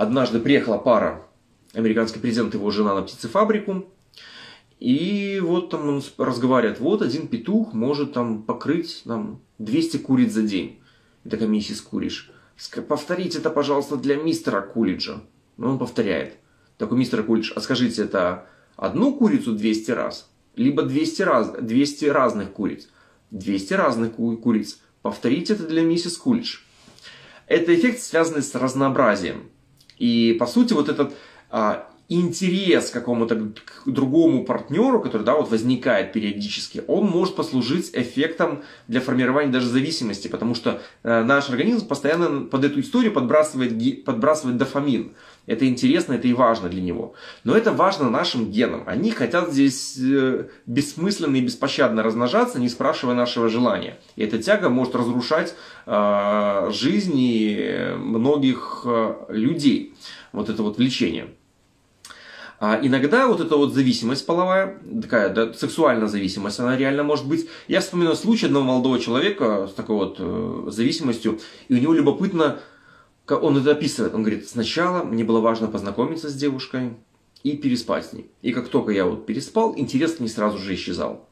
однажды 0.00 0.40
приехала 0.40 0.78
пара, 0.78 1.26
американский 1.74 2.20
президент 2.20 2.54
и 2.54 2.56
его 2.56 2.70
жена 2.70 2.94
на 2.94 3.02
птицефабрику, 3.02 3.84
и 4.78 5.40
вот 5.44 5.68
там 5.68 5.88
он 5.88 6.02
разговаривает, 6.16 6.80
вот 6.80 7.02
один 7.02 7.28
петух 7.28 7.74
может 7.74 8.14
там 8.14 8.42
покрыть 8.42 9.02
там 9.04 9.42
200 9.58 9.98
куриц 9.98 10.32
за 10.32 10.42
день. 10.42 10.80
И 11.24 11.28
такая 11.28 11.48
миссис 11.48 11.82
Куриш, 11.82 12.30
повторите 12.88 13.38
это, 13.40 13.50
пожалуйста, 13.50 13.96
для 13.96 14.16
мистера 14.16 14.62
Кулиджа. 14.62 15.20
Ну, 15.58 15.72
он 15.72 15.78
повторяет. 15.78 16.36
Такой 16.78 16.96
мистер 16.96 17.22
Кулидж, 17.22 17.52
а 17.54 17.60
скажите, 17.60 18.04
это 18.04 18.46
одну 18.76 19.14
курицу 19.14 19.52
200 19.52 19.90
раз? 19.90 20.30
Либо 20.56 20.82
200, 20.82 21.22
раз, 21.22 21.52
200 21.60 22.06
разных 22.06 22.52
куриц? 22.52 22.88
200 23.32 23.74
разных 23.74 24.12
ку- 24.14 24.38
куриц. 24.38 24.78
Повторите 25.02 25.52
это 25.52 25.66
для 25.66 25.82
миссис 25.82 26.16
Кулидж. 26.16 26.60
Это 27.46 27.74
эффект, 27.74 28.00
связанный 28.00 28.42
с 28.42 28.54
разнообразием. 28.54 29.50
И, 30.00 30.36
по 30.40 30.46
сути, 30.46 30.72
вот 30.72 30.88
этот 30.88 31.14
а, 31.50 31.86
интерес 32.10 32.90
к 32.90 32.94
какому-то 32.94 33.36
к 33.36 33.84
другому 33.86 34.44
партнеру, 34.44 35.00
который 35.00 35.22
да, 35.22 35.36
вот 35.36 35.48
возникает 35.48 36.12
периодически, 36.12 36.82
он 36.88 37.06
может 37.06 37.36
послужить 37.36 37.90
эффектом 37.92 38.64
для 38.88 39.00
формирования 39.00 39.52
даже 39.52 39.68
зависимости, 39.68 40.26
потому 40.26 40.56
что 40.56 40.82
э, 41.04 41.22
наш 41.22 41.48
организм 41.48 41.86
постоянно 41.86 42.46
под 42.46 42.64
эту 42.64 42.80
историю 42.80 43.12
подбрасывает, 43.12 44.04
подбрасывает 44.04 44.56
дофамин. 44.58 45.12
Это 45.46 45.66
интересно, 45.66 46.14
это 46.14 46.28
и 46.28 46.32
важно 46.32 46.68
для 46.68 46.82
него. 46.82 47.14
Но 47.44 47.56
это 47.56 47.72
важно 47.72 48.08
нашим 48.10 48.50
генам. 48.50 48.84
Они 48.86 49.10
хотят 49.10 49.52
здесь 49.52 49.98
э, 49.98 50.46
бессмысленно 50.66 51.36
и 51.36 51.40
беспощадно 51.40 52.02
размножаться, 52.02 52.60
не 52.60 52.68
спрашивая 52.68 53.14
нашего 53.14 53.48
желания. 53.48 53.98
И 54.16 54.22
эта 54.22 54.38
тяга 54.42 54.68
может 54.68 54.94
разрушать 54.94 55.54
э, 55.86 56.70
жизни 56.72 57.94
многих 57.96 58.82
э, 58.84 59.14
людей. 59.28 59.94
Вот 60.32 60.48
это 60.48 60.62
вот 60.62 60.78
влечение. 60.78 61.28
А 62.60 62.78
иногда 62.82 63.26
вот 63.26 63.40
эта 63.40 63.56
вот 63.56 63.72
зависимость 63.72 64.26
половая, 64.26 64.78
такая 65.00 65.30
да, 65.30 65.54
сексуальная 65.54 66.08
зависимость, 66.08 66.60
она 66.60 66.76
реально 66.76 67.02
может 67.02 67.26
быть. 67.26 67.48
Я 67.68 67.80
вспоминаю 67.80 68.14
случай 68.16 68.46
одного 68.46 68.66
молодого 68.66 69.00
человека 69.00 69.66
с 69.66 69.72
такой 69.72 69.96
вот 69.96 70.16
э, 70.18 70.64
зависимостью, 70.66 71.40
и 71.68 71.74
у 71.74 71.78
него 71.78 71.94
любопытно, 71.94 72.60
он 73.36 73.58
это 73.58 73.72
описывает. 73.72 74.14
Он 74.14 74.22
говорит, 74.22 74.48
сначала 74.48 75.02
мне 75.02 75.24
было 75.24 75.40
важно 75.40 75.68
познакомиться 75.68 76.28
с 76.28 76.34
девушкой 76.34 76.94
и 77.42 77.56
переспать 77.56 78.06
с 78.06 78.12
ней. 78.12 78.30
И 78.42 78.52
как 78.52 78.68
только 78.68 78.92
я 78.92 79.04
вот 79.04 79.26
переспал, 79.26 79.74
интерес 79.76 80.20
не 80.20 80.28
сразу 80.28 80.58
же 80.58 80.74
исчезал. 80.74 81.28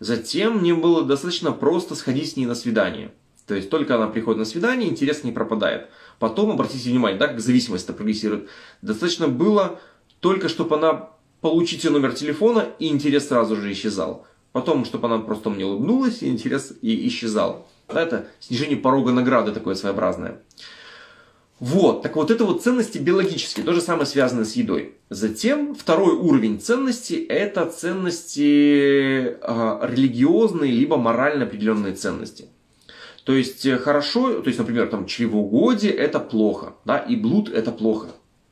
Затем 0.00 0.58
мне 0.58 0.74
было 0.74 1.04
достаточно 1.04 1.52
просто 1.52 1.94
сходить 1.94 2.30
с 2.30 2.36
ней 2.36 2.46
на 2.46 2.54
свидание. 2.54 3.12
То 3.46 3.54
есть 3.54 3.70
только 3.70 3.96
она 3.96 4.06
приходит 4.08 4.38
на 4.38 4.44
свидание, 4.44 4.88
интерес 4.88 5.24
не 5.24 5.32
пропадает. 5.32 5.88
Потом, 6.18 6.50
обратите 6.50 6.90
внимание, 6.90 7.18
да, 7.18 7.28
как 7.28 7.40
зависимость-то 7.40 7.92
прогрессирует. 7.94 8.48
Достаточно 8.82 9.28
было 9.28 9.80
только 10.20 10.48
чтобы 10.48 10.76
она 10.76 11.10
получить 11.40 11.84
ее 11.84 11.90
номер 11.90 12.12
телефона, 12.12 12.66
и 12.78 12.88
интерес 12.88 13.28
сразу 13.28 13.56
же 13.56 13.72
исчезал. 13.72 14.26
Потом, 14.52 14.84
чтобы 14.84 15.06
она 15.06 15.18
просто 15.18 15.50
мне 15.50 15.64
улыбнулась, 15.64 16.22
и 16.22 16.28
интерес 16.28 16.72
и 16.82 17.06
исчезал. 17.06 17.66
Это 17.86 18.26
снижение 18.40 18.76
порога 18.76 19.12
награды 19.12 19.52
такое 19.52 19.74
своеобразное. 19.74 20.42
Вот, 21.60 22.02
так 22.02 22.14
вот 22.16 22.30
это 22.30 22.44
вот 22.44 22.62
ценности 22.62 22.98
биологические, 22.98 23.66
то 23.66 23.72
же 23.72 23.80
самое 23.80 24.06
связано 24.06 24.44
с 24.44 24.54
едой. 24.54 24.94
Затем 25.10 25.74
второй 25.74 26.14
уровень 26.14 26.60
ценности– 26.60 27.14
это 27.28 27.66
ценности 27.66 29.36
э, 29.40 29.78
религиозные, 29.82 30.70
либо 30.70 30.96
морально 30.96 31.44
определенные 31.44 31.94
ценности. 31.94 32.46
То 33.24 33.34
есть 33.34 33.66
э, 33.66 33.76
хорошо, 33.76 34.40
то 34.40 34.46
есть, 34.48 34.58
например, 34.58 34.88
там 34.88 35.06
чревоугодие– 35.06 35.92
это 35.94 36.20
плохо, 36.20 36.74
да, 36.84 36.98
и 36.98 37.16
блуд– 37.16 37.48
это 37.52 37.72
плохо 37.72 38.08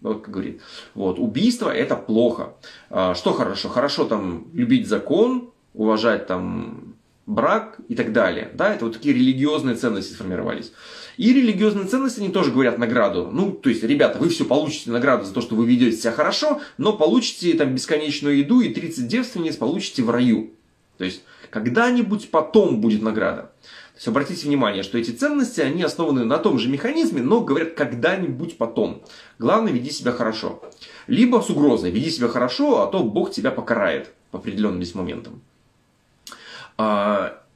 вот 0.07 0.23
как 0.23 0.31
говорит. 0.31 0.61
Вот, 0.95 1.19
убийство 1.19 1.71
это 1.71 1.97
плохо. 1.97 2.55
А, 2.91 3.15
что 3.15 3.33
хорошо? 3.33 3.69
Хорошо 3.69 4.05
там 4.05 4.47
любить 4.53 4.89
закон, 4.89 5.51
уважать 5.75 6.27
там 6.27 6.95
брак 7.27 7.79
и 7.89 7.95
так 7.95 8.13
далее. 8.13 8.51
Да, 8.55 8.75
это 8.75 8.85
вот 8.85 8.95
такие 8.95 9.15
религиозные 9.15 9.77
ценности 9.77 10.13
сформировались. 10.13 10.73
И 11.17 11.33
религиозные 11.33 11.87
ценности, 11.87 12.21
они 12.21 12.31
тоже 12.31 12.53
говорят 12.53 12.79
награду. 12.79 13.31
Ну, 13.33 13.53
то 13.53 13.71
есть, 13.71 13.83
ребята, 13.83 14.19
вы 14.19 14.29
все 14.29 14.45
получите 14.45 14.91
награду 14.91 15.25
за 15.25 15.33
то, 15.33 15.41
что 15.41 15.55
вы 15.55 15.67
ведете 15.67 15.97
себя 15.97 16.13
хорошо, 16.13 16.61
но 16.79 16.93
получите 16.93 17.55
там 17.55 17.75
бесконечную 17.75 18.39
еду 18.39 18.61
и 18.61 18.73
30 18.73 19.07
девственниц 19.07 19.57
получите 19.57 20.03
в 20.03 20.11
раю. 20.11 20.51
То 20.99 21.05
есть, 21.05 21.23
когда-нибудь 21.51 22.31
потом 22.31 22.81
будет 22.81 23.03
награда. 23.03 23.51
То 23.97 23.99
есть 23.99 24.09
обратите 24.09 24.47
внимание, 24.47 24.83
что 24.83 24.99
эти 24.99 25.11
ценности, 25.11 25.63
они 25.63 25.83
основаны 25.83 26.25
на 26.25 26.37
том 26.37 26.59
же 26.59 26.69
механизме, 26.69 27.23
но 27.23 27.41
говорят 27.41 27.73
когда-нибудь 27.73 28.59
потом. 28.59 29.03
Главное, 29.39 29.73
веди 29.73 29.91
себя 29.91 30.13
хорошо. 30.13 30.63
Либо 31.07 31.41
с 31.41 31.49
угрозой, 31.49 31.91
веди 31.91 32.11
себя 32.11 32.29
хорошо, 32.29 32.83
а 32.83 32.89
то 32.89 33.03
Бог 33.03 33.31
тебя 33.31 33.51
покарает 33.51 34.13
по 34.31 34.39
определенным 34.39 34.83
здесь 34.83 34.95
моментам. 34.95 35.41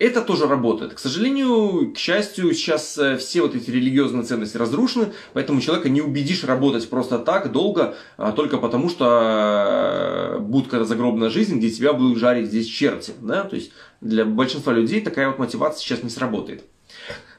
Это 0.00 0.22
тоже 0.22 0.46
работает. 0.46 0.94
К 0.94 0.98
сожалению, 0.98 1.92
к 1.92 1.98
счастью, 1.98 2.54
сейчас 2.54 2.96
э, 2.96 3.18
все 3.18 3.42
вот 3.42 3.54
эти 3.54 3.70
религиозные 3.70 4.22
ценности 4.22 4.56
разрушены, 4.56 5.12
поэтому 5.34 5.60
человека 5.60 5.90
не 5.90 6.00
убедишь 6.00 6.42
работать 6.42 6.88
просто 6.88 7.18
так 7.18 7.52
долго, 7.52 7.94
а 8.16 8.32
только 8.32 8.56
потому 8.56 8.88
что 8.88 10.36
э, 10.36 10.38
будет 10.38 10.68
когда 10.68 10.86
загробная 10.86 11.28
жизнь, 11.28 11.58
где 11.58 11.68
тебя 11.68 11.92
будут 11.92 12.16
жарить 12.16 12.48
здесь 12.48 12.66
черти. 12.66 13.12
Да? 13.20 13.44
То 13.44 13.56
есть 13.56 13.72
для 14.00 14.24
большинства 14.24 14.72
людей 14.72 15.02
такая 15.02 15.28
вот 15.28 15.38
мотивация 15.38 15.82
сейчас 15.82 16.02
не 16.02 16.08
сработает. 16.08 16.64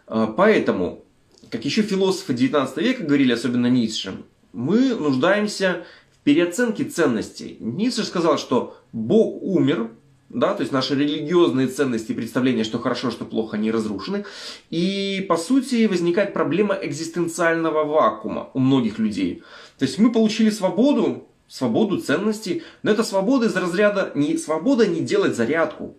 А, 0.06 0.28
поэтому, 0.28 1.04
как 1.50 1.66
еще 1.66 1.82
философы 1.82 2.36
19 2.36 2.78
века 2.78 3.04
говорили, 3.04 3.34
особенно 3.34 3.72
Ницше, 3.72 4.14
мы 4.54 4.94
нуждаемся 4.94 5.84
в 6.14 6.24
переоценке 6.24 6.84
ценностей. 6.84 7.58
Ницше 7.60 8.04
сказал, 8.04 8.38
что 8.38 8.78
Бог 8.94 9.42
умер, 9.42 9.90
да, 10.34 10.54
то 10.54 10.62
есть 10.62 10.72
наши 10.72 10.96
религиозные 10.96 11.68
ценности 11.68 12.12
и 12.12 12.16
представления, 12.16 12.64
что 12.64 12.80
хорошо, 12.80 13.12
что 13.12 13.26
плохо, 13.26 13.58
они 13.58 13.72
разрушены. 13.72 14.26
И, 14.70 15.26
по 15.28 15.38
сути, 15.38 15.86
возникает 15.88 16.34
проблема 16.34 16.78
экзистенциального 16.82 17.84
вакуума 17.84 18.50
у 18.54 18.60
многих 18.60 18.98
людей. 18.98 19.44
То 19.78 19.86
есть 19.86 19.98
мы 19.98 20.12
получили 20.12 20.50
свободу, 20.50 21.28
свободу 21.48 21.98
ценностей, 21.98 22.64
но 22.82 22.92
это 22.92 23.04
свобода 23.04 23.48
из 23.48 23.56
разряда 23.56 24.12
не 24.16 24.38
свобода 24.38 24.88
не 24.88 25.02
делать 25.02 25.36
зарядку. 25.36 25.96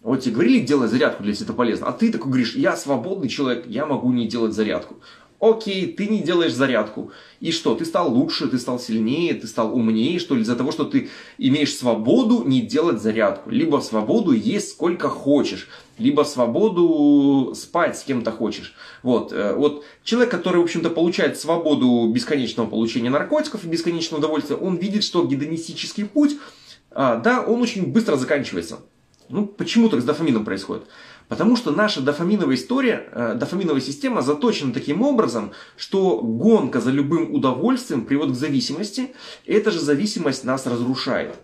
Вот 0.00 0.20
тебе 0.20 0.34
говорили, 0.34 0.60
делай 0.60 0.88
зарядку, 0.88 1.22
тебя 1.22 1.32
это 1.32 1.52
полезно. 1.52 1.86
А 1.86 1.92
ты 1.92 2.10
такой 2.10 2.28
говоришь, 2.28 2.56
я 2.56 2.76
свободный 2.76 3.28
человек, 3.28 3.66
я 3.66 3.86
могу 3.86 4.12
не 4.12 4.26
делать 4.26 4.52
зарядку. 4.52 4.96
Окей, 5.42 5.88
ты 5.88 6.06
не 6.06 6.20
делаешь 6.20 6.52
зарядку. 6.52 7.10
И 7.40 7.50
что, 7.50 7.74
ты 7.74 7.84
стал 7.84 8.14
лучше, 8.14 8.46
ты 8.46 8.60
стал 8.60 8.78
сильнее, 8.78 9.34
ты 9.34 9.48
стал 9.48 9.74
умнее, 9.74 10.20
что 10.20 10.36
ли, 10.36 10.42
из-за 10.42 10.54
того, 10.54 10.70
что 10.70 10.84
ты 10.84 11.10
имеешь 11.36 11.74
свободу 11.74 12.44
не 12.44 12.60
делать 12.60 13.02
зарядку. 13.02 13.50
Либо 13.50 13.80
свободу 13.80 14.30
есть 14.30 14.70
сколько 14.70 15.08
хочешь, 15.08 15.68
либо 15.98 16.22
свободу 16.22 17.54
спать 17.56 17.98
с 17.98 18.04
кем-то 18.04 18.30
хочешь. 18.30 18.76
Вот, 19.02 19.32
э, 19.32 19.52
вот 19.56 19.84
человек, 20.04 20.30
который, 20.30 20.58
в 20.58 20.64
общем-то, 20.64 20.90
получает 20.90 21.36
свободу 21.36 22.06
бесконечного 22.06 22.68
получения 22.68 23.10
наркотиков 23.10 23.64
и 23.64 23.68
бесконечного 23.68 24.20
удовольствия, 24.20 24.54
он 24.54 24.76
видит, 24.76 25.02
что 25.02 25.26
гедонистический 25.26 26.04
путь, 26.04 26.36
а, 26.92 27.16
да, 27.16 27.42
он 27.42 27.60
очень 27.60 27.86
быстро 27.86 28.14
заканчивается. 28.14 28.78
Ну, 29.28 29.46
почему 29.46 29.88
так 29.88 30.02
с 30.02 30.04
дофамином 30.04 30.44
происходит? 30.44 30.84
Потому 31.32 31.56
что 31.56 31.70
наша 31.70 32.02
дофаминовая 32.02 32.56
история, 32.56 33.08
э, 33.10 33.34
дофаминовая 33.36 33.80
система 33.80 34.20
заточена 34.20 34.70
таким 34.70 35.00
образом, 35.00 35.52
что 35.78 36.20
гонка 36.20 36.78
за 36.78 36.90
любым 36.90 37.32
удовольствием 37.32 38.04
приводит 38.04 38.34
к 38.34 38.38
зависимости. 38.38 39.14
И 39.46 39.52
эта 39.54 39.70
же 39.70 39.80
зависимость 39.80 40.44
нас 40.44 40.66
разрушает. 40.66 41.34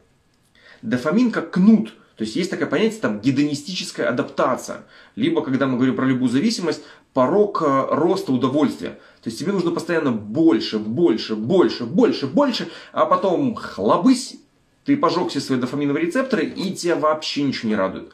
Дофамин 0.82 1.30
как 1.30 1.52
кнут. 1.52 1.94
То 2.16 2.24
есть 2.24 2.36
есть 2.36 2.50
такое 2.50 2.66
понятие 2.66 3.00
там 3.00 3.18
гедонистическая 3.22 4.10
адаптация. 4.10 4.84
Либо, 5.16 5.40
когда 5.40 5.66
мы 5.66 5.76
говорим 5.76 5.96
про 5.96 6.04
любую 6.04 6.28
зависимость, 6.28 6.82
порог 7.14 7.62
э, 7.62 7.86
роста 7.88 8.30
удовольствия. 8.32 8.90
То 9.22 9.30
есть 9.30 9.38
тебе 9.38 9.52
нужно 9.52 9.70
постоянно 9.70 10.12
больше, 10.12 10.78
больше, 10.78 11.34
больше, 11.34 11.86
больше, 11.86 12.26
больше, 12.26 12.68
а 12.92 13.06
потом 13.06 13.54
хлобысь, 13.54 14.36
ты 14.84 14.98
пожег 14.98 15.30
все 15.30 15.40
свои 15.40 15.58
дофаминовые 15.58 16.04
рецепторы, 16.04 16.44
и 16.44 16.74
тебя 16.74 16.96
вообще 16.96 17.42
ничего 17.42 17.70
не 17.70 17.74
радует. 17.74 18.10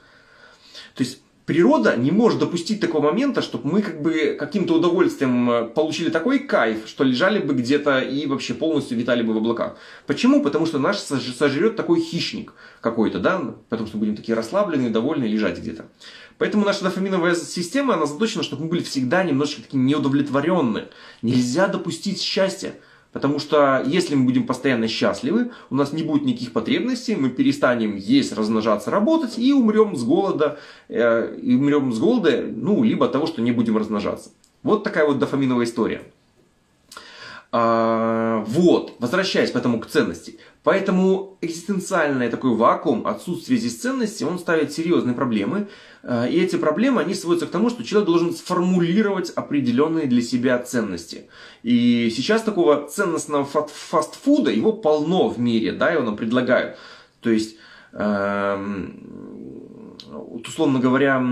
То 0.95 1.03
есть 1.03 1.24
природа 1.47 1.97
не 1.97 2.11
может 2.11 2.38
допустить 2.38 2.80
такого 2.80 3.05
момента, 3.05 3.42
чтобы 3.42 3.70
мы 3.70 3.82
как 3.82 4.01
бы 4.01 4.36
каким-то 4.38 4.74
удовольствием 4.74 5.51
э, 5.51 5.64
получили 5.66 6.11
такой 6.11 6.38
кайф, 6.38 6.86
что 6.86 7.05
лежали 7.05 7.38
бы 7.38 7.55
где-то 7.55 8.01
и 8.01 8.26
вообще 8.26 8.55
полностью 8.55 8.97
витали 8.97 9.22
бы 9.22 9.34
в 9.34 9.38
облаках. 9.38 9.76
Почему? 10.07 10.42
Потому 10.42 10.66
что 10.66 10.78
наш 10.78 10.99
сожрет 10.99 11.76
такой 11.76 12.01
хищник 12.01 12.55
какой-то, 12.80 13.18
да, 13.18 13.40
потому 13.68 13.88
что 13.88 13.99
будем 13.99 14.16
такие 14.16 14.34
расслабленные, 14.34 14.90
довольные, 14.90 15.30
лежать 15.30 15.59
где-то. 15.59 15.86
Поэтому 16.38 16.64
наша 16.64 16.82
дофаминовая 16.82 17.34
система, 17.34 17.95
она 17.95 18.07
заточена, 18.07 18.42
чтобы 18.42 18.64
мы 18.64 18.70
были 18.70 18.82
всегда 18.82 19.22
немножечко 19.22 19.62
такие 19.62 19.78
неудовлетворенные. 19.78 20.88
Нельзя 21.22 21.68
допустить 21.68 22.20
счастья. 22.20 22.74
Потому 23.15 23.39
что 23.39 23.81
если 23.87 24.17
мы 24.17 24.25
будем 24.25 24.45
постоянно 24.45 24.89
счастливы, 24.89 25.53
у 25.71 25.77
нас 25.77 25.93
не 25.93 26.03
будет 26.03 26.25
никаких 26.25 26.53
потребностей, 26.53 27.15
мы 27.15 27.31
перестанем 27.31 27.95
есть, 27.95 28.33
размножаться, 28.33 28.91
работать 28.91 29.39
и 29.39 29.53
умрем 29.53 29.95
с 29.95 30.03
голода, 30.03 30.59
э, 30.89 31.37
и 31.41 31.55
умрем 31.55 31.93
с 31.93 32.01
голода, 32.01 32.45
ну, 32.45 32.83
либо 32.83 33.07
от 33.07 33.12
того, 33.12 33.27
что 33.27 33.41
не 33.41 33.53
будем 33.53 33.77
размножаться. 33.77 34.31
Вот 34.65 34.83
такая 34.83 35.07
вот 35.07 35.21
дофаминовая 35.21 35.65
история. 35.65 36.03
А, 37.57 38.42
вот, 38.48 38.94
возвращаясь 38.98 39.52
поэтому 39.52 39.78
к 39.78 39.86
ценности. 39.86 40.40
Поэтому 40.64 41.38
экзистенциальный 41.40 42.28
такой 42.28 42.57
вакуум, 42.57 43.07
отсутствие 43.07 43.61
здесь 43.61 43.80
ценности, 43.80 44.24
он 44.24 44.40
ставит 44.40 44.72
серьезные 44.72 45.14
проблемы. 45.14 45.68
А, 46.02 46.26
и 46.26 46.36
эти 46.40 46.57
проблемы, 46.57 47.00
они 47.00 47.14
сводятся 47.14 47.46
к 47.46 47.50
тому, 47.50 47.70
что 47.70 47.84
человек 47.84 48.09
должен 48.09 48.34
сформулировать 48.34 49.30
определенные 49.30 50.09
для 50.09 50.20
себя 50.20 50.59
ценности. 50.59 51.28
И 51.62 52.11
сейчас 52.11 52.42
такого 52.42 52.88
ценностного 52.88 53.44
фастфуда, 53.44 54.50
его 54.50 54.72
полно 54.72 55.28
в 55.28 55.38
мире, 55.38 55.70
да, 55.70 55.92
его 55.92 56.02
нам 56.02 56.16
предлагают. 56.16 56.76
То 57.20 57.30
есть, 57.30 57.57
эм, 57.92 58.98
условно 60.44 60.80
говоря, 60.80 61.24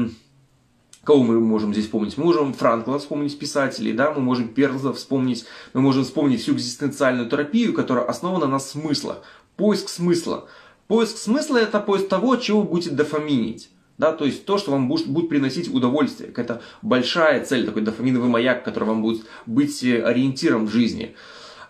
Кого 1.04 1.24
мы 1.24 1.40
можем 1.40 1.72
здесь 1.72 1.86
вспомнить? 1.86 2.16
Мы 2.16 2.24
можем 2.24 2.52
Франкла 2.52 2.98
вспомнить, 2.98 3.36
писателей, 3.36 3.92
да, 3.92 4.12
мы 4.12 4.20
можем 4.20 4.48
Перлза 4.48 4.92
вспомнить, 4.92 5.44
мы 5.72 5.80
можем 5.80 6.04
вспомнить 6.04 6.40
всю 6.40 6.52
экзистенциальную 6.52 7.28
терапию, 7.28 7.74
которая 7.74 8.04
основана 8.04 8.46
на 8.46 8.60
смыслах. 8.60 9.22
Поиск 9.56 9.88
смысла. 9.88 10.48
Поиск 10.86 11.16
смысла– 11.16 11.56
это 11.58 11.80
поиск 11.80 12.08
того, 12.08 12.36
чего 12.36 12.60
вы 12.60 12.68
будете 12.68 12.90
дофаминить. 12.90 13.70
Да, 13.98 14.12
то 14.12 14.24
есть 14.24 14.46
то, 14.46 14.58
что 14.58 14.70
вам 14.70 14.88
будет, 14.88 15.08
будет 15.08 15.28
приносить 15.28 15.72
удовольствие. 15.72 16.30
Какая-то 16.30 16.62
большая 16.82 17.44
цель, 17.44 17.66
такой 17.66 17.82
дофаминовый 17.82 18.28
маяк, 18.28 18.64
который 18.64 18.84
вам 18.84 19.02
будет 19.02 19.24
быть 19.46 19.82
э, 19.84 20.02
ориентиром 20.02 20.66
в 20.66 20.70
жизни. 20.70 21.14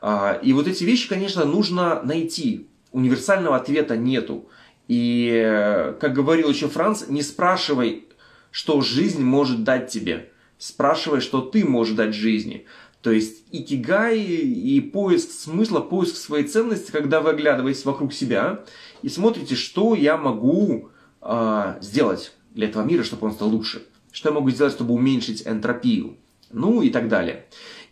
А, 0.00 0.38
и 0.42 0.52
вот 0.52 0.66
эти 0.66 0.84
вещи, 0.84 1.08
конечно, 1.08 1.44
нужно 1.44 2.00
найти. 2.02 2.68
Универсального 2.92 3.56
ответа 3.56 3.96
нету. 3.96 4.48
И, 4.88 5.30
э, 5.32 5.94
как 6.00 6.12
говорил 6.12 6.48
еще 6.48 6.68
Франц, 6.68 7.04
не 7.08 7.22
спрашивай, 7.22 8.06
что 8.52 8.80
жизнь 8.82 9.22
может 9.24 9.64
дать 9.64 9.90
тебе. 9.90 10.30
Спрашивай, 10.58 11.20
что 11.20 11.40
ты 11.40 11.64
можешь 11.64 11.96
дать 11.96 12.14
жизни. 12.14 12.66
То 13.00 13.10
есть 13.10 13.42
икигай 13.50 14.20
и 14.20 14.80
поиск 14.80 15.32
смысла, 15.32 15.80
поиск 15.80 16.14
своей 16.14 16.46
ценности, 16.46 16.92
когда 16.92 17.20
вы 17.20 17.30
оглядываетесь 17.30 17.84
вокруг 17.84 18.12
себя 18.12 18.64
и 19.02 19.08
смотрите, 19.08 19.56
что 19.56 19.96
я 19.96 20.16
могу 20.16 20.90
э, 21.20 21.74
сделать 21.80 22.32
для 22.52 22.68
этого 22.68 22.84
мира, 22.84 23.02
чтобы 23.02 23.26
он 23.26 23.32
стал 23.32 23.48
лучше. 23.48 23.82
Что 24.12 24.28
я 24.28 24.34
могу 24.34 24.50
сделать, 24.50 24.74
чтобы 24.74 24.94
уменьшить 24.94 25.42
энтропию. 25.48 26.16
Ну 26.52 26.82
и 26.82 26.90
так 26.90 27.08
далее. 27.08 27.46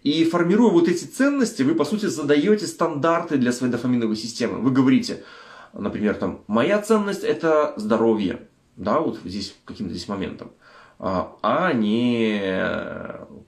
И 0.04 0.24
формируя 0.24 0.70
вот 0.70 0.86
эти 0.86 1.04
ценности, 1.04 1.62
вы, 1.62 1.74
по 1.74 1.84
сути, 1.84 2.06
задаете 2.06 2.66
стандарты 2.66 3.36
для 3.36 3.52
своей 3.52 3.72
дофаминовой 3.72 4.16
системы. 4.16 4.60
Вы 4.60 4.70
говорите, 4.70 5.24
например, 5.72 6.14
там, 6.14 6.44
моя 6.46 6.80
ценность– 6.80 7.22
это 7.24 7.74
здоровье 7.76 8.48
да, 8.80 9.00
вот 9.00 9.20
здесь 9.24 9.54
каким-то 9.64 9.94
здесь 9.94 10.08
моментом, 10.08 10.52
а, 10.98 11.36
а 11.42 11.72
не 11.72 12.40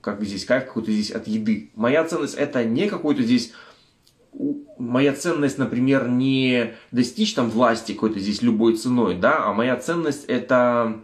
как 0.01 0.23
здесь 0.23 0.45
кайф 0.45 0.65
какой-то 0.67 0.91
здесь 0.91 1.11
от 1.11 1.27
еды. 1.27 1.71
Моя 1.75 2.05
ценность 2.05 2.35
это 2.35 2.63
не 2.63 2.87
какой-то 2.87 3.23
здесь 3.23 3.53
моя 4.77 5.13
ценность, 5.13 5.57
например, 5.57 6.07
не 6.07 6.73
достичь 6.91 7.33
там 7.33 7.49
власти 7.49 7.93
какой-то 7.93 8.19
здесь 8.19 8.41
любой 8.41 8.75
ценой, 8.75 9.15
да, 9.15 9.45
а 9.45 9.53
моя 9.53 9.77
ценность 9.77 10.25
это, 10.25 11.01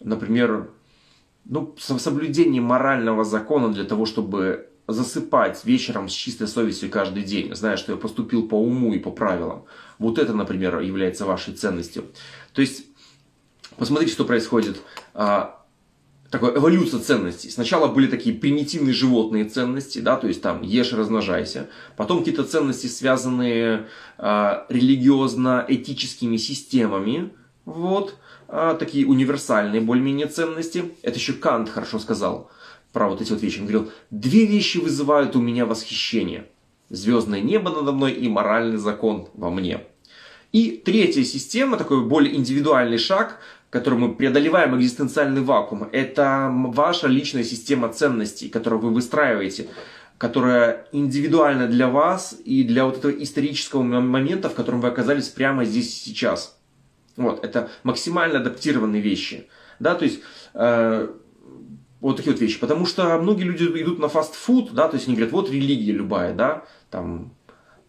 например, 0.00 0.70
ну, 1.44 1.74
соблюдение 1.78 2.62
морального 2.62 3.24
закона 3.24 3.72
для 3.72 3.84
того, 3.84 4.06
чтобы 4.06 4.68
засыпать 4.86 5.64
вечером 5.64 6.08
с 6.08 6.12
чистой 6.12 6.48
совестью 6.48 6.90
каждый 6.90 7.22
день, 7.22 7.54
зная, 7.54 7.76
что 7.76 7.92
я 7.92 7.98
поступил 7.98 8.48
по 8.48 8.54
уму 8.54 8.92
и 8.92 8.98
по 8.98 9.10
правилам. 9.10 9.64
Вот 9.98 10.18
это, 10.18 10.34
например, 10.34 10.80
является 10.80 11.24
вашей 11.24 11.54
ценностью. 11.54 12.04
То 12.52 12.60
есть 12.60 12.84
Посмотрите, 13.80 14.12
что 14.12 14.26
происходит. 14.26 14.82
А, 15.14 15.64
такая 16.28 16.54
эволюция 16.54 17.00
ценностей. 17.00 17.48
Сначала 17.48 17.88
были 17.88 18.08
такие 18.08 18.36
примитивные 18.36 18.92
животные 18.92 19.46
ценности, 19.46 20.00
да, 20.00 20.18
то 20.18 20.28
есть 20.28 20.42
там 20.42 20.60
ешь, 20.60 20.92
размножайся. 20.92 21.70
Потом 21.96 22.18
какие-то 22.18 22.44
ценности, 22.44 22.88
связанные 22.88 23.88
а, 24.18 24.66
религиозно-этическими 24.68 26.36
системами. 26.36 27.30
Вот. 27.64 28.16
А, 28.48 28.74
такие 28.74 29.06
универсальные 29.06 29.80
более-менее 29.80 30.26
ценности. 30.26 30.92
Это 31.00 31.18
еще 31.18 31.32
Кант 31.32 31.70
хорошо 31.70 31.98
сказал 31.98 32.50
про 32.92 33.08
вот 33.08 33.22
эти 33.22 33.32
вот 33.32 33.40
вещи. 33.40 33.60
Он 33.60 33.66
говорил, 33.66 33.90
две 34.10 34.44
вещи 34.44 34.76
вызывают 34.76 35.36
у 35.36 35.40
меня 35.40 35.64
восхищение. 35.64 36.46
Звездное 36.90 37.40
небо 37.40 37.70
надо 37.70 37.92
мной 37.92 38.12
и 38.12 38.28
моральный 38.28 38.76
закон 38.76 39.30
во 39.32 39.48
мне. 39.50 39.86
И 40.52 40.82
третья 40.84 41.22
система, 41.22 41.76
такой 41.76 42.04
более 42.04 42.34
индивидуальный 42.34 42.98
шаг, 42.98 43.38
которым 43.70 44.00
мы 44.00 44.14
преодолеваем 44.14 44.76
экзистенциальный 44.76 45.42
вакуум, 45.42 45.88
это 45.92 46.50
ваша 46.52 47.06
личная 47.06 47.44
система 47.44 47.88
ценностей, 47.88 48.48
которую 48.48 48.82
вы 48.82 48.90
выстраиваете, 48.90 49.68
которая 50.18 50.86
индивидуальна 50.92 51.66
для 51.68 51.88
вас 51.88 52.36
и 52.44 52.64
для 52.64 52.84
вот 52.84 52.98
этого 52.98 53.12
исторического 53.12 53.82
момента, 53.82 54.50
в 54.50 54.54
котором 54.54 54.80
вы 54.80 54.88
оказались 54.88 55.28
прямо 55.28 55.64
здесь 55.64 55.86
и 55.86 56.10
сейчас. 56.10 56.58
Вот, 57.16 57.44
это 57.44 57.70
максимально 57.84 58.40
адаптированные 58.40 59.00
вещи. 59.00 59.48
Да, 59.78 59.94
то 59.94 60.04
есть, 60.04 60.20
э, 60.54 61.08
вот 62.00 62.16
такие 62.16 62.32
вот 62.32 62.40
вещи. 62.40 62.58
Потому 62.58 62.86
что 62.86 63.18
многие 63.18 63.44
люди 63.44 63.64
идут 63.82 63.98
на 63.98 64.08
фастфуд, 64.08 64.72
да, 64.72 64.88
то 64.88 64.96
есть 64.96 65.06
они 65.06 65.16
говорят, 65.16 65.32
вот 65.32 65.50
религия 65.50 65.92
любая, 65.92 66.34
да, 66.34 66.64
там 66.90 67.32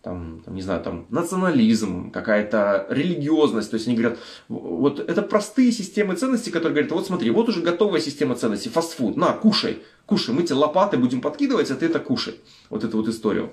там, 0.01 0.41
там, 0.43 0.55
не 0.55 0.61
знаю, 0.61 0.81
там, 0.81 1.05
национализм, 1.09 2.11
какая-то 2.11 2.87
религиозность. 2.89 3.69
То 3.69 3.75
есть 3.75 3.87
они 3.87 3.95
говорят, 3.95 4.19
вот 4.49 4.99
это 4.99 5.21
простые 5.21 5.71
системы 5.71 6.15
ценностей, 6.15 6.51
которые 6.51 6.73
говорят, 6.73 6.91
вот 6.91 7.05
смотри, 7.05 7.29
вот 7.29 7.49
уже 7.49 7.61
готовая 7.61 7.99
система 7.99 8.35
ценностей, 8.35 8.69
фастфуд, 8.69 9.15
на, 9.15 9.33
кушай, 9.33 9.79
кушай, 10.05 10.33
мы 10.33 10.43
тебе 10.43 10.55
лопаты 10.55 10.97
будем 10.97 11.21
подкидывать, 11.21 11.69
а 11.69 11.75
ты 11.75 11.85
это 11.85 11.99
кушай. 11.99 12.39
Вот 12.69 12.83
эту 12.83 12.97
вот 12.97 13.07
историю. 13.07 13.51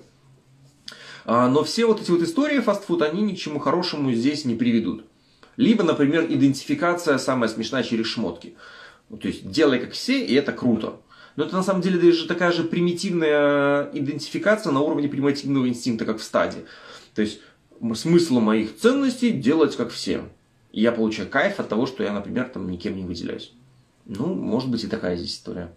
А, 1.26 1.48
но 1.48 1.62
все 1.64 1.84
вот 1.84 2.00
эти 2.00 2.10
вот 2.10 2.22
истории 2.22 2.60
фастфуд, 2.60 3.02
они 3.02 3.20
ни 3.20 3.34
к 3.34 3.38
чему 3.38 3.58
хорошему 3.58 4.12
здесь 4.12 4.46
не 4.46 4.54
приведут. 4.54 5.04
Либо, 5.58 5.82
например, 5.82 6.24
идентификация 6.28 7.18
самая 7.18 7.50
смешная 7.50 7.82
через 7.82 8.06
шмотки. 8.06 8.54
То 9.10 9.28
есть 9.28 9.50
делай 9.50 9.80
как 9.80 9.92
все, 9.92 10.24
и 10.24 10.34
это 10.34 10.52
круто. 10.52 11.00
Но 11.38 11.44
это 11.44 11.54
на 11.54 11.62
самом 11.62 11.82
деле 11.82 12.00
даже 12.00 12.26
такая 12.26 12.50
же 12.50 12.64
примитивная 12.64 13.90
идентификация 13.92 14.72
на 14.72 14.80
уровне 14.80 15.06
примитивного 15.08 15.68
инстинкта, 15.68 16.04
как 16.04 16.18
в 16.18 16.24
стаде. 16.24 16.64
То 17.14 17.22
есть 17.22 17.38
смысл 17.94 18.40
моих 18.40 18.76
ценностей 18.76 19.30
делать 19.30 19.76
как 19.76 19.92
все. 19.92 20.24
И 20.72 20.80
я 20.80 20.90
получаю 20.90 21.28
кайф 21.28 21.60
от 21.60 21.68
того, 21.68 21.86
что 21.86 22.02
я, 22.02 22.12
например, 22.12 22.48
там 22.48 22.68
никем 22.68 22.96
не 22.96 23.04
выделяюсь. 23.04 23.52
Ну, 24.04 24.34
может 24.34 24.68
быть 24.68 24.82
и 24.82 24.88
такая 24.88 25.16
здесь 25.16 25.34
история. 25.34 25.70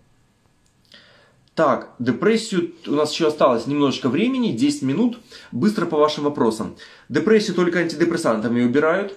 Так, 1.53 1.93
депрессию, 1.99 2.73
у 2.87 2.93
нас 2.93 3.13
еще 3.13 3.27
осталось 3.27 3.67
немножечко 3.67 4.09
времени, 4.09 4.53
10 4.53 4.81
минут. 4.81 5.19
Быстро 5.51 5.85
по 5.85 5.97
вашим 5.97 6.23
вопросам. 6.23 6.75
Депрессию 7.07 7.55
только 7.55 7.77
антидепрессантами 7.77 8.63
убирают? 8.63 9.13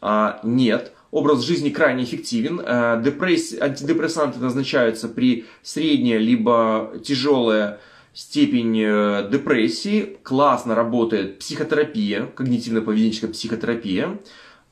А, 0.00 0.38
нет 0.44 0.92
образ 1.10 1.42
жизни 1.42 1.70
крайне 1.70 2.04
эффективен. 2.04 2.60
Э, 2.64 3.00
депресс... 3.02 3.54
Антидепрессанты 3.60 4.38
назначаются 4.40 5.08
при 5.08 5.46
средней 5.62 6.18
либо 6.18 6.92
тяжелая 7.04 7.80
степень 8.12 8.80
э, 8.80 9.28
депрессии. 9.30 10.18
Классно 10.22 10.74
работает 10.74 11.38
психотерапия, 11.38 12.28
когнитивно-поведенческая 12.36 13.28
психотерапия. 13.28 14.18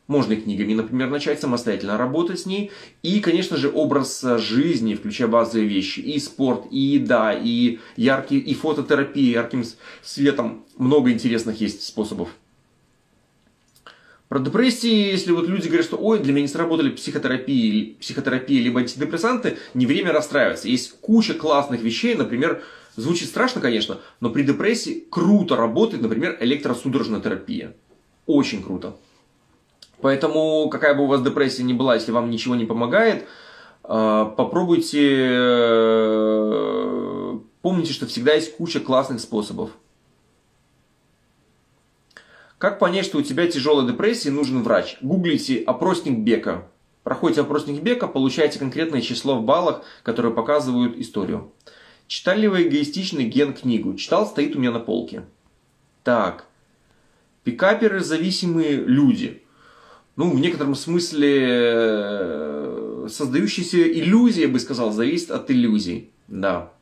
Можно 0.09 0.34
и 0.34 0.37
книгами, 0.37 0.74
например, 0.74 1.11
начать 1.11 1.41
самостоятельно 1.41 1.99
работать 1.99 2.41
с 2.41 2.47
ней. 2.47 2.70
И, 3.03 3.20
конечно 3.20 3.57
же, 3.57 3.70
образ 3.72 4.24
жизни, 4.39 4.95
включая 4.95 5.26
базовые 5.26 5.66
вещи. 5.66 5.99
И 5.99 6.18
спорт, 6.20 6.66
и 6.70 6.78
еда, 6.78 7.32
и 7.32 7.80
яркие, 7.97 8.41
и 8.41 8.55
фототерапия, 8.55 9.32
ярким 9.32 9.64
светом. 10.03 10.64
Много 10.76 11.11
интересных 11.11 11.61
есть 11.61 11.82
способов. 11.82 12.28
Про 14.29 14.41
депрессии, 14.41 15.11
если 15.12 15.31
вот 15.31 15.47
люди 15.47 15.68
говорят, 15.68 15.87
что 15.87 15.97
ой, 15.97 16.18
для 16.18 16.33
меня 16.33 16.43
не 16.43 16.49
сработали 16.49 16.91
психотерапии, 16.91 17.97
психотерапия 18.01 18.61
либо 18.61 18.81
антидепрессанты, 18.81 19.59
не 19.74 19.87
время 19.87 20.12
расстраиваться. 20.12 20.66
Есть 20.68 21.01
куча 21.01 21.35
классных 21.35 21.81
вещей, 21.81 22.16
например, 22.16 22.62
звучит 22.97 23.29
страшно, 23.29 23.61
конечно, 23.61 23.99
но 24.20 24.31
при 24.31 24.43
депрессии 24.43 25.05
круто 25.11 25.55
работает, 25.55 26.03
например, 26.03 26.37
электросудорожная 26.41 27.20
терапия. 27.20 27.74
Очень 28.27 28.64
круто. 28.64 28.97
Поэтому, 30.01 30.68
какая 30.70 30.95
бы 30.95 31.05
у 31.05 31.07
вас 31.07 31.22
депрессия 31.22 31.62
ни 31.62 31.72
была, 31.72 31.95
если 31.95 32.11
вам 32.11 32.29
ничего 32.29 32.57
не 32.57 32.64
помогает, 32.64 33.29
э, 33.85 34.27
попробуйте, 34.37 35.29
э, 36.41 36.59
помните, 37.62 37.93
что 37.93 38.07
всегда 38.07 38.35
есть 38.35 38.57
куча 38.57 38.81
классных 38.81 39.20
способов. 39.20 39.70
Как 42.59 42.79
понять, 42.79 43.05
что 43.05 43.19
у 43.19 43.23
тебя 43.23 43.47
тяжелая 43.47 43.87
депрессия 43.87 44.31
и 44.31 44.33
нужен 44.33 44.63
врач? 44.63 44.97
Гуглите 45.03 45.63
опросник 45.63 46.19
Бека. 46.19 46.67
Проходите 47.03 47.43
опросник 47.43 47.83
Бека, 47.83 48.09
получаете 48.09 48.59
конкретное 48.59 49.03
число 49.03 49.37
в 49.37 49.45
баллах, 49.45 49.83
которые 50.03 50.33
показывают 50.33 50.97
историю. 50.97 51.53
Читали 52.07 52.43
ли 52.43 52.49
вы 52.49 52.63
эгоистичный 52.63 53.25
ген 53.25 53.53
книгу? 53.53 53.95
Читал, 53.95 54.27
стоит 54.27 54.57
у 54.57 54.59
меня 54.59 54.71
на 54.71 54.81
полке. 54.81 55.25
Так. 56.03 56.47
Пикаперы 57.45 58.01
зависимые 58.01 58.77
люди. 58.77 59.43
Ну, 60.17 60.31
в 60.31 60.41
некотором 60.41 60.75
смысле 60.75 61.47
э, 61.49 63.07
создающиеся 63.11 63.83
иллюзии, 63.83 64.43
я 64.43 64.49
бы 64.49 64.59
сказал, 64.59 64.93
зависит 64.93 65.31
от 65.31 65.51
иллюзий. 65.51 66.11
Да. 66.27 66.73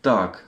Так. 0.00 0.44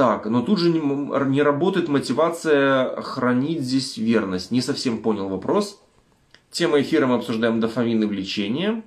Так, 0.00 0.24
но 0.24 0.40
тут 0.40 0.58
же 0.58 0.70
не, 0.70 0.78
не 0.78 1.42
работает 1.42 1.88
мотивация 1.88 3.02
хранить 3.02 3.60
здесь 3.60 3.98
верность. 3.98 4.50
Не 4.50 4.62
совсем 4.62 5.02
понял 5.02 5.28
вопрос. 5.28 5.78
Тема 6.50 6.80
эфира 6.80 7.06
мы 7.06 7.16
обсуждаем 7.16 7.60
дофамин 7.60 8.02
и 8.02 8.06
влечение. 8.06 8.82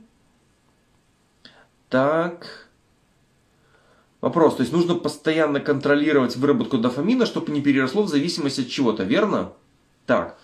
Так. 1.90 2.68
Вопрос. 4.22 4.56
То 4.56 4.62
есть 4.62 4.74
нужно 4.74 4.96
постоянно 4.96 5.60
контролировать 5.60 6.36
выработку 6.36 6.80
дофамина, 6.80 7.28
чтобы 7.28 7.52
не 7.52 7.62
переросло 7.62 8.02
в 8.02 8.10
зависимость 8.10 8.58
от 8.58 8.70
чего-то, 8.70 9.04
верно? 9.04 9.54
Так. 10.08 10.40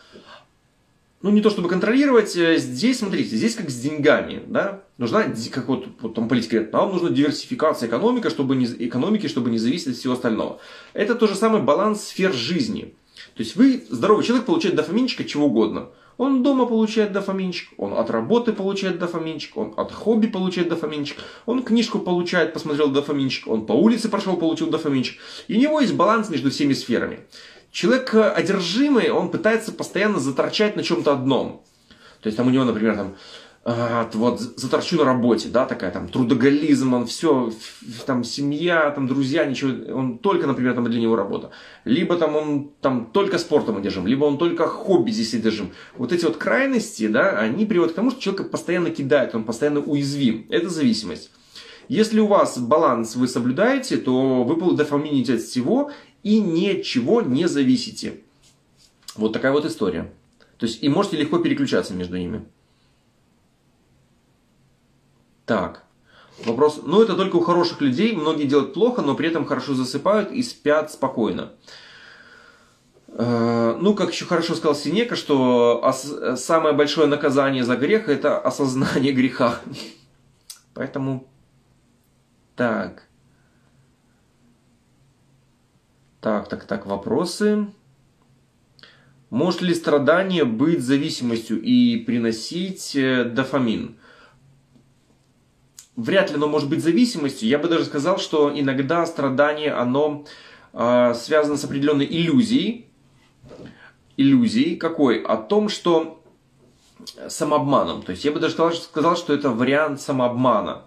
Ну, 1.21 1.31
не 1.31 1.41
то 1.41 1.49
чтобы 1.49 1.67
контролировать, 1.67 2.35
э, 2.37 2.57
здесь, 2.57 2.99
смотрите, 2.99 3.35
здесь 3.35 3.55
как 3.55 3.69
с 3.69 3.79
деньгами, 3.79 4.41
да, 4.47 4.83
нужна, 4.97 5.25
как 5.51 5.67
вот, 5.67 5.87
вот 5.99 6.13
там 6.15 6.29
политики 6.29 6.51
говорят, 6.51 6.73
нам 6.73 6.91
нужна 6.91 7.09
диверсификация 7.09 7.89
экономики, 7.89 8.29
чтобы 8.29 8.55
не, 8.55 8.65
экономики, 8.65 9.27
чтобы 9.27 9.49
не 9.49 9.57
зависеть 9.57 9.89
от 9.89 9.95
всего 9.95 10.13
остального. 10.13 10.59
Это 10.93 11.15
то 11.15 11.27
же 11.27 11.35
самое 11.35 11.63
баланс 11.63 12.03
сфер 12.03 12.33
жизни. 12.33 12.93
То 13.35 13.43
есть 13.43 13.55
вы, 13.55 13.83
здоровый 13.89 14.23
человек, 14.23 14.45
получает 14.45 14.75
дофаминчик 14.75 15.21
от 15.21 15.27
чего 15.27 15.47
угодно. 15.47 15.89
Он 16.19 16.43
дома 16.43 16.65
получает 16.65 17.13
дофаминчик, 17.13 17.69
он 17.77 17.93
от 17.93 18.09
работы 18.09 18.51
получает 18.51 18.99
дофаминчик, 18.99 19.55
он 19.55 19.73
от 19.77 19.93
хобби 19.93 20.27
получает 20.27 20.67
дофаминчик, 20.67 21.17
он 21.45 21.63
книжку 21.63 21.99
получает, 21.99 22.51
посмотрел 22.51 22.89
дофаминчик, 22.89 23.47
он 23.47 23.65
по 23.65 23.71
улице 23.71 24.09
прошел, 24.09 24.35
получил 24.35 24.69
дофаминчик. 24.69 25.17
И 25.47 25.55
у 25.55 25.57
него 25.57 25.79
есть 25.79 25.93
баланс 25.93 26.29
между 26.29 26.49
всеми 26.49 26.73
сферами. 26.73 27.21
Человек 27.71 28.13
э, 28.13 28.29
одержимый, 28.29 29.09
он 29.11 29.29
пытается 29.29 29.71
постоянно 29.71 30.19
заторчать 30.19 30.75
на 30.75 30.83
чем-то 30.83 31.13
одном. 31.13 31.63
То 32.21 32.27
есть 32.27 32.37
там 32.37 32.47
у 32.47 32.49
него, 32.49 32.65
например, 32.65 32.95
там, 32.95 33.15
а, 33.65 34.09
вот 34.13 34.39
заторчу 34.39 34.97
на 34.97 35.03
работе, 35.03 35.49
да, 35.49 35.65
такая 35.65 35.91
там 35.91 36.07
трудоголизм, 36.07 36.93
он 36.93 37.05
все, 37.05 37.51
там 38.05 38.23
семья, 38.23 38.89
там 38.91 39.05
друзья, 39.05 39.45
ничего, 39.45 39.95
он 39.95 40.17
только, 40.17 40.47
например, 40.47 40.73
там 40.73 40.85
для 40.85 40.99
него 40.99 41.15
работа. 41.15 41.51
Либо 41.83 42.15
там 42.15 42.35
он 42.35 42.71
там 42.81 43.11
только 43.13 43.37
спортом 43.37 43.77
одержим, 43.77 44.07
либо 44.07 44.25
он 44.25 44.37
только 44.37 44.65
хобби 44.65 45.11
здесь 45.11 45.33
одержим. 45.33 45.71
Вот 45.97 46.13
эти 46.13 46.25
вот 46.25 46.37
крайности, 46.37 47.07
да, 47.07 47.37
они 47.37 47.65
приводят 47.65 47.93
к 47.93 47.95
тому, 47.95 48.11
что 48.11 48.21
человека 48.21 48.45
постоянно 48.45 48.89
кидает, 48.91 49.35
он 49.35 49.43
постоянно 49.43 49.81
уязвим. 49.81 50.47
Это 50.49 50.69
зависимость. 50.69 51.29
Если 51.89 52.19
у 52.19 52.27
вас 52.27 52.57
баланс 52.59 53.15
вы 53.15 53.27
соблюдаете, 53.27 53.97
то 53.97 54.43
вы 54.43 54.75
дофамините 54.75 55.33
от 55.33 55.41
всего 55.41 55.91
и 56.23 56.39
ничего 56.39 57.21
не 57.21 57.47
зависите. 57.47 58.21
Вот 59.15 59.33
такая 59.33 59.51
вот 59.51 59.65
история. 59.65 60.11
То 60.57 60.65
есть 60.65 60.83
и 60.83 60.89
можете 60.89 61.17
легко 61.17 61.39
переключаться 61.39 61.93
между 61.93 62.17
ними. 62.17 62.45
Так. 65.45 65.83
Вопрос. 66.45 66.81
Ну, 66.83 67.01
это 67.01 67.15
только 67.15 67.37
у 67.37 67.41
хороших 67.41 67.81
людей. 67.81 68.15
Многие 68.15 68.45
делают 68.45 68.73
плохо, 68.73 69.01
но 69.01 69.15
при 69.15 69.27
этом 69.27 69.45
хорошо 69.45 69.73
засыпают 69.73 70.31
и 70.31 70.41
спят 70.43 70.91
спокойно. 70.91 71.51
Э, 73.07 73.77
ну, 73.79 73.95
как 73.95 74.11
еще 74.11 74.25
хорошо 74.25 74.55
сказал 74.55 74.75
Синека, 74.75 75.15
что 75.15 75.83
самое 76.37 76.75
большое 76.75 77.07
наказание 77.07 77.63
за 77.63 77.75
грех– 77.75 78.07
это 78.09 78.39
осознание 78.39 79.11
греха. 79.13 79.59
Поэтому 80.73 81.27
так. 82.55 83.08
Так, 86.21 86.49
так, 86.49 86.65
так, 86.65 86.85
вопросы. 86.85 87.67
Может 89.29 89.61
ли 89.61 89.73
страдание 89.73 90.43
быть 90.43 90.81
зависимостью 90.81 91.61
и 91.61 91.97
приносить 91.97 92.95
э, 92.95 93.23
дофамин? 93.23 93.99
вряд 95.99 96.29
ли 96.29 96.37
оно 96.37 96.47
может 96.47 96.69
быть 96.69 96.81
зависимостью. 96.81 97.49
Я 97.49 97.59
бы 97.59 97.67
даже 97.67 97.85
сказал, 97.85 98.17
что 98.19 98.51
иногда 98.53 99.05
страдание, 99.05 99.73
оно 99.73 100.25
э, 100.73 101.13
связано 101.15 101.57
с 101.57 101.63
определенной 101.63 102.05
иллюзией. 102.05 102.87
Иллюзией 104.17 104.75
какой? 104.77 105.21
О 105.21 105.37
том, 105.37 105.69
что 105.69 106.23
самообманом. 107.27 108.01
То 108.01 108.11
есть 108.11 108.25
я 108.25 108.31
бы 108.31 108.39
даже 108.39 108.55
сказал, 108.55 109.15
что 109.15 109.33
это 109.33 109.49
вариант 109.49 110.01
самообмана. 110.01 110.83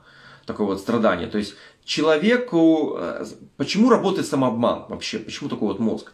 Такое 0.47 0.67
вот 0.67 0.81
страдание. 0.81 1.29
То 1.29 1.39
есть 1.39 1.55
человеку... 1.85 2.97
Э, 2.99 3.25
почему 3.57 3.91
работает 3.91 4.27
самообман 4.27 4.85
вообще? 4.89 5.19
Почему 5.19 5.49
такой 5.49 5.69
вот 5.69 5.79
мозг? 5.79 6.13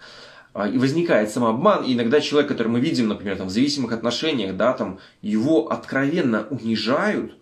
А, 0.54 0.68
и 0.68 0.78
возникает 0.78 1.30
самообман, 1.30 1.84
и 1.84 1.94
иногда 1.94 2.20
человек, 2.20 2.48
который 2.48 2.68
мы 2.68 2.80
видим, 2.80 3.08
например, 3.08 3.36
там, 3.36 3.48
в 3.48 3.50
зависимых 3.50 3.92
отношениях, 3.92 4.56
да, 4.56 4.72
там, 4.72 4.98
его 5.22 5.70
откровенно 5.70 6.46
унижают, 6.50 7.34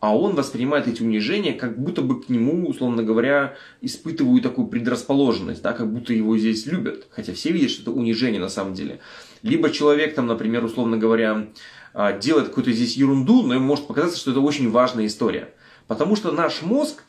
а 0.00 0.16
он 0.16 0.34
воспринимает 0.34 0.88
эти 0.88 1.02
унижения, 1.02 1.52
как 1.52 1.78
будто 1.78 2.02
бы 2.02 2.20
к 2.20 2.28
нему, 2.28 2.68
условно 2.68 3.02
говоря, 3.02 3.54
испытывают 3.80 4.42
такую 4.42 4.66
предрасположенность, 4.66 5.62
да, 5.62 5.72
как 5.72 5.92
будто 5.92 6.12
его 6.12 6.36
здесь 6.36 6.66
любят, 6.66 7.06
хотя 7.10 7.32
все 7.32 7.52
видят, 7.52 7.70
что 7.70 7.82
это 7.82 7.90
унижение 7.92 8.40
на 8.40 8.48
самом 8.48 8.74
деле. 8.74 9.00
Либо 9.42 9.70
человек 9.70 10.14
там, 10.14 10.26
например, 10.26 10.64
условно 10.64 10.96
говоря, 10.98 11.46
а, 11.94 12.12
делает 12.12 12.48
какую-то 12.48 12.72
здесь 12.72 12.96
ерунду, 12.96 13.42
но 13.42 13.54
ему 13.54 13.66
может 13.66 13.86
показаться, 13.86 14.18
что 14.18 14.32
это 14.32 14.40
очень 14.40 14.70
важная 14.70 15.06
история. 15.06 15.54
Потому 15.86 16.16
что 16.16 16.32
наш 16.32 16.62
мозг, 16.62 17.04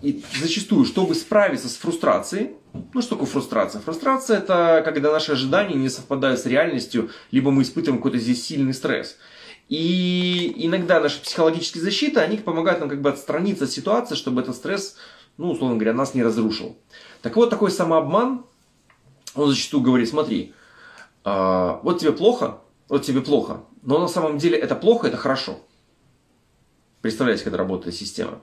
и 0.00 0.22
зачастую, 0.40 0.84
чтобы 0.84 1.14
справиться 1.14 1.68
с 1.68 1.76
фрустрацией, 1.76 2.52
ну 2.94 3.02
что 3.02 3.16
такое 3.16 3.26
фрустрация? 3.26 3.80
Фрустрация 3.80 4.38
это 4.38 4.82
когда 4.84 5.10
наши 5.10 5.32
ожидания 5.32 5.74
не 5.74 5.88
совпадают 5.88 6.38
с 6.38 6.46
реальностью, 6.46 7.10
либо 7.30 7.50
мы 7.50 7.62
испытываем 7.62 7.98
какой-то 7.98 8.18
здесь 8.18 8.44
сильный 8.44 8.74
стресс. 8.74 9.16
И 9.68 10.54
иногда 10.56 11.00
наши 11.00 11.20
психологические 11.20 11.82
защиты, 11.82 12.20
они 12.20 12.38
помогают 12.38 12.80
нам 12.80 12.88
как 12.88 13.02
бы 13.02 13.10
отстраниться 13.10 13.64
от 13.64 13.70
ситуации, 13.70 14.14
чтобы 14.14 14.40
этот 14.40 14.56
стресс, 14.56 14.96
ну, 15.36 15.50
условно 15.50 15.76
говоря, 15.76 15.92
нас 15.92 16.14
не 16.14 16.22
разрушил. 16.22 16.78
Так 17.20 17.36
вот, 17.36 17.50
такой 17.50 17.70
самообман, 17.70 18.44
он 19.34 19.50
зачастую 19.50 19.82
говорит, 19.82 20.08
смотри, 20.08 20.54
э, 21.24 21.78
вот 21.82 22.00
тебе 22.00 22.12
плохо, 22.12 22.60
вот 22.88 23.02
тебе 23.02 23.20
плохо, 23.20 23.64
но 23.82 23.98
на 23.98 24.08
самом 24.08 24.38
деле 24.38 24.56
это 24.56 24.74
плохо, 24.74 25.08
это 25.08 25.16
хорошо. 25.16 25.58
Представляете, 27.02 27.44
как 27.44 27.54
работает 27.54 27.94
система. 27.94 28.40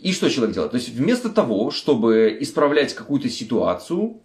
И 0.00 0.12
что 0.12 0.28
человек 0.28 0.54
делает? 0.54 0.72
То 0.72 0.78
есть 0.78 0.90
вместо 0.90 1.30
того, 1.30 1.70
чтобы 1.70 2.36
исправлять 2.40 2.94
какую-то 2.94 3.28
ситуацию, 3.28 4.20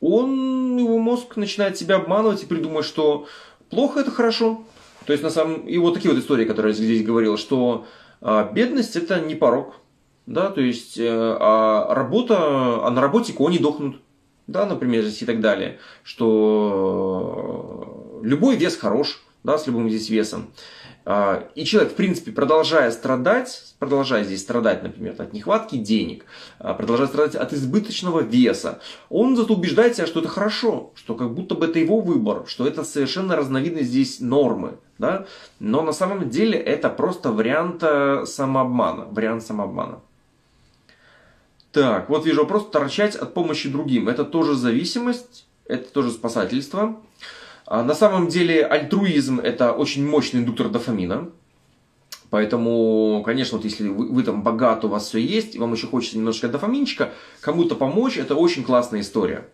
он, 0.00 0.76
его 0.76 0.98
мозг 0.98 1.36
начинает 1.36 1.76
себя 1.76 1.96
обманывать 1.96 2.42
и 2.42 2.46
придумать, 2.46 2.84
что 2.84 3.26
плохо 3.68 4.00
это 4.00 4.10
хорошо, 4.10 4.64
то 5.08 5.12
есть, 5.12 5.24
на 5.24 5.30
самом... 5.30 5.66
И 5.66 5.78
вот 5.78 5.94
такие 5.94 6.12
вот 6.12 6.22
истории, 6.22 6.44
которые 6.44 6.74
я 6.74 6.84
здесь 6.84 7.02
говорил, 7.02 7.38
что 7.38 7.86
а, 8.20 8.52
бедность 8.52 8.94
это 8.94 9.18
не 9.20 9.34
порог. 9.34 9.76
Да, 10.26 10.50
то 10.50 10.60
есть, 10.60 10.98
э, 10.98 11.08
а 11.08 11.94
работа, 11.94 12.86
а 12.86 12.90
на 12.90 13.00
работе 13.00 13.32
кони 13.32 13.56
дохнут. 13.56 14.02
Да, 14.46 14.66
например, 14.66 15.04
здесь 15.04 15.22
и 15.22 15.24
так 15.24 15.40
далее. 15.40 15.78
Что 16.02 18.20
любой 18.22 18.56
вес 18.56 18.76
хорош, 18.76 19.22
да, 19.44 19.56
с 19.56 19.66
любым 19.66 19.88
здесь 19.88 20.10
весом. 20.10 20.50
А, 21.10 21.48
и 21.54 21.64
человек, 21.64 21.92
в 21.92 21.96
принципе, 21.96 22.32
продолжая 22.32 22.90
страдать, 22.90 23.74
продолжая 23.78 24.24
здесь 24.24 24.42
страдать, 24.42 24.82
например, 24.82 25.14
от 25.16 25.32
нехватки 25.32 25.76
денег, 25.76 26.26
а, 26.58 26.74
продолжая 26.74 27.06
страдать 27.06 27.34
от 27.34 27.54
избыточного 27.54 28.20
веса, 28.20 28.80
он 29.08 29.34
зато 29.34 29.54
убеждает 29.54 29.96
себя, 29.96 30.06
что 30.06 30.20
это 30.20 30.28
хорошо, 30.28 30.92
что 30.94 31.14
как 31.14 31.32
будто 31.32 31.54
бы 31.54 31.64
это 31.64 31.78
его 31.78 32.00
выбор, 32.00 32.42
что 32.46 32.66
это 32.66 32.84
совершенно 32.84 33.36
разновидность 33.36 33.88
здесь 33.88 34.20
нормы. 34.20 34.72
Да? 34.98 35.24
Но 35.60 35.80
на 35.80 35.92
самом 35.92 36.28
деле 36.28 36.58
это 36.58 36.90
просто 36.90 37.32
вариант 37.32 37.82
э, 37.82 38.26
самообмана. 38.26 39.06
Вариант 39.06 39.46
самообмана. 39.46 40.00
Так, 41.72 42.10
вот 42.10 42.26
вижу 42.26 42.42
вопрос. 42.42 42.68
Торчать 42.68 43.16
от 43.16 43.32
помощи 43.32 43.70
другим. 43.70 44.10
Это 44.10 44.26
тоже 44.26 44.54
зависимость, 44.56 45.46
это 45.64 45.90
тоже 45.90 46.10
спасательство. 46.10 47.00
А 47.70 47.82
на 47.82 47.94
самом 47.94 48.28
деле 48.28 48.64
альтруизм 48.64 49.40
это 49.40 49.72
очень 49.72 50.08
мощный 50.08 50.40
индуктор 50.40 50.70
дофамина. 50.70 51.28
Поэтому, 52.30 53.22
конечно, 53.26 53.58
вот 53.58 53.64
если 53.64 53.88
вы, 53.88 54.08
вы 54.08 54.22
там 54.22 54.42
богат, 54.42 54.86
у 54.86 54.88
вас 54.88 55.08
все 55.08 55.18
есть, 55.18 55.54
и 55.54 55.58
вам 55.58 55.74
еще 55.74 55.86
хочется 55.86 56.16
немножко 56.16 56.48
дофаминчика, 56.48 57.12
кому-то 57.42 57.74
помочь, 57.74 58.16
это 58.16 58.34
очень 58.36 58.64
классная 58.64 59.02
история. 59.02 59.48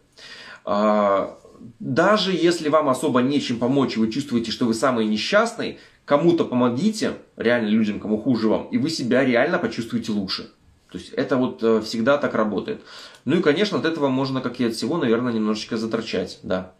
А, 0.64 1.36
даже 1.80 2.30
если 2.30 2.68
вам 2.68 2.88
особо 2.88 3.20
нечем 3.20 3.58
помочь, 3.58 3.96
и 3.96 4.00
вы 4.00 4.12
чувствуете, 4.12 4.52
что 4.52 4.66
вы 4.66 4.74
самый 4.74 5.06
несчастный, 5.06 5.78
кому-то 6.04 6.44
помогите, 6.44 7.14
реально 7.36 7.66
людям, 7.66 7.98
кому 7.98 8.18
хуже 8.18 8.48
вам, 8.48 8.68
и 8.68 8.78
вы 8.78 8.90
себя 8.90 9.24
реально 9.24 9.58
почувствуете 9.58 10.12
лучше. 10.12 10.52
То 10.92 10.98
есть 10.98 11.10
это 11.14 11.36
вот 11.36 11.64
э, 11.64 11.80
всегда 11.80 12.16
так 12.18 12.34
работает. 12.34 12.80
Ну 13.24 13.38
и, 13.38 13.42
конечно, 13.42 13.78
от 13.78 13.84
этого 13.84 14.06
можно, 14.08 14.40
как 14.40 14.60
и 14.60 14.66
от 14.66 14.74
всего, 14.74 14.98
наверное, 14.98 15.32
немножечко 15.32 15.76
заторчать, 15.76 16.38
да. 16.44 16.74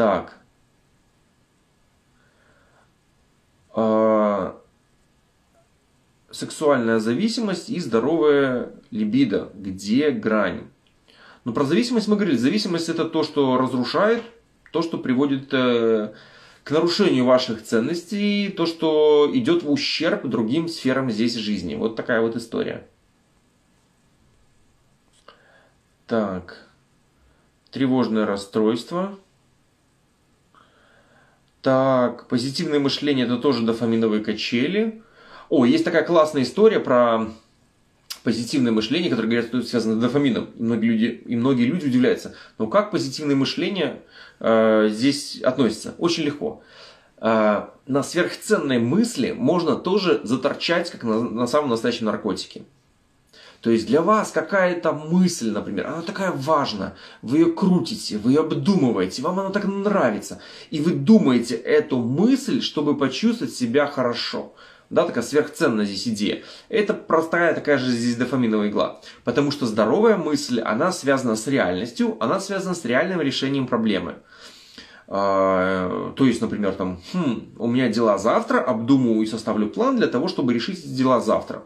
Так. 0.00 0.38
А, 3.74 4.58
сексуальная 6.30 7.00
зависимость 7.00 7.68
и 7.68 7.78
здоровая 7.80 8.72
либидо. 8.90 9.50
Где 9.54 10.10
грань? 10.10 10.68
Но 11.44 11.52
про 11.52 11.64
зависимость 11.64 12.08
мы 12.08 12.16
говорили. 12.16 12.38
Зависимость 12.38 12.88
это 12.88 13.04
то, 13.04 13.22
что 13.22 13.58
разрушает, 13.58 14.22
то, 14.72 14.80
что 14.80 14.96
приводит 14.96 15.52
э, 15.52 16.14
к 16.64 16.70
нарушению 16.70 17.26
ваших 17.26 17.62
ценностей, 17.62 18.48
то, 18.48 18.64
что 18.64 19.30
идет 19.34 19.64
в 19.64 19.70
ущерб 19.70 20.26
другим 20.26 20.68
сферам 20.68 21.10
здесь 21.10 21.34
жизни. 21.34 21.74
Вот 21.74 21.96
такая 21.96 22.22
вот 22.22 22.36
история. 22.36 22.86
Так. 26.06 26.70
Тревожное 27.70 28.24
расстройство. 28.24 29.18
Так, 31.62 32.26
позитивное 32.28 32.78
мышление 32.78 33.26
это 33.26 33.36
тоже 33.36 33.62
дофаминовые 33.62 34.24
качели. 34.24 35.02
О, 35.50 35.64
есть 35.64 35.84
такая 35.84 36.04
классная 36.04 36.42
история 36.42 36.80
про 36.80 37.28
позитивное 38.22 38.72
мышление, 38.72 39.10
которое 39.10 39.28
говорят, 39.28 39.46
что 39.46 39.62
связано 39.62 39.96
с 39.96 39.98
дофамином. 39.98 40.50
И 40.56 40.62
многие 40.62 40.86
люди, 40.86 41.22
и 41.26 41.36
многие 41.36 41.64
люди 41.64 41.86
удивляются. 41.86 42.34
Но 42.58 42.66
как 42.66 42.90
позитивное 42.90 43.36
мышление 43.36 44.00
э, 44.38 44.88
здесь 44.90 45.40
относится? 45.42 45.94
Очень 45.98 46.24
легко. 46.24 46.62
Э, 47.18 47.66
на 47.86 48.02
сверхценные 48.02 48.78
мысли 48.78 49.32
можно 49.32 49.76
тоже 49.76 50.20
заторчать, 50.24 50.90
как 50.90 51.02
на, 51.02 51.20
на 51.22 51.46
самом 51.46 51.70
настоящем 51.70 52.06
наркотике. 52.06 52.62
То 53.60 53.70
есть 53.70 53.86
для 53.86 54.00
вас 54.00 54.30
какая-то 54.30 54.92
мысль, 54.92 55.50
например, 55.50 55.86
она 55.86 56.02
такая 56.02 56.32
важна, 56.32 56.94
вы 57.20 57.38
ее 57.38 57.52
крутите, 57.52 58.16
вы 58.16 58.32
ее 58.32 58.40
обдумываете, 58.40 59.22
вам 59.22 59.38
она 59.38 59.50
так 59.50 59.64
нравится, 59.66 60.40
и 60.70 60.80
вы 60.80 60.92
думаете 60.92 61.56
эту 61.56 61.98
мысль, 61.98 62.62
чтобы 62.62 62.96
почувствовать 62.96 63.54
себя 63.54 63.86
хорошо. 63.86 64.54
Да, 64.88 65.06
такая 65.06 65.22
сверхценная 65.22 65.84
здесь 65.84 66.08
идея. 66.08 66.42
Это 66.68 66.94
простая 66.94 67.54
такая 67.54 67.78
же 67.78 67.92
здесь 67.92 68.16
дофаминовая 68.16 68.70
игла. 68.70 69.00
Потому 69.22 69.52
что 69.52 69.66
здоровая 69.66 70.16
мысль, 70.16 70.60
она 70.60 70.90
связана 70.90 71.36
с 71.36 71.46
реальностью, 71.46 72.16
она 72.18 72.40
связана 72.40 72.74
с 72.74 72.84
реальным 72.84 73.20
решением 73.20 73.68
проблемы. 73.68 74.16
А, 75.06 76.12
то 76.16 76.24
есть, 76.26 76.40
например, 76.40 76.72
там, 76.72 77.00
хм, 77.12 77.54
у 77.58 77.68
меня 77.68 77.88
дела 77.88 78.18
завтра, 78.18 78.60
обдумываю 78.60 79.22
и 79.22 79.26
составлю 79.26 79.68
план 79.68 79.96
для 79.96 80.08
того, 80.08 80.26
чтобы 80.26 80.54
решить 80.54 80.92
дела 80.96 81.20
завтра. 81.20 81.62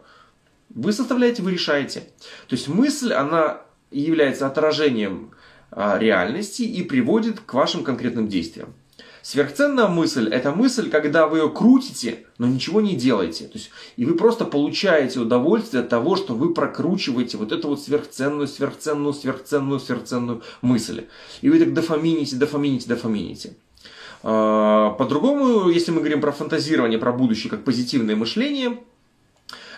Вы 0.75 0.91
составляете, 0.91 1.41
вы 1.41 1.53
решаете. 1.53 2.01
То 2.47 2.55
есть 2.55 2.67
мысль, 2.67 3.13
она 3.13 3.61
является 3.91 4.45
отражением 4.45 5.31
а, 5.71 5.97
реальности 5.97 6.63
и 6.63 6.83
приводит 6.83 7.39
к 7.39 7.53
вашим 7.53 7.83
конкретным 7.83 8.27
действиям. 8.27 8.73
Сверхценная 9.21 9.87
мысль– 9.87 10.27
это 10.31 10.51
мысль, 10.51 10.89
когда 10.89 11.27
вы 11.27 11.39
ее 11.39 11.49
крутите, 11.49 12.25
но 12.37 12.45
ничего 12.45 12.81
не 12.81 12.95
делаете. 12.95 13.45
То 13.45 13.57
есть, 13.57 13.71
и 13.95 14.05
вы 14.05 14.15
просто 14.15 14.45
получаете 14.45 15.19
удовольствие 15.19 15.81
от 15.81 15.89
того, 15.89 16.15
что 16.17 16.35
вы 16.35 16.53
прокручиваете 16.53 17.37
вот 17.37 17.51
эту 17.51 17.69
вот 17.69 17.81
сверхценную, 17.81 18.47
сверхценную, 18.47 19.13
сверхценную, 19.13 19.79
сверхценную 19.79 20.43
мысль. 20.61 21.05
И 21.41 21.49
вы 21.49 21.57
так 21.57 21.73
дофамините, 21.73 22.35
дофамините, 22.35 22.87
дофамините. 22.87 23.55
А, 24.23 24.91
по-другому, 24.91 25.69
если 25.69 25.91
мы 25.91 25.99
говорим 25.99 26.21
про 26.21 26.33
фантазирование, 26.33 26.99
про 26.99 27.13
будущее 27.13 27.49
как 27.49 27.63
позитивное 27.63 28.17
мышление– 28.17 28.77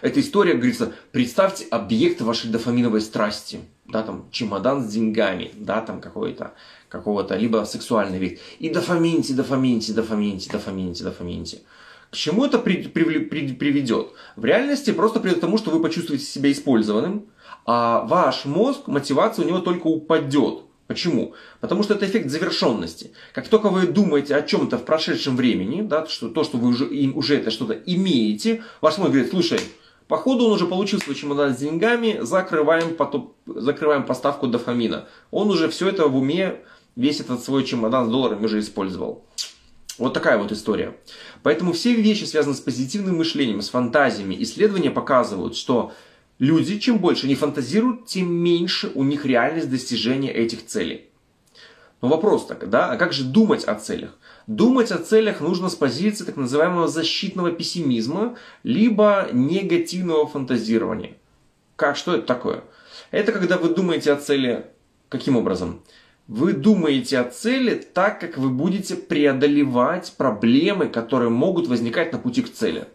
эта 0.01 0.19
история, 0.19 0.53
говорится, 0.53 0.93
представьте 1.11 1.65
объект 1.69 2.21
вашей 2.21 2.49
дофаминовой 2.49 3.01
страсти. 3.01 3.59
Да, 3.85 4.03
там 4.03 4.25
чемодан 4.31 4.83
с 4.83 4.91
деньгами, 4.91 5.51
да, 5.55 5.81
там 5.81 6.01
какой-то, 6.01 6.53
какого-то, 6.89 7.37
либо 7.37 7.63
сексуальный 7.65 8.19
вид. 8.19 8.39
И 8.59 8.69
дофаминьте, 8.69 9.33
дофаминьте, 9.33 9.93
дофаминьте, 9.93 10.51
дофаминьте, 10.51 11.03
дофаминьте. 11.05 11.61
К 12.11 12.15
чему 12.15 12.45
это 12.45 12.59
при, 12.59 12.83
при, 12.83 13.19
при, 13.19 13.53
приведет? 13.53 14.09
В 14.35 14.43
реальности 14.43 14.91
просто 14.91 15.19
приведет 15.19 15.39
к 15.39 15.41
тому, 15.41 15.57
что 15.57 15.71
вы 15.71 15.81
почувствуете 15.81 16.25
себя 16.25 16.51
использованным, 16.51 17.27
а 17.65 18.01
ваш 18.01 18.45
мозг, 18.45 18.87
мотивация 18.87 19.45
у 19.45 19.47
него 19.47 19.59
только 19.59 19.87
упадет. 19.87 20.63
Почему? 20.87 21.33
Потому 21.59 21.83
что 21.83 21.93
это 21.93 22.05
эффект 22.05 22.29
завершенности. 22.29 23.11
Как 23.33 23.49
только 23.49 23.69
вы 23.69 23.87
думаете 23.87 24.35
о 24.35 24.41
чем-то 24.41 24.77
в 24.77 24.85
прошедшем 24.85 25.35
времени, 25.35 25.81
да, 25.81 26.05
что 26.05 26.29
то, 26.29 26.45
что 26.45 26.57
вы 26.57 26.69
уже, 26.69 26.85
уже 26.85 27.35
это 27.35 27.51
что-то 27.51 27.73
имеете, 27.73 28.63
ваш 28.79 28.97
мозг 28.97 29.11
говорит, 29.11 29.29
слушай, 29.29 29.59
Походу 30.07 30.45
он 30.45 30.53
уже 30.53 30.65
получил 30.67 30.99
свой 31.01 31.15
чемодан 31.15 31.53
с 31.53 31.57
деньгами, 31.57 32.19
закрываем, 32.21 32.95
потом, 32.95 33.33
закрываем 33.45 34.05
поставку 34.05 34.47
дофамина. 34.47 35.07
Он 35.31 35.49
уже 35.49 35.67
все 35.67 35.89
это 35.89 36.07
в 36.07 36.15
уме, 36.15 36.61
весь 36.95 37.19
этот 37.19 37.43
свой 37.43 37.65
чемодан 37.65 38.07
с 38.07 38.09
долларами 38.09 38.45
уже 38.45 38.59
использовал. 38.59 39.25
Вот 39.97 40.13
такая 40.13 40.37
вот 40.37 40.51
история. 40.51 40.95
Поэтому 41.43 41.73
все 41.73 41.93
вещи, 41.93 42.23
связанные 42.23 42.55
с 42.55 42.61
позитивным 42.61 43.17
мышлением, 43.17 43.61
с 43.61 43.69
фантазиями, 43.69 44.35
исследования 44.39 44.91
показывают, 44.91 45.57
что 45.57 45.91
люди, 46.39 46.79
чем 46.79 46.99
больше 46.99 47.27
не 47.27 47.35
фантазируют, 47.35 48.05
тем 48.05 48.31
меньше 48.31 48.91
у 48.93 49.03
них 49.03 49.25
реальность 49.25 49.69
достижения 49.69 50.31
этих 50.31 50.65
целей. 50.65 51.06
Но 52.01 52.09
вопрос 52.09 52.45
так, 52.45 52.69
да, 52.69 52.91
а 52.91 52.97
как 52.97 53.11
же 53.11 53.23
думать 53.23 53.63
о 53.63 53.75
целях? 53.75 54.17
Думать 54.45 54.91
о 54.91 54.99
целях 54.99 55.41
нужно 55.41 55.69
с 55.69 55.75
позиции 55.75 56.25
так 56.25 56.37
называемого 56.37 56.87
защитного 56.87 57.51
пессимизма, 57.51 58.35
либо 58.63 59.29
негативного 59.33 60.27
фантазирования. 60.27 61.13
Как, 61.75 61.97
что 61.97 62.15
это 62.15 62.27
такое? 62.27 62.63
Это 63.11 63.31
когда 63.31 63.57
вы 63.57 63.69
думаете 63.69 64.11
о 64.11 64.15
цели 64.15 64.67
каким 65.09 65.37
образом? 65.37 65.81
Вы 66.27 66.53
думаете 66.53 67.19
о 67.19 67.23
цели 67.23 67.75
так, 67.75 68.19
как 68.19 68.37
вы 68.37 68.49
будете 68.49 68.95
преодолевать 68.95 70.13
проблемы, 70.17 70.87
которые 70.89 71.29
могут 71.29 71.67
возникать 71.67 72.11
на 72.11 72.19
пути 72.19 72.41
к 72.41 72.53
цели. 72.53 72.85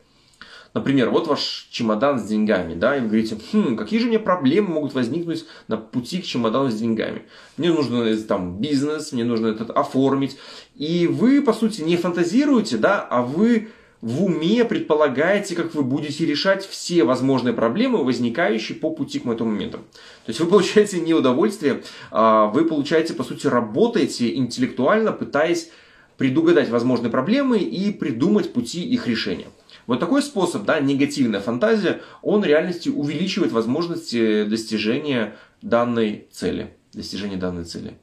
Например, 0.75 1.11
вот 1.11 1.27
ваш 1.27 1.69
чемодан 1.71 2.19
с 2.19 2.27
деньгами, 2.27 2.75
да, 2.75 2.97
и 2.97 3.01
вы 3.01 3.09
говорите, 3.09 3.37
хм, 3.53 3.77
какие 3.77 4.01
же 4.01 4.07
мне 4.07 4.19
проблемы 4.19 4.69
могут 4.69 4.95
возникнуть 4.95 5.45
на 5.69 5.77
пути 5.77 6.23
к 6.23 6.25
чемодану 6.25 6.71
с 6.71 6.75
деньгами? 6.75 7.23
Мне 7.59 7.71
нужно 7.73 8.17
там 8.23 8.59
бизнес, 8.59 9.13
мне 9.13 9.25
нужно 9.25 9.49
этот 9.49 9.71
оформить. 9.71 10.39
И 10.75 11.07
вы, 11.07 11.43
по 11.43 11.53
сути, 11.53 11.83
не 11.83 11.97
фантазируете, 11.99 12.79
да, 12.79 13.07
а 13.11 13.21
вы 13.21 13.69
в 14.01 14.25
уме 14.25 14.65
предполагаете, 14.65 15.55
как 15.55 15.75
вы 15.75 15.83
будете 15.83 16.25
решать 16.25 16.67
все 16.67 17.05
возможные 17.05 17.53
проблемы, 17.53 18.03
возникающие 18.03 18.77
по 18.77 18.91
пути 18.91 19.21
к 19.21 19.27
этому 19.27 19.51
моменту. 19.51 19.79
То 20.25 20.31
есть 20.31 20.41
вы 20.41 20.47
получаете 20.47 21.01
не 21.01 21.13
удовольствие, 21.13 21.83
а 22.11 22.47
вы 22.47 22.65
получаете, 22.65 23.13
по 23.13 23.25
сути, 23.25 23.47
работаете 23.47 24.35
интеллектуально, 24.35 25.13
пытаясь 25.13 25.71
предугадать 26.17 26.71
возможные 26.71 27.11
проблемы 27.11 27.59
и 27.59 27.93
придумать 27.93 28.53
пути 28.53 28.83
их 28.83 29.07
решения. 29.07 29.47
Вот 29.87 30.01
такой 30.01 30.23
способ, 30.23 30.65
да, 30.65 30.81
негативная 30.81 31.41
фантазия, 31.41 32.03
он 32.23 32.43
в 32.43 32.45
реальности 32.45 32.89
увеличивает 32.89 33.53
возможности 33.53 34.45
достижения 34.45 35.37
данной 35.61 36.29
цели. 36.31 36.77
Достижения 36.93 37.37
данной 37.37 37.65
цели. 37.65 37.99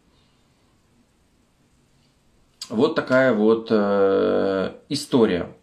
Вот 2.69 2.95
такая 2.95 3.34
вот 3.34 3.67
э, 3.71 4.73
история. 4.89 5.55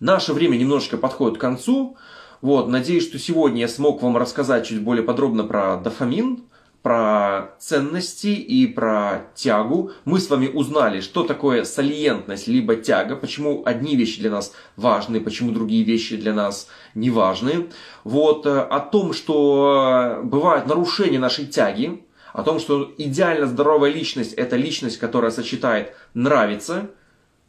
Наше 0.00 0.32
время 0.32 0.56
немножко 0.56 0.98
подходит 0.98 1.38
к 1.38 1.40
концу. 1.40 1.96
Вот, 2.42 2.68
надеюсь, 2.68 3.04
что 3.04 3.18
сегодня 3.18 3.62
я 3.62 3.68
смог 3.68 4.02
вам 4.02 4.16
рассказать 4.16 4.66
чуть 4.66 4.82
более 4.82 5.02
подробно 5.02 5.44
про 5.44 5.78
дофамин, 5.78 6.44
про 6.86 7.56
ценности 7.58 8.28
и 8.28 8.64
про 8.68 9.26
тягу. 9.34 9.90
Мы 10.04 10.20
с 10.20 10.30
вами 10.30 10.46
узнали, 10.46 11.00
что 11.00 11.24
такое 11.24 11.64
сальентность, 11.64 12.46
либо 12.46 12.76
тяга, 12.76 13.16
почему 13.16 13.64
одни 13.66 13.96
вещи 13.96 14.20
для 14.20 14.30
нас 14.30 14.52
важны, 14.76 15.20
почему 15.20 15.50
другие 15.50 15.82
вещи 15.82 16.16
для 16.16 16.32
нас 16.32 16.68
не 16.94 17.10
важны. 17.10 17.66
Вот, 18.04 18.46
э, 18.46 18.60
о 18.60 18.78
том, 18.78 19.14
что 19.14 20.20
бывают 20.22 20.68
нарушения 20.68 21.18
нашей 21.18 21.46
тяги, 21.46 22.04
о 22.32 22.44
том, 22.44 22.60
что 22.60 22.94
идеально 22.96 23.46
здоровая 23.46 23.90
личность– 23.90 24.34
это 24.34 24.54
личность, 24.54 24.98
которая 24.98 25.32
сочетает 25.32 25.92
нравится, 26.14 26.92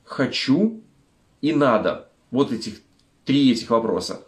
хочу 0.04 0.82
и 1.42 1.54
надо. 1.54 2.10
Вот 2.32 2.52
этих 2.52 2.80
три 3.28 3.52
этих 3.52 3.70
вопроса. 3.70 4.22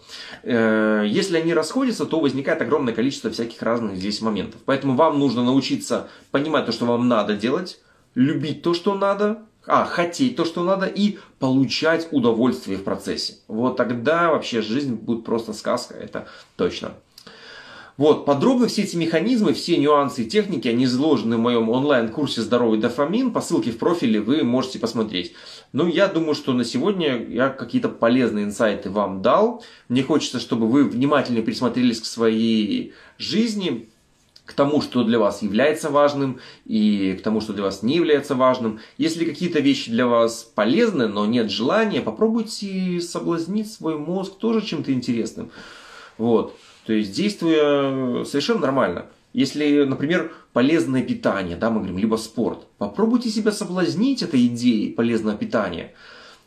Э, 0.43 1.03
если 1.07 1.37
они 1.37 1.53
расходятся, 1.53 2.05
то 2.05 2.19
возникает 2.19 2.61
огромное 2.61 2.93
количество 2.93 3.31
всяких 3.31 3.61
разных 3.63 3.95
здесь 3.95 4.21
моментов. 4.21 4.61
Поэтому 4.65 4.95
вам 4.95 5.17
нужно 5.17 5.43
научиться 5.43 6.09
понимать 6.31 6.65
то, 6.65 6.71
что 6.71 6.85
вам 6.85 7.07
надо 7.07 7.33
делать, 7.33 7.79
любить 8.13 8.61
то, 8.61 8.73
что 8.73 8.93
надо, 8.93 9.39
а, 9.65 9.85
хотеть 9.85 10.35
то, 10.35 10.45
что 10.45 10.63
надо, 10.63 10.85
и 10.85 11.17
получать 11.39 12.09
удовольствие 12.11 12.77
в 12.77 12.83
процессе. 12.83 13.35
Вот 13.47 13.77
тогда 13.77 14.31
вообще 14.31 14.61
жизнь 14.61 14.95
будет 14.95 15.23
просто 15.23 15.53
сказка, 15.53 15.93
это 15.95 16.27
точно. 16.57 16.91
Вот, 17.99 18.23
подробно 18.23 18.67
все 18.67 18.83
эти 18.83 18.95
механизмы, 18.95 19.51
все 19.51 19.75
нюансы 19.75 20.23
и 20.23 20.25
техники, 20.25 20.69
они 20.69 20.85
изложены 20.85 21.35
в 21.35 21.41
моем 21.41 21.67
онлайн-курсе 21.67 22.39
«Здоровый 22.39 22.79
дофамин». 22.79 23.31
По 23.33 23.41
ссылке 23.41 23.71
в 23.71 23.77
профиле 23.77 24.21
вы 24.21 24.41
можете 24.43 24.79
посмотреть. 24.79 25.33
Ну, 25.73 25.85
я 25.85 26.07
думаю, 26.07 26.33
что 26.33 26.53
на 26.53 26.63
сегодня 26.63 27.21
я 27.27 27.49
какие-то 27.49 27.89
полезные 27.89 28.45
инсайты 28.45 28.89
вам 28.89 29.21
дал. 29.21 29.65
Мне 29.89 30.01
хочется, 30.01 30.39
чтобы 30.39 30.69
вы 30.69 30.85
внимательно 30.85 31.41
присмотрелись 31.41 31.99
к 31.99 32.05
своей 32.05 32.93
жизни, 33.17 33.89
к 34.45 34.53
тому, 34.53 34.81
что 34.81 35.03
для 35.03 35.19
вас 35.19 35.41
является 35.41 35.89
важным, 35.89 36.39
и 36.63 37.17
к 37.19 37.21
тому, 37.21 37.41
что 37.41 37.51
для 37.51 37.63
вас 37.63 37.83
не 37.83 37.97
является 37.97 38.33
важным. 38.33 38.79
Если 38.97 39.25
какие-то 39.25 39.59
вещи 39.59 39.91
для 39.91 40.07
вас 40.07 40.49
полезны, 40.55 41.09
но 41.09 41.25
нет 41.25 41.51
желания, 41.51 41.99
попробуйте 41.99 43.01
соблазнить 43.01 43.69
свой 43.69 43.97
мозг 43.97 44.37
тоже 44.37 44.61
чем-то 44.61 44.93
интересным. 44.93 45.51
Вот. 46.17 46.55
То 46.89 46.93
есть 46.93 47.11
действуя 47.11 48.23
совершенно 48.23 48.61
нормально. 48.61 49.05
Если, 49.31 49.83
например, 49.83 50.33
полезное 50.53 51.03
питание, 51.03 51.55
да, 51.55 51.69
мы 51.69 51.81
говорим, 51.81 51.99
либо 51.99 52.15
спорт, 52.15 52.65
попробуйте 52.79 53.29
себя 53.29 53.51
соблазнить 53.51 54.23
этой 54.23 54.47
идеей 54.47 54.91
полезного 54.91 55.37
питания. 55.37 55.93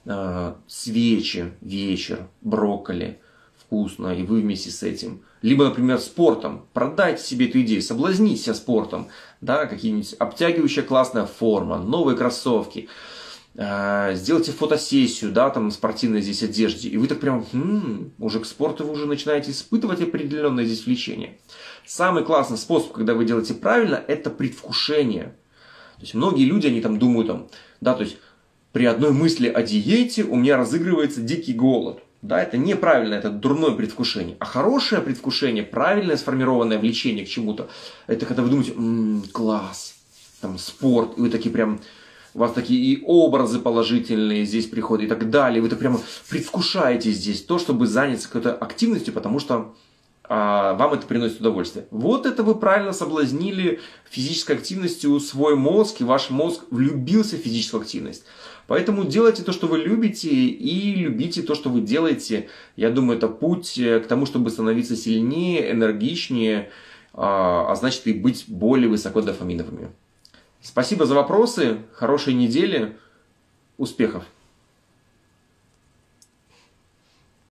Э, 0.05 0.55
свечи, 0.67 1.53
вечер, 1.61 2.27
брокколи, 2.41 3.21
вкусно, 3.57 4.09
и 4.09 4.25
вы 4.25 4.41
вместе 4.41 4.71
с 4.73 4.83
этим. 4.83 5.23
Либо, 5.43 5.67
например, 5.67 6.01
спортом. 6.01 6.67
Продайте 6.73 7.23
себе 7.23 7.49
эту 7.49 7.61
идею, 7.61 7.81
соблазните 7.81 8.43
себя 8.43 8.55
спортом. 8.55 9.07
Да, 9.41 9.67
какие-нибудь 9.67 10.17
обтягивающая 10.19 10.83
классная 10.83 11.27
форма, 11.27 11.79
новые 11.79 12.17
кроссовки. 12.17 12.89
Э, 13.55 14.13
сделайте 14.15 14.53
фотосессию, 14.53 15.33
да, 15.33 15.51
там, 15.51 15.71
спортивной 15.71 16.23
здесь 16.23 16.43
одежде, 16.43 16.89
и 16.89 16.97
вы 16.97 17.07
так 17.07 17.21
прям, 17.21 17.47
хм, 17.53 18.13
уже 18.19 18.41
к 18.41 18.47
спорту 18.47 18.85
вы 18.85 18.93
уже 18.93 19.07
начинаете 19.07 19.51
испытывать 19.51 20.01
определенное 20.01 20.65
здесь 20.65 20.87
влечение. 20.87 21.39
Самый 21.87 22.25
классный 22.25 22.59
способ, 22.59 22.93
когда 22.93 23.15
вы 23.15 23.25
делаете 23.25 23.55
правильно, 23.55 24.03
это 24.07 24.31
предвкушение. 24.31 25.35
То 25.97 26.03
есть 26.03 26.15
многие 26.15 26.45
люди, 26.45 26.67
они 26.67 26.81
там 26.81 26.99
думают, 26.99 27.29
там, 27.29 27.49
да, 27.81 27.95
то 27.95 28.03
есть 28.05 28.17
при 28.73 28.87
одной 28.87 29.13
мысли 29.13 29.49
о 29.49 29.63
диете 29.63 30.25
у 30.25 30.37
меня 30.37 30.57
разыгрывается 30.57 31.21
дикий 31.21 31.53
голод. 31.53 32.03
Да, 32.23 32.41
это 32.41 32.57
неправильно, 32.57 33.15
это 33.15 33.31
дурное 33.31 33.73
предвкушение. 33.73 34.37
А 34.39 34.45
хорошее 34.45 35.03
предвкушение, 35.03 35.65
правильное 35.65 36.17
сформированное 36.17 36.79
влечение 36.79 37.27
к 37.27 37.29
чему-то, 37.29 37.69
это 38.07 38.27
когда 38.27 38.45
вы 38.45 38.49
думаете, 38.49 38.73
м-м, 38.75 39.25
класс, 39.33 39.97
там 40.41 40.57
спорт, 40.57 41.19
и 41.19 41.21
вы 41.21 41.31
такие 41.31 41.53
прям, 41.53 41.81
у 42.35 42.39
вас 42.39 42.53
такие 42.53 42.81
и 42.81 43.03
образы 43.05 43.59
положительные 43.59 44.45
здесь 44.45 44.67
приходят 44.67 45.07
и 45.07 45.09
так 45.09 45.31
далее. 45.31 45.61
Вы 45.61 45.69
так 45.69 45.79
прямо 45.79 46.01
предвкушаете 46.29 47.11
здесь 47.13 47.43
то, 47.43 47.59
чтобы 47.59 47.87
заняться 47.87 48.29
какой-то 48.29 48.55
активностью, 48.55 49.13
потому 49.13 49.39
что 49.39 49.75
а, 50.25 50.75
вам 50.75 50.95
это 50.95 51.07
приносит 51.07 51.41
удовольствие. 51.41 51.87
Вот 51.91 52.25
это 52.25 52.43
вы 52.43 52.55
правильно 52.55 52.93
соблазнили 52.93 53.81
физической 54.09 54.57
активностью 54.57 55.21
свой 55.21 55.57
мозг, 55.57 56.01
и 56.01 56.05
ваш 56.05 56.31
мозг 56.31 56.63
влюбился 56.71 57.37
в 57.37 57.41
физическую 57.41 57.83
активность. 57.83 58.25
Поэтому 58.67 59.05
делайте 59.05 59.43
то, 59.43 59.53
что 59.53 59.67
вы 59.67 59.79
любите, 59.79 60.31
и 60.31 60.95
любите 60.95 61.43
то, 61.43 61.55
что 61.55 61.69
вы 61.69 61.83
делаете. 61.83 62.49
Я 62.77 62.91
думаю, 62.91 63.19
это 63.19 63.29
путь 63.29 63.77
э, 63.77 64.01
к 64.01 64.07
тому, 64.07 64.25
чтобы 64.25 64.49
становиться 64.49 64.97
сильнее, 64.97 65.71
энергичнее, 65.73 66.71
а, 67.13 67.71
а 67.71 67.75
значит 67.75 68.07
и 68.07 68.15
быть 68.15 68.45
более 68.47 68.89
высоко 68.89 69.21
дофаминовыми. 69.21 69.91
Спасибо 70.63 71.07
за 71.07 71.17
вопросы, 71.17 71.81
хорошей 71.93 72.35
недели, 72.35 72.97
успехов! 73.79 74.25